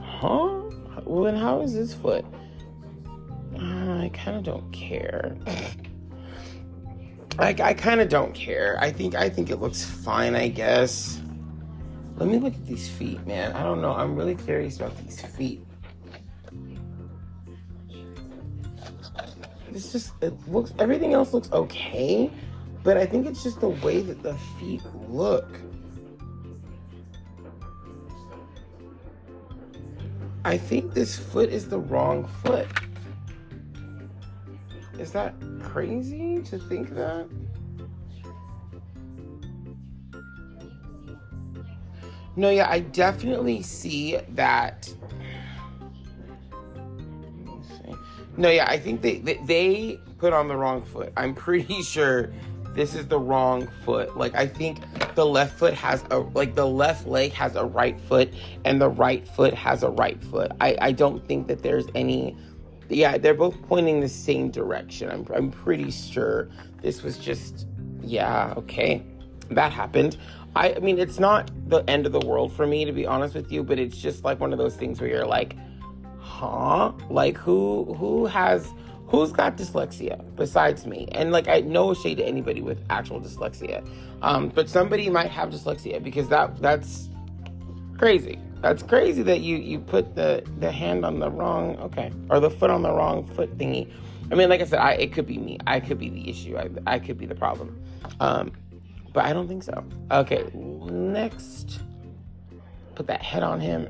Huh? 0.00 0.62
Well, 1.04 1.24
then 1.24 1.36
how 1.36 1.62
is 1.62 1.74
this 1.74 1.94
foot? 1.94 2.24
Uh, 3.56 4.02
I 4.02 4.10
kind 4.14 4.36
of 4.36 4.44
don't 4.44 4.70
care. 4.72 5.36
I, 7.38 7.54
I 7.62 7.74
kind 7.74 8.00
of 8.00 8.08
don't 8.08 8.34
care. 8.34 8.76
I 8.80 8.90
think 8.90 9.14
I 9.14 9.28
think 9.28 9.50
it 9.50 9.56
looks 9.56 9.84
fine. 9.84 10.34
I 10.34 10.48
guess. 10.48 11.20
Let 12.16 12.28
me 12.28 12.38
look 12.38 12.54
at 12.54 12.66
these 12.66 12.88
feet, 12.88 13.24
man. 13.26 13.52
I 13.52 13.62
don't 13.62 13.80
know. 13.80 13.92
I'm 13.92 14.16
really 14.16 14.34
curious 14.34 14.76
about 14.76 14.96
these 15.04 15.20
feet. 15.20 15.64
It's 19.72 19.92
just 19.92 20.12
it 20.20 20.34
looks. 20.48 20.72
Everything 20.80 21.12
else 21.12 21.32
looks 21.32 21.52
okay, 21.52 22.30
but 22.82 22.96
I 22.96 23.06
think 23.06 23.26
it's 23.26 23.44
just 23.44 23.60
the 23.60 23.68
way 23.68 24.00
that 24.00 24.22
the 24.22 24.34
feet 24.58 24.82
look. 25.08 25.60
I 30.44 30.56
think 30.56 30.94
this 30.94 31.16
foot 31.16 31.50
is 31.50 31.68
the 31.68 31.78
wrong 31.78 32.26
foot. 32.42 32.66
Is 34.98 35.12
that 35.12 35.34
crazy 35.62 36.42
to 36.42 36.58
think 36.58 36.94
that? 36.94 37.28
No, 42.34 42.50
yeah, 42.50 42.70
I 42.70 42.80
definitely 42.80 43.62
see 43.62 44.16
that. 44.30 44.92
No, 48.36 48.48
yeah, 48.48 48.66
I 48.68 48.78
think 48.78 49.02
they, 49.02 49.18
they 49.18 49.40
they 49.44 50.00
put 50.18 50.32
on 50.32 50.46
the 50.46 50.56
wrong 50.56 50.82
foot. 50.82 51.12
I'm 51.16 51.34
pretty 51.46 51.82
sure 51.82 52.30
this 52.74 52.94
is 52.94 53.08
the 53.08 53.18
wrong 53.18 53.68
foot. 53.84 54.16
Like 54.16 54.36
I 54.36 54.46
think 54.46 54.78
the 55.16 55.26
left 55.26 55.58
foot 55.58 55.74
has 55.74 56.04
a 56.10 56.18
like 56.18 56.54
the 56.54 56.66
left 56.66 57.08
leg 57.08 57.32
has 57.32 57.56
a 57.56 57.64
right 57.64 58.00
foot 58.02 58.32
and 58.64 58.80
the 58.80 58.88
right 58.88 59.26
foot 59.26 59.52
has 59.54 59.82
a 59.82 59.90
right 59.90 60.22
foot. 60.22 60.52
I 60.60 60.76
I 60.80 60.92
don't 60.92 61.26
think 61.26 61.48
that 61.48 61.62
there's 61.64 61.86
any 61.96 62.36
yeah, 62.88 63.18
they're 63.18 63.34
both 63.34 63.60
pointing 63.62 64.00
the 64.00 64.08
same 64.08 64.50
direction. 64.50 65.10
I'm 65.10 65.26
I'm 65.34 65.50
pretty 65.50 65.90
sure 65.90 66.48
this 66.82 67.02
was 67.02 67.18
just 67.18 67.66
yeah, 68.02 68.54
okay. 68.56 69.02
That 69.50 69.72
happened. 69.72 70.16
I 70.56 70.74
I 70.74 70.78
mean, 70.78 70.98
it's 70.98 71.18
not 71.18 71.50
the 71.68 71.78
end 71.88 72.06
of 72.06 72.12
the 72.12 72.20
world 72.26 72.52
for 72.52 72.66
me 72.66 72.84
to 72.84 72.92
be 72.92 73.06
honest 73.06 73.34
with 73.34 73.52
you, 73.52 73.62
but 73.62 73.78
it's 73.78 73.96
just 73.96 74.24
like 74.24 74.40
one 74.40 74.52
of 74.52 74.58
those 74.58 74.76
things 74.76 75.00
where 75.00 75.10
you're 75.10 75.26
like, 75.26 75.56
"Huh? 76.18 76.92
Like 77.10 77.36
who 77.36 77.94
who 77.98 78.26
has 78.26 78.72
who's 79.08 79.32
got 79.32 79.56
dyslexia 79.56 80.22
besides 80.36 80.86
me? 80.86 81.08
And 81.12 81.32
like, 81.32 81.48
I 81.48 81.60
no 81.60 81.94
shade 81.94 82.18
to 82.18 82.24
anybody 82.24 82.60
with 82.62 82.78
actual 82.90 83.20
dyslexia, 83.20 83.86
um, 84.22 84.48
but 84.48 84.68
somebody 84.68 85.10
might 85.10 85.30
have 85.30 85.50
dyslexia 85.50 86.02
because 86.02 86.28
that 86.28 86.60
that's 86.60 87.08
crazy. 87.98 88.38
That's 88.60 88.82
crazy 88.82 89.22
that 89.22 89.40
you 89.40 89.56
you 89.56 89.78
put 89.78 90.14
the 90.14 90.42
the 90.58 90.70
hand 90.70 91.04
on 91.04 91.20
the 91.20 91.30
wrong 91.30 91.78
okay 91.78 92.10
or 92.28 92.40
the 92.40 92.50
foot 92.50 92.70
on 92.70 92.82
the 92.82 92.92
wrong 92.92 93.26
foot 93.26 93.56
thingy. 93.56 93.90
I 94.30 94.34
mean, 94.34 94.48
like 94.48 94.60
I 94.60 94.64
said, 94.64 94.80
I, 94.80 94.92
it 94.92 95.12
could 95.12 95.26
be 95.26 95.38
me. 95.38 95.58
I 95.66 95.80
could 95.80 95.98
be 95.98 96.10
the 96.10 96.28
issue. 96.28 96.58
I, 96.58 96.68
I 96.86 96.98
could 96.98 97.16
be 97.16 97.24
the 97.24 97.34
problem. 97.34 97.82
Um, 98.20 98.52
but 99.12 99.24
I 99.24 99.32
don't 99.32 99.48
think 99.48 99.62
so. 99.62 99.84
Okay, 100.10 100.50
next, 100.52 101.80
put 102.94 103.06
that 103.06 103.22
head 103.22 103.42
on 103.42 103.58
him. 103.60 103.88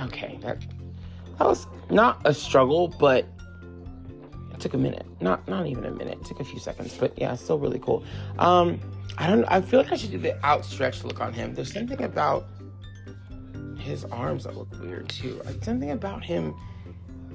Okay, 0.00 0.38
that 0.42 0.64
that 1.38 1.46
was 1.46 1.66
not 1.90 2.20
a 2.24 2.32
struggle, 2.32 2.88
but 2.88 3.26
it 4.52 4.60
took 4.60 4.74
a 4.74 4.78
minute. 4.78 5.06
Not 5.20 5.46
not 5.48 5.66
even 5.66 5.84
a 5.86 5.90
minute. 5.90 6.18
It 6.20 6.24
took 6.26 6.40
a 6.40 6.44
few 6.44 6.60
seconds, 6.60 6.96
but 6.98 7.18
yeah, 7.18 7.34
still 7.34 7.58
really 7.58 7.80
cool. 7.80 8.04
Um, 8.38 8.80
I 9.18 9.26
don't. 9.26 9.44
I 9.46 9.60
feel 9.60 9.80
like 9.80 9.92
I 9.92 9.96
should 9.96 10.12
do 10.12 10.18
the 10.18 10.42
outstretched 10.44 11.04
look 11.04 11.20
on 11.20 11.32
him. 11.32 11.54
There's 11.54 11.72
something 11.72 12.02
about 12.02 12.46
his 13.86 14.04
arms 14.06 14.44
that 14.44 14.56
look 14.56 14.68
weird 14.80 15.08
too. 15.08 15.40
Like 15.44 15.62
something 15.64 15.90
about 15.90 16.24
him, 16.24 16.54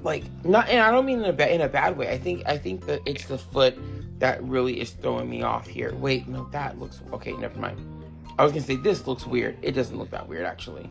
like 0.02 0.24
not. 0.44 0.68
And 0.68 0.80
I 0.80 0.90
don't 0.90 1.06
mean 1.06 1.18
in 1.20 1.24
a 1.24 1.32
bad 1.32 1.50
in 1.50 1.60
a 1.60 1.68
bad 1.68 1.96
way. 1.96 2.10
I 2.10 2.18
think 2.18 2.42
I 2.46 2.58
think 2.58 2.86
that 2.86 3.00
it's 3.06 3.26
the 3.26 3.38
foot 3.38 3.76
that 4.18 4.42
really 4.44 4.80
is 4.80 4.90
throwing 4.90 5.28
me 5.28 5.42
off 5.42 5.66
here. 5.66 5.94
Wait, 5.94 6.28
no, 6.28 6.48
that 6.52 6.78
looks 6.78 7.00
okay. 7.12 7.32
Never 7.32 7.58
mind. 7.58 7.78
I 8.38 8.44
was 8.44 8.52
gonna 8.52 8.64
say 8.64 8.76
this 8.76 9.06
looks 9.06 9.26
weird. 9.26 9.58
It 9.62 9.72
doesn't 9.72 9.98
look 9.98 10.10
that 10.10 10.28
weird 10.28 10.46
actually. 10.46 10.88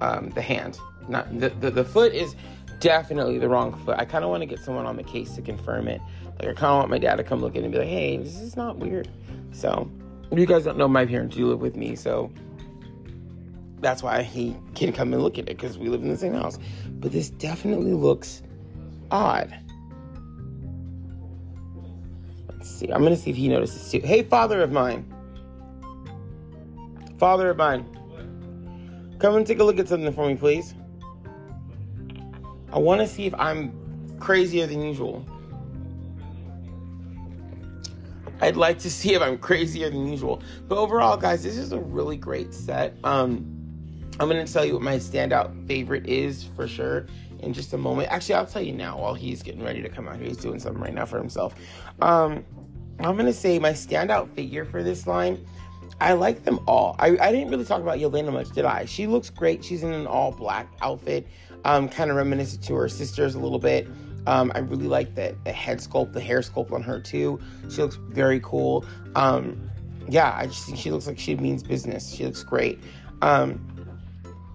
Um, 0.00 0.30
the 0.30 0.42
hand, 0.42 0.78
not 1.08 1.38
the, 1.38 1.50
the 1.50 1.70
the 1.70 1.84
foot 1.84 2.14
is 2.14 2.34
definitely 2.80 3.38
the 3.38 3.48
wrong 3.48 3.74
foot. 3.84 3.98
I 3.98 4.04
kind 4.04 4.24
of 4.24 4.30
want 4.30 4.40
to 4.40 4.46
get 4.46 4.58
someone 4.58 4.86
on 4.86 4.96
the 4.96 5.02
case 5.02 5.34
to 5.36 5.42
confirm 5.42 5.86
it. 5.86 6.00
Like, 6.38 6.48
I 6.48 6.52
kind 6.54 6.72
of 6.72 6.78
want 6.78 6.90
my 6.90 6.98
dad 6.98 7.16
to 7.16 7.24
come 7.24 7.40
look 7.40 7.54
at 7.54 7.58
it 7.58 7.64
and 7.64 7.72
be 7.72 7.78
like, 7.78 7.88
hey, 7.88 8.16
this 8.16 8.40
is 8.40 8.56
not 8.56 8.78
weird. 8.78 9.08
So, 9.52 9.90
you 10.32 10.46
guys 10.46 10.64
don't 10.64 10.78
know, 10.78 10.88
my 10.88 11.04
parents 11.04 11.36
do 11.36 11.46
live 11.48 11.60
with 11.60 11.76
me, 11.76 11.94
so 11.94 12.32
that's 13.80 14.02
why 14.02 14.22
he 14.22 14.56
can 14.74 14.92
come 14.92 15.12
and 15.12 15.22
look 15.22 15.38
at 15.38 15.48
it 15.48 15.56
because 15.56 15.78
we 15.78 15.88
live 15.88 16.02
in 16.02 16.08
the 16.08 16.16
same 16.16 16.34
house. 16.34 16.58
But 16.88 17.12
this 17.12 17.30
definitely 17.30 17.92
looks 17.92 18.42
odd. 19.10 19.54
Let's 22.48 22.70
see. 22.70 22.92
I'm 22.92 23.04
to 23.04 23.16
see 23.16 23.30
if 23.30 23.36
he 23.36 23.48
notices 23.48 23.90
too. 23.90 24.00
Hey, 24.00 24.22
father 24.22 24.62
of 24.62 24.70
mine. 24.70 25.04
Father 27.18 27.50
of 27.50 27.56
mine. 27.56 27.86
Come 29.18 29.36
and 29.36 29.46
take 29.46 29.58
a 29.58 29.64
look 29.64 29.78
at 29.78 29.88
something 29.88 30.12
for 30.12 30.26
me, 30.26 30.34
please. 30.34 30.74
I 32.72 32.78
want 32.78 33.00
to 33.00 33.06
see 33.06 33.26
if 33.26 33.34
I'm 33.34 34.16
crazier 34.18 34.66
than 34.66 34.82
usual. 34.82 35.26
I'd 38.40 38.56
like 38.56 38.78
to 38.80 38.90
see 38.90 39.14
if 39.14 39.20
I'm 39.20 39.36
crazier 39.36 39.90
than 39.90 40.06
usual. 40.06 40.42
But 40.68 40.78
overall, 40.78 41.16
guys, 41.16 41.42
this 41.42 41.58
is 41.58 41.72
a 41.72 41.78
really 41.78 42.16
great 42.16 42.54
set. 42.54 42.96
Um, 43.04 43.59
I'm 44.20 44.28
to 44.28 44.52
tell 44.52 44.66
you 44.66 44.74
what 44.74 44.82
my 44.82 44.96
standout 44.96 45.66
favorite 45.66 46.06
is 46.06 46.44
for 46.54 46.68
sure 46.68 47.06
in 47.38 47.54
just 47.54 47.72
a 47.72 47.78
moment. 47.78 48.12
Actually, 48.12 48.34
I'll 48.34 48.46
tell 48.46 48.60
you 48.60 48.72
now 48.72 48.98
while 48.98 49.14
he's 49.14 49.42
getting 49.42 49.62
ready 49.62 49.80
to 49.80 49.88
come 49.88 50.06
out 50.06 50.16
here. 50.16 50.26
He's 50.26 50.36
doing 50.36 50.60
something 50.60 50.82
right 50.82 50.92
now 50.92 51.06
for 51.06 51.16
himself. 51.16 51.54
Um, 52.02 52.44
I'm 52.98 53.16
to 53.16 53.32
say 53.32 53.58
my 53.58 53.72
standout 53.72 54.28
figure 54.34 54.66
for 54.66 54.82
this 54.82 55.06
line. 55.06 55.42
I 56.02 56.12
like 56.12 56.44
them 56.44 56.60
all. 56.66 56.96
I, 56.98 57.16
I 57.18 57.32
didn't 57.32 57.48
really 57.48 57.64
talk 57.64 57.80
about 57.80 57.98
Yelena 57.98 58.30
much, 58.30 58.50
did 58.50 58.66
I? 58.66 58.84
She 58.84 59.06
looks 59.06 59.30
great. 59.30 59.64
She's 59.64 59.82
in 59.82 59.92
an 59.92 60.06
all 60.06 60.32
black 60.32 60.68
outfit 60.82 61.26
um, 61.64 61.88
kind 61.88 62.10
of 62.10 62.16
reminiscent 62.16 62.62
to 62.64 62.74
her 62.74 62.88
sisters 62.90 63.34
a 63.34 63.38
little 63.38 63.58
bit. 63.58 63.88
Um, 64.26 64.52
I 64.54 64.58
really 64.58 64.86
like 64.86 65.14
the, 65.14 65.34
the 65.44 65.52
head 65.52 65.78
sculpt, 65.78 66.12
the 66.12 66.20
hair 66.20 66.40
sculpt 66.40 66.72
on 66.72 66.82
her 66.82 67.00
too. 67.00 67.40
She 67.70 67.80
looks 67.80 67.96
very 67.96 68.40
cool. 68.40 68.84
Um, 69.14 69.70
yeah, 70.08 70.34
I 70.36 70.46
just 70.46 70.66
think 70.66 70.78
she 70.78 70.90
looks 70.90 71.06
like 71.06 71.18
she 71.18 71.36
means 71.36 71.62
business. 71.62 72.12
She 72.12 72.26
looks 72.26 72.42
great. 72.42 72.80
Um, 73.22 73.66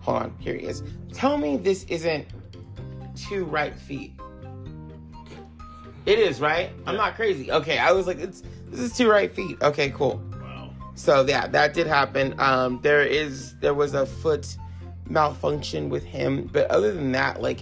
on, 0.08 0.36
here 0.40 0.56
he 0.56 0.66
is. 0.66 0.84
Tell 1.14 1.38
me 1.38 1.58
this 1.58 1.84
isn't 1.86 2.28
two 3.16 3.46
right 3.46 3.76
feet. 3.76 4.14
It 6.06 6.20
is, 6.20 6.40
right? 6.40 6.70
Yeah. 6.70 6.90
I'm 6.90 6.98
not 6.98 7.16
crazy. 7.16 7.52
Okay, 7.52 7.78
I 7.78 7.92
was 7.92 8.06
like, 8.06 8.20
it's 8.20 8.44
this 8.68 8.80
is 8.80 8.96
two 8.96 9.10
right 9.10 9.34
feet. 9.34 9.58
Okay, 9.62 9.90
cool. 9.92 10.22
Wow. 10.42 10.72
So 10.96 11.26
yeah, 11.28 11.48
that 11.48 11.74
did 11.74 11.88
happen. 11.88 12.36
Um, 12.40 12.80
there 12.82 13.02
is 13.02 13.56
there 13.60 13.74
was 13.74 13.94
a 13.94 14.06
foot 14.06 14.56
malfunction 15.10 15.90
with 15.90 16.04
him. 16.04 16.50
But 16.52 16.70
other 16.70 16.94
than 16.94 17.12
that, 17.14 17.42
like 17.42 17.62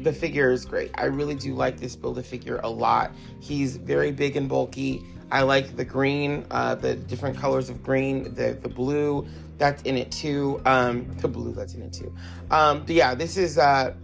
the 0.00 0.12
figure 0.12 0.50
is 0.50 0.64
great. 0.64 0.90
I 0.94 1.06
really 1.06 1.34
do 1.34 1.54
like 1.54 1.78
this 1.78 1.96
build 1.96 2.18
a 2.18 2.22
figure 2.22 2.60
a 2.62 2.68
lot. 2.68 3.12
He's 3.40 3.76
very 3.76 4.12
big 4.12 4.36
and 4.36 4.48
bulky. 4.48 5.02
I 5.30 5.42
like 5.42 5.76
the 5.76 5.84
green, 5.84 6.46
uh, 6.50 6.74
the 6.74 6.94
different 6.94 7.36
colors 7.36 7.68
of 7.68 7.82
green, 7.82 8.34
the 8.34 8.58
the 8.60 8.68
blue 8.68 9.26
that's 9.58 9.82
in 9.82 9.96
it 9.96 10.10
too. 10.10 10.60
Um, 10.64 11.06
the 11.18 11.28
blue 11.28 11.52
that's 11.52 11.74
in 11.74 11.82
it 11.82 11.92
too. 11.92 12.14
Um, 12.50 12.80
but 12.80 12.90
yeah, 12.90 13.14
this 13.14 13.36
is. 13.36 13.58
Uh, 13.58 13.94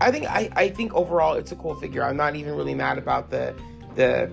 I 0.00 0.10
think 0.10 0.26
I, 0.26 0.48
I 0.54 0.68
think 0.68 0.94
overall 0.94 1.34
it's 1.34 1.52
a 1.52 1.56
cool 1.56 1.74
figure. 1.74 2.02
I'm 2.02 2.16
not 2.16 2.34
even 2.36 2.54
really 2.56 2.74
mad 2.74 2.98
about 2.98 3.30
the 3.30 3.54
the 3.94 4.30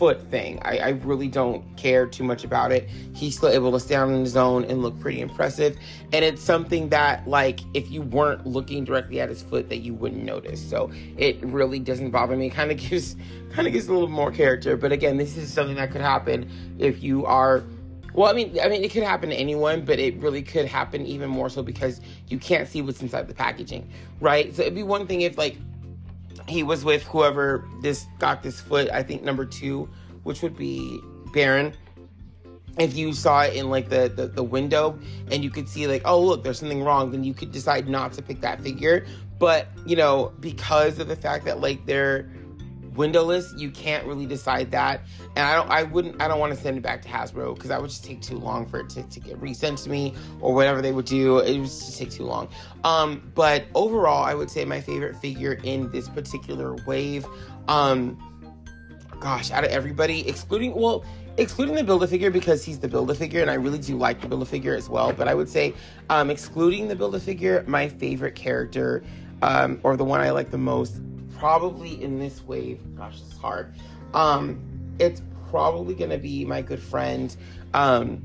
foot 0.00 0.22
thing. 0.30 0.58
I, 0.62 0.78
I, 0.78 0.88
really 0.90 1.28
don't 1.28 1.62
care 1.76 2.06
too 2.06 2.24
much 2.24 2.42
about 2.42 2.72
it. 2.72 2.88
He's 3.14 3.36
still 3.36 3.50
able 3.50 3.70
to 3.72 3.78
stand 3.78 4.14
on 4.14 4.20
his 4.20 4.34
own 4.34 4.64
and 4.64 4.80
look 4.80 4.98
pretty 4.98 5.20
impressive. 5.20 5.76
And 6.14 6.24
it's 6.24 6.42
something 6.42 6.88
that, 6.88 7.28
like, 7.28 7.60
if 7.74 7.90
you 7.90 8.00
weren't 8.00 8.46
looking 8.46 8.84
directly 8.84 9.20
at 9.20 9.28
his 9.28 9.42
foot, 9.42 9.68
that 9.68 9.80
you 9.80 9.92
wouldn't 9.92 10.24
notice. 10.24 10.58
So 10.66 10.90
it 11.18 11.38
really 11.42 11.80
doesn't 11.80 12.12
bother 12.12 12.34
me. 12.34 12.48
Kind 12.60 12.70
of 12.70 12.78
gives, 12.78 13.14
kind 13.52 13.68
of 13.68 13.74
gives 13.74 13.88
a 13.88 13.92
little 13.92 14.08
more 14.08 14.32
character. 14.32 14.74
But 14.74 14.90
again, 14.90 15.18
this 15.18 15.36
is 15.36 15.52
something 15.52 15.76
that 15.76 15.90
could 15.90 16.00
happen 16.00 16.50
if 16.78 17.02
you 17.02 17.26
are. 17.26 17.62
Well, 18.14 18.30
I 18.30 18.32
mean, 18.34 18.58
I 18.62 18.68
mean, 18.68 18.82
it 18.82 18.90
could 18.90 19.02
happen 19.02 19.30
to 19.30 19.36
anyone, 19.36 19.84
but 19.84 19.98
it 19.98 20.16
really 20.20 20.42
could 20.42 20.66
happen 20.66 21.06
even 21.06 21.30
more 21.30 21.48
so 21.48 21.62
because 21.62 22.00
you 22.28 22.38
can't 22.38 22.68
see 22.68 22.82
what's 22.82 23.02
inside 23.02 23.28
the 23.28 23.34
packaging, 23.34 23.88
right? 24.20 24.54
So 24.54 24.62
it'd 24.62 24.74
be 24.74 24.82
one 24.82 25.06
thing 25.06 25.20
if, 25.22 25.38
like, 25.38 25.56
he 26.48 26.62
was 26.62 26.84
with 26.84 27.02
whoever 27.04 27.64
this 27.82 28.06
got 28.18 28.42
this 28.42 28.60
foot, 28.60 28.90
I 28.90 29.02
think 29.02 29.22
number 29.22 29.44
two, 29.44 29.88
which 30.24 30.42
would 30.42 30.56
be 30.56 31.00
Baron. 31.32 31.74
if 32.78 32.96
you 32.96 33.12
saw 33.12 33.42
it 33.42 33.54
in 33.54 33.70
like 33.70 33.88
the, 33.88 34.12
the, 34.14 34.26
the 34.28 34.42
window 34.42 34.98
and 35.30 35.42
you 35.44 35.50
could 35.50 35.68
see 35.68 35.86
like 35.86 36.02
oh 36.04 36.20
look 36.20 36.42
there's 36.42 36.58
something 36.58 36.82
wrong 36.82 37.10
then 37.10 37.24
you 37.24 37.34
could 37.34 37.52
decide 37.52 37.88
not 37.88 38.12
to 38.12 38.22
pick 38.22 38.40
that 38.40 38.60
figure 38.60 39.04
but 39.38 39.68
you 39.86 39.96
know 39.96 40.32
because 40.40 40.98
of 40.98 41.08
the 41.08 41.16
fact 41.16 41.44
that 41.44 41.60
like 41.60 41.84
they're 41.86 42.30
windowless 43.00 43.54
you 43.56 43.70
can't 43.70 44.06
really 44.06 44.26
decide 44.26 44.70
that. 44.70 45.00
And 45.36 45.46
i 45.46 45.54
don't 45.54 45.70
i 45.70 45.82
wouldn't 45.82 46.20
i 46.20 46.28
don't 46.28 46.38
want 46.38 46.54
to 46.54 46.60
send 46.60 46.76
it 46.76 46.82
back 46.82 47.00
to 47.02 47.08
hasbro 47.08 47.54
because 47.54 47.70
that 47.70 47.80
would 47.80 47.88
just 47.88 48.04
take 48.04 48.20
too 48.20 48.36
long 48.36 48.66
for 48.66 48.80
it 48.80 48.90
to, 48.90 49.02
to 49.02 49.20
get 49.20 49.40
resent 49.40 49.78
to 49.78 49.90
me 49.90 50.14
or 50.40 50.54
whatever 50.54 50.82
they 50.82 50.92
would 50.92 51.06
do. 51.06 51.38
It 51.38 51.58
would 51.58 51.64
just 51.64 51.98
take 51.98 52.10
too 52.10 52.24
long. 52.24 52.48
Um 52.84 53.32
but 53.34 53.64
overall 53.74 54.22
i 54.22 54.34
would 54.34 54.50
say 54.50 54.64
my 54.66 54.82
favorite 54.82 55.16
figure 55.16 55.54
in 55.64 55.90
this 55.90 56.08
particular 56.08 56.76
wave 56.86 57.26
um 57.68 58.18
gosh 59.18 59.50
out 59.50 59.64
of 59.64 59.70
everybody 59.70 60.28
excluding 60.28 60.74
well 60.74 61.04
excluding 61.38 61.74
the 61.74 61.84
build 61.84 62.02
a 62.02 62.08
figure 62.08 62.30
because 62.30 62.62
he's 62.64 62.78
the 62.78 62.88
build 62.88 63.10
a 63.10 63.14
figure 63.14 63.40
and 63.40 63.50
I 63.50 63.54
really 63.54 63.78
do 63.78 63.96
like 63.96 64.20
the 64.20 64.28
build 64.28 64.42
a 64.42 64.46
figure 64.46 64.74
as 64.74 64.88
well. 64.90 65.12
But 65.12 65.26
I 65.26 65.34
would 65.34 65.48
say, 65.48 65.72
um, 66.10 66.28
excluding 66.28 66.88
the 66.88 66.96
build 66.96 67.14
a 67.14 67.20
figure, 67.20 67.64
my 67.66 67.88
favorite 67.88 68.34
character 68.34 69.02
um, 69.42 69.80
or 69.82 69.96
the 69.96 70.04
one 70.04 70.20
I 70.20 70.30
like 70.30 70.50
the 70.50 70.58
most, 70.58 71.00
probably 71.40 72.00
in 72.02 72.18
this 72.18 72.44
wave. 72.44 72.78
Gosh, 72.96 73.20
it's 73.26 73.36
hard. 73.36 73.74
Um, 74.12 74.60
it's 74.98 75.22
probably 75.48 75.94
gonna 75.94 76.18
be 76.18 76.44
my 76.44 76.60
good 76.60 76.80
friend. 76.82 77.34
Um, 77.72 78.22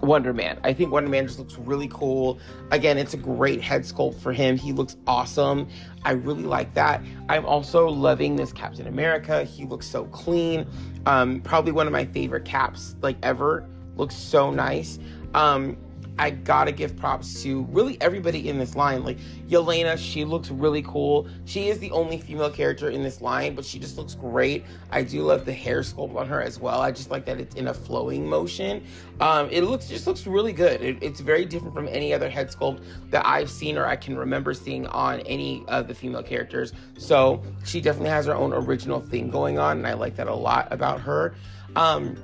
Wonder 0.00 0.32
Man. 0.32 0.58
I 0.64 0.72
think 0.72 0.92
Wonder 0.92 1.10
Man 1.10 1.26
just 1.26 1.38
looks 1.38 1.58
really 1.58 1.88
cool. 1.88 2.38
Again, 2.70 2.96
it's 2.96 3.12
a 3.12 3.18
great 3.18 3.60
head 3.60 3.82
sculpt 3.82 4.18
for 4.20 4.32
him. 4.32 4.56
He 4.56 4.72
looks 4.72 4.96
awesome. 5.06 5.68
I 6.04 6.12
really 6.12 6.44
like 6.44 6.72
that. 6.74 7.02
I'm 7.28 7.44
also 7.44 7.88
loving 7.88 8.36
this 8.36 8.52
Captain 8.52 8.86
America. 8.86 9.44
He 9.44 9.66
looks 9.66 9.86
so 9.86 10.04
clean. 10.04 10.66
Um, 11.06 11.40
probably 11.42 11.72
one 11.72 11.86
of 11.86 11.92
my 11.92 12.06
favorite 12.06 12.44
caps 12.44 12.94
like 13.02 13.16
ever. 13.22 13.68
Looks 13.96 14.14
so 14.14 14.50
nice. 14.50 14.98
Um, 15.34 15.76
I 16.20 16.30
gotta 16.30 16.70
give 16.70 16.96
props 16.96 17.42
to 17.42 17.62
really 17.70 17.96
everybody 18.02 18.50
in 18.50 18.58
this 18.58 18.76
line. 18.76 19.04
Like 19.04 19.18
Yelena, 19.48 19.96
she 19.96 20.26
looks 20.26 20.50
really 20.50 20.82
cool. 20.82 21.26
She 21.46 21.68
is 21.68 21.78
the 21.78 21.90
only 21.92 22.18
female 22.18 22.50
character 22.50 22.90
in 22.90 23.02
this 23.02 23.22
line, 23.22 23.54
but 23.54 23.64
she 23.64 23.78
just 23.78 23.96
looks 23.96 24.14
great. 24.14 24.66
I 24.90 25.02
do 25.02 25.22
love 25.22 25.46
the 25.46 25.52
hair 25.54 25.80
sculpt 25.80 26.14
on 26.14 26.28
her 26.28 26.42
as 26.42 26.60
well. 26.60 26.82
I 26.82 26.92
just 26.92 27.10
like 27.10 27.24
that 27.24 27.40
it's 27.40 27.54
in 27.54 27.68
a 27.68 27.74
flowing 27.74 28.26
motion. 28.26 28.84
Um, 29.20 29.48
it 29.50 29.62
looks 29.62 29.88
just 29.88 30.06
looks 30.06 30.26
really 30.26 30.52
good. 30.52 30.82
It, 30.82 30.98
it's 31.02 31.20
very 31.20 31.46
different 31.46 31.74
from 31.74 31.88
any 31.88 32.12
other 32.12 32.28
head 32.28 32.50
sculpt 32.50 32.84
that 33.10 33.26
I've 33.26 33.50
seen 33.50 33.78
or 33.78 33.86
I 33.86 33.96
can 33.96 34.18
remember 34.18 34.52
seeing 34.52 34.86
on 34.88 35.20
any 35.20 35.64
of 35.68 35.88
the 35.88 35.94
female 35.94 36.22
characters. 36.22 36.74
So 36.98 37.42
she 37.64 37.80
definitely 37.80 38.10
has 38.10 38.26
her 38.26 38.34
own 38.34 38.52
original 38.52 39.00
thing 39.00 39.30
going 39.30 39.58
on, 39.58 39.78
and 39.78 39.86
I 39.86 39.94
like 39.94 40.16
that 40.16 40.28
a 40.28 40.34
lot 40.34 40.68
about 40.70 41.00
her. 41.00 41.34
Um, 41.76 42.22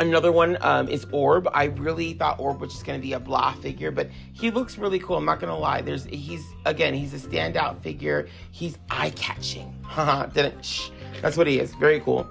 Another 0.00 0.32
one 0.32 0.58
um, 0.60 0.88
is 0.88 1.06
Orb. 1.12 1.48
I 1.54 1.64
really 1.64 2.14
thought 2.14 2.40
Orb 2.40 2.60
was 2.60 2.72
just 2.72 2.84
going 2.84 2.98
to 2.98 3.02
be 3.02 3.12
a 3.12 3.20
blah 3.20 3.52
figure, 3.52 3.92
but 3.92 4.08
he 4.32 4.50
looks 4.50 4.76
really 4.76 4.98
cool. 4.98 5.16
I'm 5.16 5.24
not 5.24 5.38
going 5.38 5.52
to 5.52 5.58
lie. 5.58 5.82
There's 5.82 6.04
he's 6.06 6.44
again 6.64 6.94
he's 6.94 7.14
a 7.14 7.28
standout 7.28 7.80
figure. 7.80 8.26
He's 8.50 8.76
eye 8.90 9.10
catching. 9.10 9.72
Didn't. 10.34 10.64
Shh. 10.64 10.90
That's 11.22 11.36
what 11.36 11.46
he 11.46 11.60
is. 11.60 11.74
Very 11.76 12.00
cool. 12.00 12.28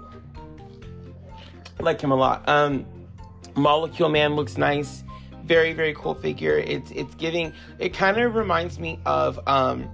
Like 1.80 2.01
him 2.01 2.11
a 2.11 2.16
lot. 2.16 2.47
Um, 2.49 2.86
Molecule 3.55 4.09
Man 4.09 4.36
looks 4.36 4.57
nice. 4.57 5.03
Very 5.45 5.74
very 5.74 5.93
cool 5.93 6.16
figure. 6.16 6.57
It's 6.57 6.91
it's 6.91 7.16
giving. 7.16 7.53
It 7.80 7.93
kind 7.93 8.18
of 8.18 8.36
reminds 8.36 8.78
me 8.78 8.99
of 9.05 9.39
um, 9.47 9.89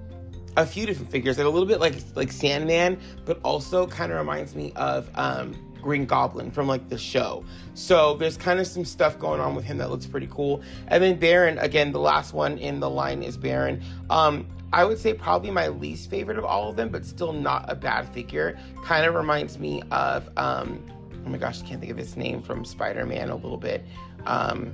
a 0.57 0.65
few 0.65 0.85
different 0.85 1.11
figures, 1.11 1.37
like 1.37 1.45
a 1.45 1.49
little 1.49 1.67
bit 1.67 1.79
like 1.79 1.95
like 2.15 2.31
Sandman, 2.31 2.99
but 3.25 3.39
also 3.43 3.85
kind 3.85 4.11
of 4.11 4.17
reminds 4.17 4.55
me 4.55 4.71
of 4.75 5.09
um 5.15 5.68
Green 5.81 6.05
Goblin 6.05 6.51
from 6.51 6.67
like 6.67 6.89
the 6.89 6.97
show. 6.97 7.43
So 7.73 8.15
there's 8.15 8.37
kind 8.37 8.59
of 8.59 8.67
some 8.67 8.85
stuff 8.85 9.17
going 9.17 9.39
on 9.39 9.55
with 9.55 9.65
him 9.65 9.77
that 9.77 9.89
looks 9.89 10.05
pretty 10.05 10.27
cool. 10.31 10.61
And 10.87 11.03
then 11.03 11.19
Baron, 11.19 11.57
again, 11.59 11.91
the 11.91 11.99
last 11.99 12.33
one 12.33 12.57
in 12.57 12.79
the 12.79 12.89
line 12.89 13.23
is 13.23 13.37
Baron. 13.37 13.81
Um, 14.09 14.47
I 14.71 14.85
would 14.85 14.99
say 14.99 15.13
probably 15.13 15.49
my 15.49 15.67
least 15.67 16.09
favorite 16.09 16.37
of 16.37 16.45
all 16.45 16.69
of 16.69 16.75
them, 16.75 16.89
but 16.89 17.05
still 17.05 17.33
not 17.33 17.65
a 17.67 17.75
bad 17.75 18.07
figure. 18.09 18.59
Kind 18.83 19.05
of 19.05 19.15
reminds 19.15 19.57
me 19.57 19.81
of, 19.91 20.29
um, 20.37 20.83
oh 21.25 21.29
my 21.29 21.37
gosh, 21.37 21.63
I 21.63 21.65
can't 21.65 21.79
think 21.79 21.91
of 21.91 21.97
his 21.97 22.15
name 22.15 22.41
from 22.41 22.63
Spider 22.63 23.05
Man 23.05 23.29
a 23.29 23.35
little 23.35 23.57
bit. 23.57 23.83
Um, 24.25 24.73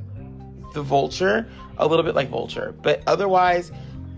the 0.74 0.82
Vulture, 0.82 1.48
a 1.78 1.88
little 1.88 2.04
bit 2.04 2.16
like 2.16 2.30
Vulture. 2.30 2.76
But 2.82 3.02
otherwise, 3.08 3.72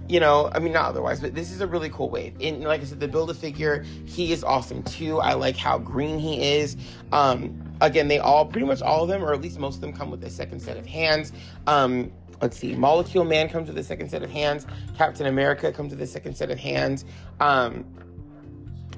you 0.07 0.19
know, 0.19 0.49
I 0.53 0.59
mean, 0.59 0.73
not 0.73 0.85
otherwise, 0.85 1.19
but 1.19 1.35
this 1.35 1.51
is 1.51 1.61
a 1.61 1.67
really 1.67 1.89
cool 1.89 2.09
wave. 2.09 2.35
And 2.39 2.63
like 2.63 2.81
I 2.81 2.85
said, 2.85 2.99
the 2.99 3.07
build 3.07 3.29
a 3.29 3.33
figure, 3.33 3.83
he 4.05 4.31
is 4.31 4.43
awesome 4.43 4.83
too. 4.83 5.19
I 5.19 5.33
like 5.33 5.57
how 5.57 5.77
green 5.77 6.19
he 6.19 6.55
is. 6.55 6.77
Um, 7.11 7.61
again, 7.81 8.07
they 8.07 8.19
all, 8.19 8.45
pretty 8.45 8.67
much 8.67 8.81
all 8.81 9.03
of 9.03 9.09
them, 9.09 9.23
or 9.23 9.33
at 9.33 9.41
least 9.41 9.59
most 9.59 9.75
of 9.75 9.81
them, 9.81 9.93
come 9.93 10.09
with 10.09 10.23
a 10.23 10.29
second 10.29 10.61
set 10.61 10.77
of 10.77 10.85
hands. 10.85 11.33
Um, 11.67 12.11
let's 12.41 12.57
see, 12.57 12.75
Molecule 12.75 13.25
Man 13.25 13.49
comes 13.49 13.67
with 13.67 13.77
a 13.77 13.83
second 13.83 14.09
set 14.09 14.23
of 14.23 14.29
hands. 14.29 14.65
Captain 14.97 15.25
America 15.25 15.71
comes 15.71 15.91
with 15.91 16.01
a 16.01 16.07
second 16.07 16.35
set 16.35 16.51
of 16.51 16.57
hands. 16.57 17.03
Um, 17.39 17.85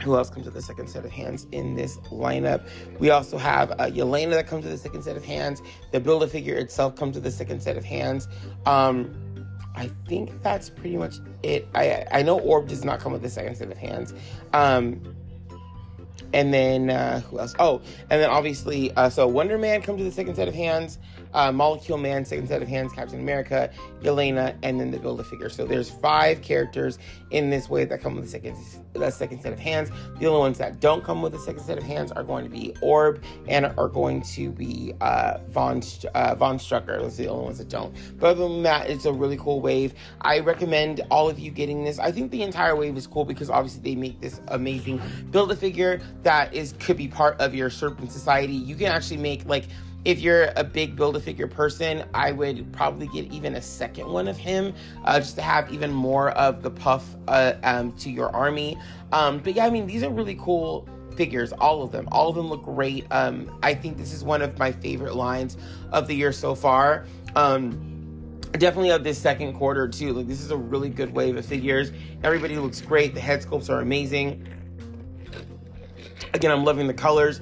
who 0.03 0.15
else 0.15 0.29
comes 0.29 0.45
with 0.45 0.55
a 0.55 0.61
second 0.61 0.87
set 0.87 1.03
of 1.03 1.11
hands 1.11 1.45
in 1.51 1.75
this 1.75 1.97
lineup? 2.09 2.65
We 2.99 3.09
also 3.09 3.37
have 3.37 3.71
uh, 3.71 3.87
Yelena 3.87 4.31
that 4.31 4.47
comes 4.47 4.63
with 4.63 4.73
a 4.73 4.77
second 4.77 5.03
set 5.03 5.17
of 5.17 5.25
hands. 5.25 5.61
The 5.91 5.99
Build 5.99 6.23
a 6.23 6.27
Figure 6.27 6.55
itself 6.55 6.95
comes 6.95 7.15
with 7.15 7.25
a 7.25 7.31
second 7.31 7.61
set 7.61 7.75
of 7.75 7.83
hands. 7.83 8.27
Um, 8.65 9.13
I 9.79 9.89
think 10.09 10.43
that's 10.43 10.69
pretty 10.69 10.97
much 10.97 11.15
it. 11.41 11.67
I 11.73 12.05
I 12.11 12.21
know 12.21 12.37
Orb 12.37 12.67
does 12.67 12.83
not 12.83 12.99
come 12.99 13.13
with 13.13 13.21
the 13.21 13.29
second 13.29 13.55
set 13.55 13.71
of 13.71 13.77
hands. 13.77 14.13
Um, 14.51 15.15
and 16.33 16.53
then 16.53 16.89
uh, 16.89 17.21
who 17.21 17.39
else? 17.39 17.55
Oh, 17.59 17.81
and 18.09 18.21
then 18.21 18.29
obviously, 18.29 18.91
uh, 18.97 19.09
so 19.09 19.25
Wonder 19.25 19.57
Man 19.57 19.81
comes 19.81 19.99
with 19.99 20.07
the 20.07 20.13
second 20.13 20.35
set 20.35 20.49
of 20.49 20.53
hands 20.53 20.99
uh, 21.33 21.51
Molecule 21.51 21.97
Man, 21.97 22.25
second 22.25 22.47
set 22.47 22.61
of 22.61 22.67
hands, 22.67 22.91
Captain 22.93 23.19
America, 23.19 23.69
Yelena, 24.01 24.55
and 24.63 24.79
then 24.79 24.91
the 24.91 24.99
Build 24.99 25.19
a 25.19 25.23
Figure. 25.23 25.49
So 25.49 25.65
there's 25.65 25.89
five 25.89 26.41
characters 26.41 26.97
in 27.31 27.49
this 27.49 27.69
wave 27.69 27.89
that 27.89 28.01
come 28.01 28.15
with 28.15 28.25
the 28.25 28.29
second, 28.29 28.55
the 28.93 29.11
second 29.11 29.41
set 29.41 29.53
of 29.53 29.59
hands. 29.59 29.89
The 30.19 30.27
only 30.27 30.39
ones 30.39 30.57
that 30.57 30.79
don't 30.79 31.03
come 31.03 31.21
with 31.21 31.33
the 31.33 31.39
second 31.39 31.63
set 31.63 31.77
of 31.77 31.83
hands 31.83 32.11
are 32.11 32.23
going 32.23 32.43
to 32.43 32.49
be 32.49 32.75
Orb 32.81 33.23
and 33.47 33.65
are 33.65 33.87
going 33.87 34.21
to 34.21 34.51
be 34.51 34.93
uh, 35.01 35.39
Von 35.49 35.81
uh, 36.15 36.35
Von 36.35 36.57
Strucker. 36.57 36.99
Those 36.99 37.19
are 37.19 37.23
the 37.23 37.29
only 37.29 37.45
ones 37.45 37.57
that 37.59 37.69
don't. 37.69 37.95
But 38.19 38.31
other 38.31 38.47
than 38.47 38.63
that, 38.63 38.89
it's 38.89 39.05
a 39.05 39.13
really 39.13 39.37
cool 39.37 39.61
wave. 39.61 39.93
I 40.21 40.39
recommend 40.39 41.01
all 41.09 41.29
of 41.29 41.39
you 41.39 41.51
getting 41.51 41.83
this. 41.83 41.99
I 41.99 42.11
think 42.11 42.31
the 42.31 42.43
entire 42.43 42.75
wave 42.75 42.97
is 42.97 43.07
cool 43.07 43.25
because 43.25 43.49
obviously 43.49 43.81
they 43.81 43.95
make 43.95 44.19
this 44.19 44.41
amazing 44.47 45.01
Build 45.31 45.51
a 45.51 45.55
Figure 45.55 46.01
that 46.23 46.53
is 46.53 46.73
could 46.79 46.97
be 46.97 47.07
part 47.07 47.39
of 47.39 47.53
your 47.53 47.69
Serpent 47.69 48.11
Society. 48.11 48.53
You 48.53 48.75
can 48.75 48.87
actually 48.87 49.17
make 49.17 49.45
like 49.45 49.65
if 50.05 50.19
you're 50.19 50.51
a 50.55 50.63
big 50.63 50.95
build 50.95 51.15
a 51.17 51.19
figure 51.19 51.47
person, 51.47 52.05
I 52.13 52.31
would 52.31 52.71
probably 52.71 53.07
get 53.07 53.31
even 53.31 53.55
a 53.55 53.61
second 53.61 54.07
one 54.07 54.27
of 54.27 54.37
him 54.37 54.73
uh, 55.03 55.19
just 55.19 55.35
to 55.35 55.41
have 55.41 55.71
even 55.73 55.91
more 55.91 56.31
of 56.31 56.61
the 56.61 56.71
puff 56.71 57.15
uh, 57.27 57.53
um, 57.63 57.91
to 57.93 58.09
your 58.09 58.33
army. 58.35 58.77
Um, 59.11 59.39
but 59.39 59.55
yeah, 59.55 59.65
I 59.65 59.69
mean, 59.69 59.87
these 59.87 60.03
are 60.03 60.09
really 60.09 60.35
cool 60.35 60.87
figures, 61.15 61.51
all 61.53 61.83
of 61.83 61.91
them. 61.91 62.07
All 62.11 62.29
of 62.29 62.35
them 62.35 62.47
look 62.47 62.63
great. 62.63 63.05
Um, 63.11 63.59
I 63.61 63.73
think 63.73 63.97
this 63.97 64.13
is 64.13 64.23
one 64.23 64.41
of 64.41 64.57
my 64.57 64.71
favorite 64.71 65.15
lines 65.15 65.57
of 65.91 66.07
the 66.07 66.15
year 66.15 66.31
so 66.31 66.55
far. 66.55 67.05
Um, 67.35 68.39
definitely 68.53 68.91
of 68.91 69.03
this 69.03 69.17
second 69.17 69.53
quarter 69.53 69.87
too. 69.87 70.13
Like 70.13 70.27
this 70.27 70.41
is 70.41 70.51
a 70.51 70.57
really 70.57 70.89
good 70.89 71.13
wave 71.13 71.35
of 71.35 71.45
figures. 71.45 71.91
Everybody 72.23 72.57
looks 72.57 72.79
great. 72.81 73.13
The 73.13 73.19
head 73.19 73.41
sculpts 73.41 73.69
are 73.69 73.81
amazing. 73.81 74.47
Again, 76.33 76.51
I'm 76.51 76.63
loving 76.63 76.87
the 76.87 76.93
colors. 76.93 77.41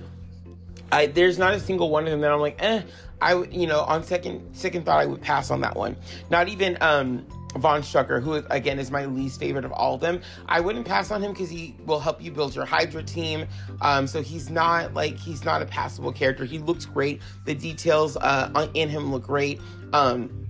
I 0.91 1.07
there's 1.07 1.38
not 1.38 1.53
a 1.53 1.59
single 1.59 1.89
one 1.89 2.05
of 2.05 2.11
them 2.11 2.21
that 2.21 2.31
I'm 2.31 2.39
like, 2.39 2.61
eh. 2.61 2.81
I 3.19 3.33
would, 3.33 3.53
you 3.53 3.65
know, 3.65 3.81
on 3.81 4.03
second 4.03 4.55
second 4.55 4.85
thought, 4.85 4.99
I 4.99 5.05
would 5.05 5.21
pass 5.21 5.49
on 5.49 5.61
that 5.61 5.75
one. 5.75 5.95
Not 6.29 6.49
even 6.49 6.77
um, 6.81 7.25
Von 7.55 7.81
Strucker, 7.81 8.21
who 8.21 8.33
again 8.49 8.79
is 8.79 8.91
my 8.91 9.05
least 9.05 9.39
favorite 9.39 9.65
of 9.65 9.71
all 9.71 9.95
of 9.95 10.01
them. 10.01 10.21
I 10.47 10.59
wouldn't 10.59 10.85
pass 10.85 11.11
on 11.11 11.21
him 11.23 11.31
because 11.33 11.49
he 11.49 11.75
will 11.85 11.99
help 11.99 12.21
you 12.21 12.31
build 12.31 12.55
your 12.55 12.65
Hydra 12.65 13.03
team. 13.03 13.47
Um, 13.81 14.07
so 14.07 14.21
he's 14.21 14.49
not 14.49 14.93
like 14.93 15.17
he's 15.17 15.43
not 15.43 15.61
a 15.61 15.65
passable 15.65 16.11
character. 16.11 16.45
He 16.45 16.59
looks 16.59 16.85
great. 16.85 17.21
The 17.45 17.55
details 17.55 18.17
uh, 18.17 18.67
in 18.73 18.89
him 18.89 19.11
look 19.11 19.23
great. 19.23 19.59
Um, 19.93 20.47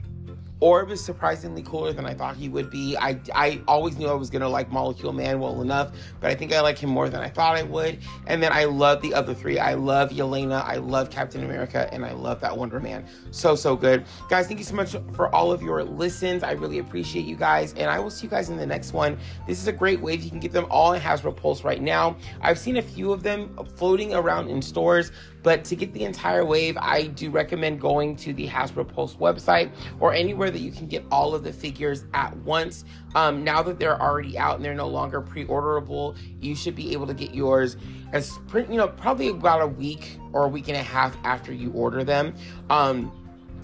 Orb 0.59 0.89
is 0.91 1.03
surprisingly 1.03 1.61
cooler 1.61 1.93
than 1.93 2.05
I 2.05 2.13
thought 2.13 2.35
he 2.35 2.49
would 2.49 2.71
be. 2.71 2.97
I, 2.97 3.19
I 3.35 3.61
always 3.67 3.97
knew 3.97 4.07
I 4.07 4.13
was 4.13 4.29
gonna 4.29 4.49
like 4.49 4.71
Molecule 4.71 5.13
Man 5.13 5.39
well 5.39 5.61
enough, 5.61 5.91
but 6.19 6.31
I 6.31 6.35
think 6.35 6.51
I 6.51 6.61
like 6.61 6.79
him 6.79 6.89
more 6.89 7.09
than 7.09 7.21
I 7.21 7.29
thought 7.29 7.55
I 7.55 7.63
would. 7.63 7.99
And 8.25 8.41
then 8.41 8.51
I 8.51 8.65
love 8.65 9.01
the 9.01 9.13
other 9.13 9.33
three. 9.33 9.59
I 9.59 9.75
love 9.75 10.09
Yelena, 10.09 10.63
I 10.65 10.77
love 10.77 11.11
Captain 11.11 11.43
America, 11.43 11.87
and 11.93 12.03
I 12.03 12.13
love 12.13 12.41
that 12.41 12.57
Wonder 12.57 12.79
Man. 12.79 13.05
So, 13.31 13.55
so 13.55 13.75
good. 13.75 14.05
Guys, 14.29 14.47
thank 14.47 14.59
you 14.59 14.65
so 14.65 14.75
much 14.75 14.95
for 15.13 15.33
all 15.33 15.51
of 15.51 15.61
your 15.61 15.83
listens. 15.83 16.41
I 16.41 16.53
really 16.53 16.79
appreciate 16.79 17.25
you 17.25 17.35
guys, 17.35 17.73
and 17.73 17.89
I 17.89 17.99
will 17.99 18.09
see 18.09 18.25
you 18.25 18.31
guys 18.31 18.49
in 18.49 18.57
the 18.57 18.65
next 18.65 18.93
one. 18.93 19.17
This 19.45 19.59
is 19.61 19.67
a 19.67 19.73
great 19.73 20.01
wave. 20.01 20.23
You 20.23 20.29
can 20.31 20.39
get 20.39 20.53
them 20.53 20.65
all 20.71 20.93
in 20.93 21.01
Hasbro 21.01 21.35
Pulse 21.35 21.63
right 21.63 21.81
now. 21.81 22.17
I've 22.41 22.57
seen 22.57 22.77
a 22.77 22.81
few 22.81 23.13
of 23.13 23.21
them 23.21 23.55
floating 23.75 24.15
around 24.15 24.49
in 24.49 24.61
stores, 24.61 25.11
But 25.47 25.63
to 25.65 25.77
get 25.77 25.93
the 25.93 26.03
entire 26.03 26.43
wave, 26.43 26.77
I 26.77 27.07
do 27.07 27.29
recommend 27.29 27.79
going 27.79 28.17
to 28.17 28.33
the 28.33 28.47
Hasbro 28.47 28.85
Pulse 28.85 29.15
website 29.15 29.71
or 30.01 30.13
anywhere 30.13 30.46
that 30.51 30.59
you 30.59 30.71
can 30.71 30.87
get 30.87 31.03
all 31.11 31.35
of 31.35 31.43
the 31.43 31.53
figures 31.53 32.05
at 32.13 32.35
once. 32.37 32.85
Um, 33.15 33.43
now 33.43 33.61
that 33.63 33.79
they're 33.79 34.01
already 34.01 34.37
out 34.37 34.55
and 34.55 34.65
they're 34.65 34.73
no 34.73 34.87
longer 34.87 35.21
pre-orderable, 35.21 36.17
you 36.41 36.55
should 36.55 36.75
be 36.75 36.93
able 36.93 37.07
to 37.07 37.13
get 37.13 37.33
yours 37.33 37.77
as 38.13 38.39
you 38.53 38.77
know 38.77 38.87
probably 38.87 39.27
about 39.29 39.61
a 39.61 39.67
week 39.67 40.17
or 40.33 40.45
a 40.45 40.47
week 40.47 40.67
and 40.67 40.77
a 40.77 40.83
half 40.83 41.15
after 41.23 41.53
you 41.53 41.71
order 41.71 42.03
them. 42.03 42.33
Um, 42.69 43.11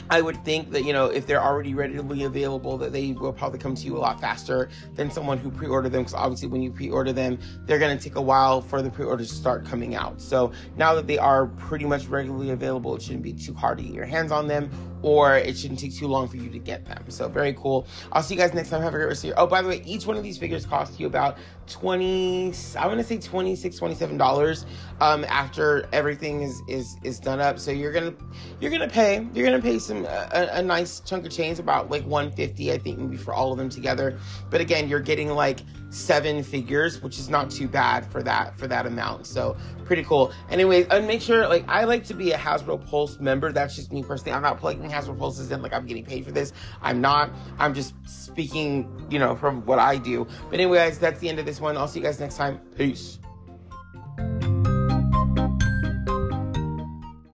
I 0.10 0.22
would 0.22 0.44
think 0.44 0.72
that, 0.72 0.84
you 0.84 0.94
know, 0.94 1.06
if 1.06 1.26
they're 1.26 1.42
already 1.42 1.74
readily 1.74 2.24
available, 2.24 2.78
that 2.78 2.92
they 2.92 3.14
will 3.14 3.32
probably 3.32 3.60
come 3.60 3.74
to 3.74 3.86
you 3.86 3.98
a 3.98 4.00
lot 4.00 4.20
faster 4.20 4.70
than 4.96 5.10
someone 5.10 5.38
who 5.38 5.50
pre 5.50 5.68
ordered 5.68 5.92
them. 5.92 6.02
Because 6.02 6.14
obviously, 6.14 6.50
when 6.50 6.62
you 6.62 6.72
pre 6.72 6.90
order 6.90 7.14
them, 7.14 7.40
they're 7.66 7.80
going 7.80 7.98
to 7.98 8.04
take 8.04 8.16
a 8.16 8.22
while 8.22 8.62
for 8.62 8.82
the 8.82 8.90
pre 8.90 9.06
orders 9.06 9.30
to 9.30 9.36
start 9.36 9.66
coming 9.66 9.96
out. 9.96 10.22
So 10.22 10.52
now 10.76 10.94
that 10.96 11.08
they 11.08 11.18
are 11.18 11.48
pretty 11.48 11.86
much 11.86 12.08
regularly 12.08 12.50
available, 12.50 12.96
it 12.96 13.02
shouldn't 13.02 13.24
be 13.24 13.34
too 13.34 13.54
hard 13.54 13.78
to 13.78 13.84
get 13.84 13.94
your 13.94 14.06
hands 14.06 14.32
on 14.32 14.48
them 14.48 14.70
or 15.04 15.38
it 15.38 15.58
shouldn't 15.58 15.80
take 15.80 15.94
too 15.94 16.08
long 16.08 16.28
for 16.28 16.38
you 16.38 16.50
to 16.50 16.58
get 16.58 16.86
them. 16.86 17.04
So 17.10 17.28
very 17.28 17.54
cool. 17.54 17.86
I'll 18.12 18.24
see 18.24 18.34
you 18.34 18.40
guys 18.40 18.54
next 18.54 18.70
time. 18.70 18.82
Have 18.82 18.94
a 18.94 18.98
great 18.98 19.08
rest 19.08 19.24
of 19.24 19.28
your. 19.28 19.40
Oh, 19.40 19.46
by 19.46 19.62
the 19.62 19.68
way, 19.68 19.84
each 19.86 20.08
one 20.08 20.18
of 20.18 20.24
these 20.24 20.38
figures 20.38 20.66
cost 20.66 21.00
you 21.00 21.06
about 21.06 21.38
20 21.68 22.54
I 22.78 22.88
want 22.88 23.00
to 23.00 23.06
say 23.06 23.18
26 23.18 23.78
27 23.78 24.18
dollars 24.18 24.66
um 25.00 25.24
after 25.30 25.88
everything 25.94 26.42
is 26.42 26.62
is 26.68 26.98
is 27.04 27.20
done 27.20 27.40
up. 27.40 27.60
So 27.60 27.72
you're 27.72 27.94
to 27.94 28.14
you're 28.60 28.72
to 28.72 28.88
pay 28.88 29.28
you're 29.34 29.50
to 29.50 29.62
pay 29.62 29.80
some 29.80 30.06
a, 30.06 30.50
a, 30.54 30.62
nice 30.62 31.00
chunk 31.02 31.26
of 31.26 31.32
change 31.32 31.60
about 31.60 31.90
like 31.90 32.04
150 32.06 32.72
I 32.72 32.78
think 32.78 33.00
maybe 33.00 33.18
for 33.18 33.34
all 33.34 33.52
of 33.52 33.58
them 33.58 33.70
together. 33.70 34.18
But 34.50 34.62
again, 34.62 34.90
you're 34.90 35.00
getting 35.00 35.30
like 35.30 35.60
seven 35.94 36.44
figures, 36.44 37.02
which 37.02 37.20
is 37.20 37.30
not 37.30 37.52
too 37.52 37.68
bad 37.68 38.06
for 38.06 38.24
that 38.24 38.58
for 38.58 38.68
that 38.68 38.86
amount. 38.86 39.28
So 39.28 39.56
pretty 39.86 40.04
cool. 40.04 40.34
Anyways, 40.50 40.88
and 40.88 41.08
make 41.08 41.22
sure 41.22 41.48
like 41.48 41.66
I 41.68 41.84
like 41.84 42.04
to 42.06 42.14
be 42.14 42.32
a 42.32 42.38
Hasbro 42.38 42.86
Pulse 42.90 43.20
member. 43.20 43.52
That's 43.52 43.76
just 43.76 43.92
me 43.92 44.04
personally. 44.04 44.34
I'm 44.34 44.42
not 44.42 44.60
plugging 44.60 44.90
Hasbro 44.90 45.18
Pulses 45.18 45.52
in 45.52 45.62
like 45.62 45.74
I'm 45.74 45.86
getting 45.86 46.06
paid 46.06 46.26
for 46.26 46.32
this. 46.32 46.54
I'm 46.82 47.00
not. 47.00 47.32
I'm 47.60 47.74
just 47.74 47.94
speaking, 48.06 49.08
you 49.10 49.20
know, 49.20 49.36
from 49.36 49.66
what 49.66 49.80
I 49.80 49.98
do. 49.98 50.28
But 50.50 50.60
anyways, 50.60 51.00
that's 51.00 51.20
the 51.20 51.30
end 51.30 51.40
of 51.40 51.46
this 51.46 51.62
one. 51.62 51.78
I'll 51.78 51.88
see 51.88 52.00
you 52.00 52.06
guys 52.06 52.20
next 52.20 52.38
time. 52.38 52.60
Peace. 52.76 53.20